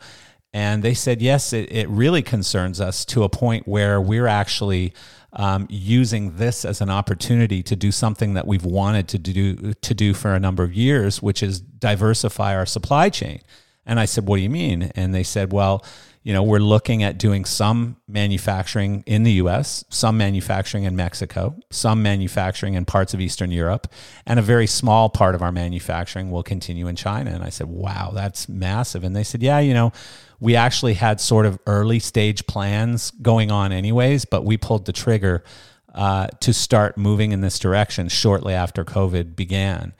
And 0.54 0.84
they 0.84 0.94
said, 0.94 1.22
yes, 1.22 1.54
it, 1.54 1.72
it 1.72 1.88
really 1.90 2.22
concerns 2.22 2.82
us 2.82 3.06
to 3.06 3.24
a 3.24 3.30
point 3.30 3.68
where 3.68 4.02
we're 4.02 4.28
actually 4.28 4.94
um, 5.34 5.66
using 5.70 6.36
this 6.36 6.66
as 6.66 6.82
an 6.82 6.90
opportunity 6.90 7.64
to 7.64 7.76
do 7.76 7.92
something 7.92 8.34
that 8.34 8.46
we've 8.46 8.66
wanted 8.66 9.08
to 9.08 9.18
do 9.18 9.74
to 9.74 9.94
do 9.94 10.14
for 10.14 10.34
a 10.36 10.40
number 10.40 10.64
of 10.64 10.74
years, 10.74 11.22
which 11.22 11.42
is 11.42 11.62
diversify 11.62 12.56
our 12.56 12.66
supply 12.66 13.10
chain. 13.10 13.42
And 13.86 14.00
I 14.00 14.06
said, 14.06 14.28
"What 14.28 14.38
do 14.38 14.44
you 14.44 14.50
mean?" 14.50 14.92
And 14.96 15.14
they 15.14 15.24
said, 15.24 15.52
"Well." 15.52 15.84
You 16.24 16.34
know, 16.34 16.44
we're 16.44 16.60
looking 16.60 17.02
at 17.02 17.18
doing 17.18 17.46
some 17.46 17.98
manufacturing 18.08 19.04
in 19.08 19.24
the 19.24 19.32
US, 19.34 19.84
some 19.90 20.18
manufacturing 20.18 20.84
in 20.84 20.96
Mexico, 20.96 21.56
some 21.72 22.04
manufacturing 22.04 22.76
in 22.76 22.86
parts 22.86 23.16
of 23.16 23.22
Eastern 23.22 23.50
Europe, 23.50 23.88
and 24.28 24.38
a 24.38 24.44
very 24.44 24.68
small 24.68 25.10
part 25.10 25.34
of 25.34 25.42
our 25.42 25.52
manufacturing 25.52 26.30
will 26.30 26.44
continue 26.44 26.88
in 26.88 26.96
China. 26.96 27.32
And 27.32 27.44
I 27.44 27.50
said, 27.50 27.68
wow, 27.68 28.12
that's 28.14 28.48
massive. 28.48 29.04
And 29.04 29.16
they 29.16 29.24
said, 29.24 29.42
yeah, 29.42 29.60
you 29.60 29.74
know, 29.74 29.92
we 30.40 30.56
actually 30.56 30.94
had 30.94 31.20
sort 31.20 31.48
of 31.48 31.60
early 31.66 32.00
stage 32.00 32.46
plans 32.46 33.12
going 33.22 33.50
on, 33.50 33.72
anyways, 33.72 34.26
but 34.26 34.46
we 34.46 34.58
pulled 34.58 34.86
the 34.86 34.94
trigger 34.94 35.44
uh, 35.94 36.28
to 36.40 36.54
start 36.54 36.98
moving 36.98 37.32
in 37.32 37.42
this 37.42 37.60
direction 37.60 38.08
shortly 38.10 38.54
after 38.54 38.86
COVID 38.86 39.36
began. 39.36 39.94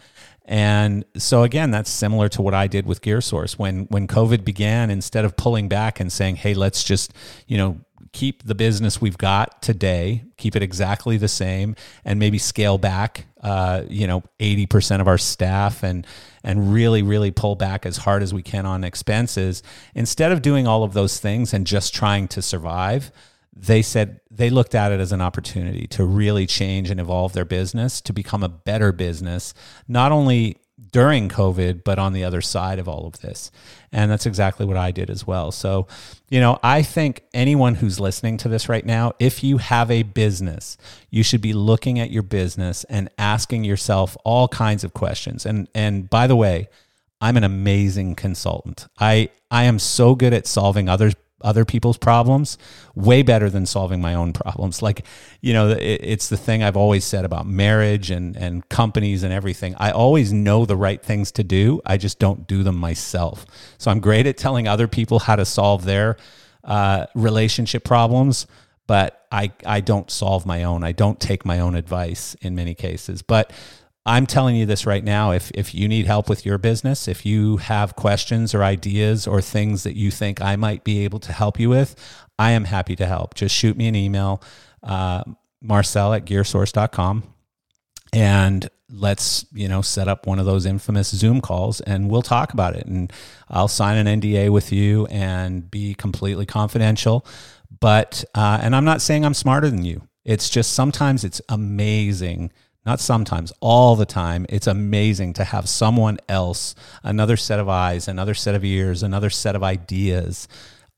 And 0.46 1.06
so 1.18 1.44
again, 1.44 1.72
that's 1.72 1.90
similar 1.90 2.28
to 2.30 2.42
what 2.42 2.54
I 2.54 2.68
did 2.68 2.86
with 2.86 3.02
GearSource. 3.02 3.54
When 3.60 3.86
when 3.86 4.08
COVID 4.08 4.44
began, 4.44 4.90
instead 4.90 5.24
of 5.24 5.38
pulling 5.38 5.70
back 5.70 6.00
and 6.00 6.12
saying, 6.12 6.38
"Hey, 6.38 6.54
let's 6.54 6.84
just 6.84 7.14
you 7.48 7.58
know 7.58 7.80
keep 8.14 8.44
the 8.44 8.56
business 8.56 9.00
we've 9.00 9.18
got 9.18 9.62
today, 9.62 10.24
keep 10.38 10.56
it 10.56 10.64
exactly 10.64 11.18
the 11.18 11.28
same, 11.28 11.76
and 12.04 12.20
maybe 12.20 12.38
scale 12.38 12.78
back, 12.78 13.26
uh, 13.42 13.84
you 13.88 14.08
know, 14.08 14.24
eighty 14.40 14.66
percent 14.66 15.02
of 15.02 15.08
our 15.08 15.18
staff 15.18 15.84
and 15.84 16.06
and 16.44 16.74
really, 16.74 17.04
really 17.04 17.32
pull 17.32 17.56
back 17.56 17.86
as 17.86 17.98
hard 17.98 18.24
as 18.24 18.34
we 18.34 18.42
can 18.42 18.66
on 18.66 18.84
expenses. 18.84 19.62
Instead 19.96 20.32
of 20.32 20.42
doing 20.42 20.68
all 20.68 20.84
of 20.84 20.94
those 20.94 21.20
things 21.20 21.54
and 21.54 21.66
just 21.68 21.94
trying 21.94 22.28
to 22.28 22.42
survive, 22.42 23.12
they 23.54 23.82
said 23.82 24.22
they 24.30 24.50
looked 24.50 24.76
at 24.76 24.92
it 24.92 25.00
as 25.00 25.12
an 25.12 25.22
opportunity 25.22 25.86
to 25.88 26.06
really 26.06 26.48
change 26.48 26.90
and 26.90 27.00
evolve 27.00 27.34
their 27.34 27.46
business 27.46 28.00
to 28.02 28.14
become 28.14 28.44
a 28.44 28.50
better 28.50 28.92
business, 28.92 29.54
not 29.88 30.12
only 30.12 30.58
during 30.92 31.30
COVID, 31.30 31.84
but 31.84 32.00
on 32.00 32.14
the 32.14 32.24
other 32.24 32.42
side 32.42 32.80
of 32.80 32.88
all 32.88 33.06
of 33.06 33.20
this. 33.22 33.52
And 33.92 34.10
that's 34.10 34.26
exactly 34.26 34.66
what 34.66 34.78
I 34.78 34.92
did 34.92 35.10
as 35.10 35.28
well. 35.28 35.52
So, 35.52 35.88
you 36.30 36.40
know, 36.40 36.60
I 36.64 36.82
think 36.82 37.24
anyone 37.34 37.76
who's 37.76 38.00
listening 38.00 38.38
to 38.38 38.50
this 38.50 38.68
right 38.68 38.86
now, 38.86 39.14
if 39.20 39.44
you 39.44 39.58
have 39.58 39.92
a 39.92 40.04
business, 40.04 40.78
you 41.10 41.24
should 41.24 41.42
be 41.42 41.54
looking 41.54 42.00
at 42.00 42.12
your 42.12 42.24
business 42.24 42.84
and 42.86 43.10
asking 43.18 43.64
yourself 43.64 44.18
all 44.24 44.48
kinds 44.48 44.84
of 44.84 44.94
questions. 44.94 45.46
And 45.46 45.68
and 45.76 46.10
by 46.10 46.28
the 46.28 46.36
way, 46.36 46.68
I'm 47.20 47.38
an 47.38 47.44
amazing 47.44 48.16
consultant. 48.16 48.88
I 49.00 49.30
I 49.52 49.66
am 49.66 49.78
so 49.78 50.16
good 50.16 50.34
at 50.34 50.48
solving 50.48 50.90
others 50.90 51.14
other 51.44 51.66
people's 51.66 51.98
problems 51.98 52.58
way 52.96 53.22
better 53.22 53.50
than 53.50 53.66
solving 53.66 54.02
my 54.02 54.14
own 54.14 54.34
problems. 54.34 54.82
Like, 54.82 55.06
you 55.42 55.54
know, 55.54 55.70
it, 55.70 55.78
it's 55.80 56.30
the 56.30 56.38
thing 56.38 56.64
I've 56.64 56.78
always 56.78 57.04
said 57.04 57.26
about 57.26 57.46
marriage 57.48 58.12
and, 58.12 58.36
and 58.36 58.68
companies 58.70 59.24
and 59.24 59.34
everything. 59.34 59.76
I 59.78 59.92
always 59.92 60.32
know 60.32 60.66
the 60.66 60.76
right 60.76 61.02
things 61.02 61.32
to 61.34 61.44
do. 61.44 61.82
I 61.86 61.98
just 61.98 62.20
don't 62.20 62.48
do 62.48 62.64
them 62.64 62.78
myself. 62.78 63.46
So 63.78 63.92
I'm 63.92 64.00
great 64.00 64.28
at 64.28 64.38
telling 64.38 64.68
other 64.68 64.88
people 64.88 65.20
how 65.20 65.36
to 65.36 65.46
solve 65.46 65.86
their 65.86 66.18
uh, 66.64 67.08
relationship 67.16 67.84
problems, 67.84 68.48
but 68.88 69.26
I, 69.32 69.52
I 69.66 69.82
don't 69.82 70.12
solve 70.12 70.46
my 70.46 70.64
own. 70.64 70.84
I 70.84 70.92
don't 70.92 71.20
take 71.20 71.46
my 71.46 71.60
own 71.60 71.76
advice 71.76 72.36
in 72.42 72.56
many 72.56 72.76
cases. 72.76 73.22
But 73.22 73.52
I'm 74.06 74.26
telling 74.26 74.56
you 74.56 74.66
this 74.66 74.86
right 74.86 75.04
now. 75.04 75.32
If, 75.32 75.52
if 75.54 75.76
you 75.76 75.88
need 75.88 76.08
help 76.08 76.28
with 76.28 76.46
your 76.46 76.58
business, 76.58 77.08
if 77.08 77.26
you 77.26 77.58
have 77.58 77.96
questions 77.96 78.56
or 78.56 78.64
ideas 78.64 79.28
or 79.28 79.42
things 79.42 79.84
that 79.84 79.96
you 79.96 80.10
think 80.10 80.42
I 80.42 80.56
might 80.56 80.84
be 80.84 81.04
able 81.04 81.20
to 81.20 81.32
help 81.32 81.60
you 81.60 81.70
with, 81.70 81.96
I 82.40 82.52
am 82.52 82.66
happy 82.66 82.96
to 82.96 83.06
help. 83.06 83.36
Just 83.36 83.56
shoot 83.56 83.78
me 83.78 83.88
an 83.88 83.96
email, 83.96 84.42
uh, 84.82 85.24
marcel 85.62 86.14
at 86.14 86.26
gearsource.com, 86.26 87.24
and 88.12 88.68
let's, 88.90 89.46
you 89.54 89.68
know, 89.70 89.84
set 89.84 90.08
up 90.08 90.26
one 90.26 90.40
of 90.40 90.46
those 90.46 90.66
infamous 90.66 91.10
Zoom 91.10 91.40
calls 91.40 91.80
and 91.82 92.10
we'll 92.10 92.24
talk 92.24 92.54
about 92.54 92.76
it. 92.76 92.86
And 92.88 93.14
I'll 93.50 93.68
sign 93.68 94.06
an 94.06 94.20
NDA 94.20 94.50
with 94.50 94.72
you 94.72 95.06
and 95.06 95.70
be 95.70 95.94
completely 95.94 96.46
confidential. 96.46 97.26
But, 97.80 98.26
uh, 98.36 98.60
and 98.62 98.76
I'm 98.76 98.84
not 98.84 99.02
saying 99.02 99.24
I'm 99.24 99.34
smarter 99.34 99.70
than 99.70 99.86
you. 99.86 100.02
It's 100.26 100.50
just 100.50 100.74
sometimes 100.74 101.24
it's 101.24 101.42
amazing 101.48 102.52
not 102.86 103.00
sometimes, 103.00 103.54
all 103.60 103.96
the 103.96 104.06
time. 104.06 104.46
It's 104.50 104.68
amazing 104.68 105.34
to 105.34 105.44
have 105.44 105.70
someone 105.70 106.18
else, 106.28 106.76
another 107.04 107.38
set 107.38 107.60
of 107.60 107.70
eyes, 107.70 108.08
another 108.08 108.34
set 108.34 108.56
of 108.56 108.66
ears, 108.66 109.04
another 109.04 109.30
set 109.30 109.56
of 109.56 109.64
ideas 109.64 110.48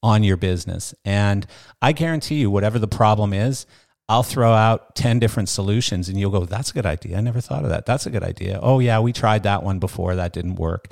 on 0.02 0.24
your 0.24 0.38
business. 0.38 0.94
And 1.04 1.46
I 1.82 1.92
guarantee 1.92 2.36
you, 2.36 2.52
whatever 2.52 2.80
the 2.80 2.88
problem 2.88 3.34
is, 3.34 3.66
I'll 4.10 4.24
throw 4.24 4.52
out 4.52 4.96
10 4.96 5.20
different 5.20 5.48
solutions 5.50 6.10
and 6.10 6.20
you'll 6.20 6.30
go, 6.30 6.46
that's 6.46 6.72
a 6.72 6.74
good 6.74 6.86
idea. 6.86 7.18
I 7.18 7.22
never 7.22 7.40
thought 7.40 7.64
of 7.64 7.70
that. 7.70 7.86
That's 7.86 8.06
a 8.06 8.10
good 8.10 8.24
idea. 8.24 8.60
Oh, 8.62 8.80
yeah, 8.80 9.00
we 9.00 9.14
tried 9.14 9.44
that 9.44 9.64
one 9.64 9.80
before. 9.80 10.16
That 10.16 10.34
didn't 10.34 10.56
work. 10.56 10.90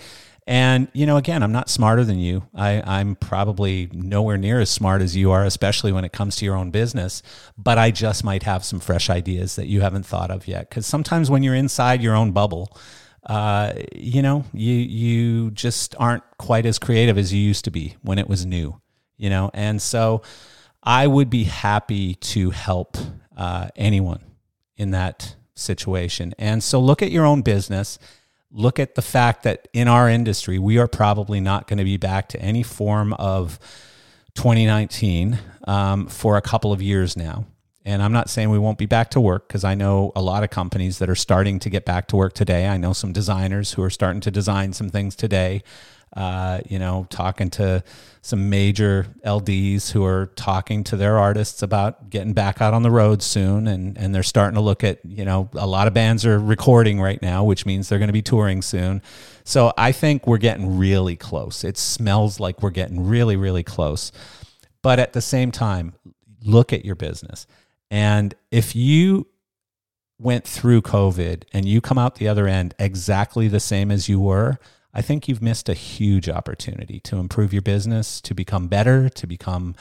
And, 0.47 0.87
you 0.93 1.05
know, 1.05 1.17
again, 1.17 1.43
I'm 1.43 1.51
not 1.51 1.69
smarter 1.69 2.03
than 2.03 2.17
you. 2.17 2.43
I, 2.55 2.81
I'm 2.85 3.15
probably 3.15 3.89
nowhere 3.93 4.37
near 4.37 4.59
as 4.59 4.71
smart 4.71 5.01
as 5.01 5.15
you 5.15 5.31
are, 5.31 5.45
especially 5.45 5.91
when 5.91 6.03
it 6.03 6.11
comes 6.11 6.35
to 6.37 6.45
your 6.45 6.55
own 6.55 6.71
business. 6.71 7.21
But 7.57 7.77
I 7.77 7.91
just 7.91 8.23
might 8.23 8.43
have 8.43 8.65
some 8.65 8.79
fresh 8.79 9.09
ideas 9.09 9.55
that 9.55 9.67
you 9.67 9.81
haven't 9.81 10.05
thought 10.05 10.31
of 10.31 10.47
yet. 10.47 10.69
Because 10.69 10.87
sometimes 10.87 11.29
when 11.29 11.43
you're 11.43 11.55
inside 11.55 12.01
your 12.01 12.15
own 12.15 12.31
bubble, 12.31 12.75
uh, 13.27 13.73
you 13.95 14.21
know, 14.21 14.43
you 14.51 14.73
you 14.73 15.51
just 15.51 15.95
aren't 15.99 16.23
quite 16.37 16.65
as 16.65 16.79
creative 16.79 17.17
as 17.17 17.31
you 17.31 17.39
used 17.39 17.65
to 17.65 17.71
be 17.71 17.95
when 18.01 18.17
it 18.17 18.27
was 18.27 18.45
new, 18.45 18.81
you 19.17 19.29
know. 19.29 19.51
And 19.53 19.79
so, 19.79 20.23
I 20.81 21.05
would 21.05 21.29
be 21.29 21.43
happy 21.43 22.15
to 22.15 22.49
help 22.49 22.97
uh, 23.37 23.69
anyone 23.75 24.23
in 24.75 24.91
that 24.91 25.35
situation. 25.53 26.33
And 26.39 26.63
so, 26.63 26.79
look 26.79 27.03
at 27.03 27.11
your 27.11 27.25
own 27.25 27.43
business 27.43 27.99
look 28.51 28.79
at 28.79 28.95
the 28.95 29.01
fact 29.01 29.43
that 29.43 29.67
in 29.73 29.87
our 29.87 30.09
industry, 30.09 30.59
we 30.59 30.77
are 30.77 30.87
probably 30.87 31.39
not 31.39 31.67
going 31.67 31.77
to 31.77 31.83
be 31.83 31.97
back 31.97 32.29
to 32.29 32.41
any 32.41 32.63
form 32.63 33.13
of 33.13 33.59
2019 34.35 35.39
um, 35.67 36.07
for 36.07 36.37
a 36.37 36.41
couple 36.41 36.71
of 36.71 36.81
years 36.81 37.15
now. 37.15 37.45
And 37.83 38.03
I'm 38.03 38.11
not 38.11 38.29
saying 38.29 38.49
we 38.49 38.59
won't 38.59 38.77
be 38.77 38.85
back 38.85 39.09
to 39.11 39.19
work 39.19 39.47
because 39.47 39.63
I 39.63 39.73
know 39.73 40.11
a 40.15 40.21
lot 40.21 40.43
of 40.43 40.51
companies 40.51 40.99
that 40.99 41.09
are 41.09 41.15
starting 41.15 41.57
to 41.59 41.69
get 41.69 41.83
back 41.83 42.07
to 42.09 42.15
work 42.15 42.33
today. 42.33 42.67
I 42.67 42.77
know 42.77 42.93
some 42.93 43.11
designers 43.11 43.73
who 43.73 43.81
are 43.81 43.89
starting 43.89 44.21
to 44.21 44.31
design 44.31 44.73
some 44.73 44.89
things 44.89 45.15
today 45.15 45.63
uh, 46.15 46.59
you 46.69 46.77
know, 46.77 47.07
talking 47.09 47.49
to 47.49 47.83
some 48.21 48.49
major 48.49 49.07
LDs 49.25 49.91
who 49.91 50.03
are 50.03 50.27
talking 50.35 50.83
to 50.83 50.97
their 50.97 51.17
artists 51.17 51.63
about 51.63 52.09
getting 52.09 52.33
back 52.33 52.61
out 52.61 52.73
on 52.73 52.83
the 52.83 52.91
road 52.91 53.23
soon. 53.23 53.67
And, 53.67 53.97
and 53.97 54.13
they're 54.13 54.21
starting 54.21 54.55
to 54.55 54.61
look 54.61 54.83
at, 54.83 54.99
you 55.05 55.23
know, 55.23 55.49
a 55.53 55.65
lot 55.65 55.87
of 55.87 55.93
bands 55.93 56.25
are 56.25 56.37
recording 56.37 56.99
right 56.99 57.21
now, 57.21 57.43
which 57.43 57.65
means 57.65 57.87
they're 57.87 57.99
going 57.99 58.09
to 58.09 58.13
be 58.13 58.21
touring 58.21 58.61
soon. 58.61 59.01
So 59.43 59.73
I 59.77 59.91
think 59.91 60.27
we're 60.27 60.37
getting 60.37 60.77
really 60.77 61.15
close. 61.15 61.63
It 61.63 61.77
smells 61.77 62.39
like 62.39 62.61
we're 62.61 62.69
getting 62.71 63.07
really, 63.07 63.37
really 63.37 63.63
close. 63.63 64.11
But 64.81 64.99
at 64.99 65.13
the 65.13 65.21
same 65.21 65.51
time, 65.51 65.93
look 66.43 66.73
at 66.73 66.83
your 66.83 66.95
business. 66.95 67.47
And 67.89 68.35
if 68.51 68.75
you 68.75 69.27
went 70.19 70.45
through 70.45 70.81
COVID 70.81 71.43
and 71.53 71.65
you 71.65 71.81
come 71.81 71.97
out 71.97 72.15
the 72.15 72.27
other 72.27 72.47
end 72.47 72.75
exactly 72.77 73.47
the 73.47 73.59
same 73.59 73.89
as 73.89 74.07
you 74.07 74.19
were, 74.19 74.59
I 74.93 75.01
think 75.01 75.27
you've 75.27 75.41
missed 75.41 75.69
a 75.69 75.73
huge 75.73 76.27
opportunity 76.29 76.99
to 77.01 77.17
improve 77.17 77.53
your 77.53 77.61
business, 77.61 78.19
to 78.21 78.33
become 78.33 78.67
better, 78.67 79.09
to 79.09 79.27
become, 79.27 79.75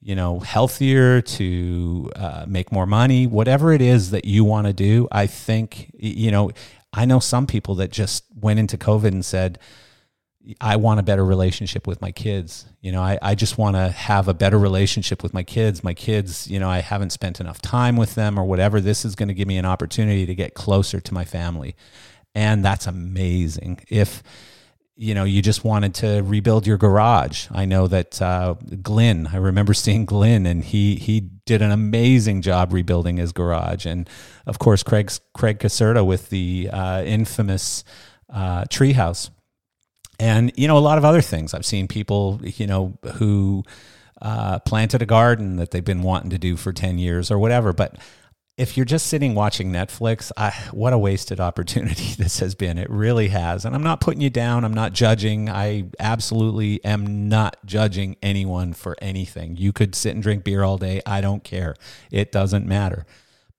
you 0.00 0.14
know, 0.14 0.40
healthier, 0.40 1.20
to 1.20 2.10
uh, 2.16 2.44
make 2.48 2.72
more 2.72 2.86
money, 2.86 3.26
whatever 3.26 3.72
it 3.72 3.82
is 3.82 4.10
that 4.10 4.24
you 4.24 4.44
want 4.44 4.66
to 4.66 4.72
do. 4.72 5.06
I 5.12 5.26
think, 5.26 5.90
you 5.94 6.30
know, 6.30 6.50
I 6.92 7.04
know 7.04 7.20
some 7.20 7.46
people 7.46 7.76
that 7.76 7.92
just 7.92 8.24
went 8.34 8.58
into 8.58 8.76
COVID 8.76 9.08
and 9.08 9.24
said, 9.24 9.58
I 10.60 10.76
want 10.76 10.98
a 10.98 11.02
better 11.02 11.24
relationship 11.24 11.86
with 11.86 12.00
my 12.00 12.12
kids. 12.12 12.66
You 12.80 12.92
know, 12.92 13.02
I, 13.02 13.18
I 13.20 13.34
just 13.34 13.58
want 13.58 13.76
to 13.76 13.90
have 13.90 14.26
a 14.26 14.34
better 14.34 14.58
relationship 14.58 15.22
with 15.22 15.34
my 15.34 15.42
kids. 15.42 15.84
My 15.84 15.92
kids, 15.92 16.48
you 16.48 16.58
know, 16.58 16.68
I 16.68 16.78
haven't 16.78 17.10
spent 17.10 17.40
enough 17.40 17.60
time 17.60 17.96
with 17.96 18.14
them 18.14 18.38
or 18.38 18.44
whatever. 18.44 18.80
This 18.80 19.04
is 19.04 19.14
going 19.14 19.28
to 19.28 19.34
give 19.34 19.46
me 19.46 19.58
an 19.58 19.66
opportunity 19.66 20.24
to 20.26 20.34
get 20.34 20.54
closer 20.54 20.98
to 20.98 21.14
my 21.14 21.24
family. 21.24 21.76
And 22.34 22.64
that's 22.64 22.86
amazing. 22.86 23.80
If, 23.88 24.22
you 24.96 25.14
know, 25.14 25.24
you 25.24 25.42
just 25.42 25.64
wanted 25.64 25.94
to 25.96 26.22
rebuild 26.22 26.66
your 26.66 26.76
garage. 26.76 27.48
I 27.50 27.64
know 27.64 27.86
that 27.88 28.22
uh, 28.22 28.54
Glenn, 28.82 29.28
I 29.32 29.36
remember 29.36 29.74
seeing 29.74 30.04
Glenn 30.04 30.46
and 30.46 30.64
he, 30.64 30.96
he 30.96 31.20
did 31.20 31.62
an 31.62 31.70
amazing 31.70 32.42
job 32.42 32.72
rebuilding 32.72 33.16
his 33.16 33.32
garage. 33.32 33.86
And 33.86 34.08
of 34.46 34.58
course, 34.58 34.82
Craig's, 34.82 35.20
Craig 35.34 35.58
Caserta 35.58 36.06
with 36.06 36.30
the 36.30 36.70
uh, 36.72 37.02
infamous 37.04 37.82
uh, 38.32 38.64
treehouse 38.64 39.30
and 40.20 40.52
you 40.54 40.68
know 40.68 40.76
a 40.76 40.78
lot 40.78 40.98
of 40.98 41.04
other 41.04 41.22
things. 41.22 41.54
I've 41.54 41.64
seen 41.66 41.88
people 41.88 42.40
you 42.44 42.66
know 42.66 42.98
who 43.14 43.64
uh, 44.22 44.60
planted 44.60 45.02
a 45.02 45.06
garden 45.06 45.56
that 45.56 45.70
they've 45.70 45.84
been 45.84 46.02
wanting 46.02 46.30
to 46.30 46.38
do 46.38 46.56
for 46.56 46.72
ten 46.72 46.98
years 46.98 47.30
or 47.30 47.38
whatever. 47.38 47.72
But 47.72 47.96
if 48.56 48.76
you're 48.76 48.84
just 48.84 49.06
sitting 49.06 49.34
watching 49.34 49.72
Netflix, 49.72 50.30
I, 50.36 50.50
what 50.70 50.92
a 50.92 50.98
wasted 50.98 51.40
opportunity 51.40 52.14
this 52.18 52.40
has 52.40 52.54
been. 52.54 52.78
It 52.78 52.90
really 52.90 53.28
has. 53.28 53.64
And 53.64 53.74
I'm 53.74 53.82
not 53.82 54.00
putting 54.00 54.20
you 54.20 54.30
down. 54.30 54.64
I'm 54.64 54.74
not 54.74 54.92
judging. 54.92 55.48
I 55.48 55.84
absolutely 55.98 56.84
am 56.84 57.28
not 57.28 57.56
judging 57.64 58.16
anyone 58.22 58.74
for 58.74 58.96
anything. 59.00 59.56
You 59.56 59.72
could 59.72 59.94
sit 59.94 60.14
and 60.14 60.22
drink 60.22 60.44
beer 60.44 60.62
all 60.62 60.78
day. 60.78 61.00
I 61.06 61.20
don't 61.20 61.42
care. 61.42 61.74
It 62.10 62.32
doesn't 62.32 62.66
matter. 62.66 63.06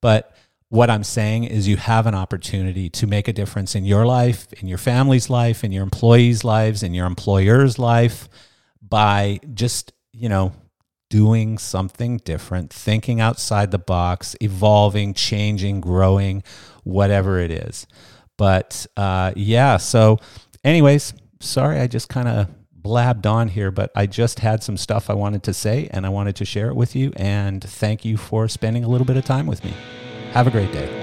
But 0.02 0.36
what 0.70 0.90
I'm 0.90 1.04
saying 1.04 1.44
is 1.46 1.68
you 1.68 1.78
have 1.78 2.08
an 2.08 2.16
opportunity 2.16 2.90
to 2.92 3.06
make 3.06 3.28
a 3.28 3.34
difference 3.34 3.76
in 3.76 3.84
your 3.84 4.06
life, 4.06 4.54
in 4.54 4.68
your 4.68 4.78
family's 4.78 5.30
life, 5.30 5.64
in 5.64 5.72
your 5.72 5.84
employees' 5.84 6.44
lives, 6.44 6.82
in 6.84 6.94
your 6.94 7.08
employer's 7.08 7.78
life 7.78 8.30
by 8.82 9.40
just, 9.54 9.92
you 10.14 10.30
know, 10.30 10.54
doing 11.12 11.58
something 11.58 12.18
different, 12.20 12.72
thinking 12.72 13.20
outside 13.20 13.70
the 13.70 13.78
box, 13.78 14.34
evolving, 14.40 15.14
changing, 15.14 15.82
growing, 15.82 16.42
whatever 16.86 17.38
it 17.38 17.52
is. 17.52 17.86
But 18.38 18.88
uh, 18.96 19.34
yeah, 19.36 19.76
so, 19.76 20.20
anyways, 20.64 21.14
sorry, 21.42 21.80
I 21.80 21.88
just 21.88 22.08
kind 22.08 22.30
of 22.30 22.48
blabbed 22.74 23.28
on 23.28 23.50
here, 23.50 23.72
but 23.72 23.92
I 23.94 24.06
just 24.06 24.40
had 24.40 24.64
some 24.64 24.78
stuff 24.78 25.10
I 25.10 25.14
wanted 25.14 25.44
to 25.44 25.54
say 25.54 25.90
and 25.92 26.06
I 26.06 26.10
wanted 26.10 26.38
to 26.38 26.46
share 26.46 26.70
it 26.70 26.76
with 26.76 26.96
you. 26.96 27.12
And 27.18 27.62
thank 27.62 28.06
you 28.06 28.16
for 28.16 28.48
spending 28.48 28.86
a 28.86 28.88
little 28.88 29.06
bit 29.06 29.18
of 29.18 29.26
time 29.26 29.48
with 29.48 29.66
me. 29.66 29.74
Have 30.32 30.48
a 30.48 30.52
great 30.52 30.72
day. 30.72 31.01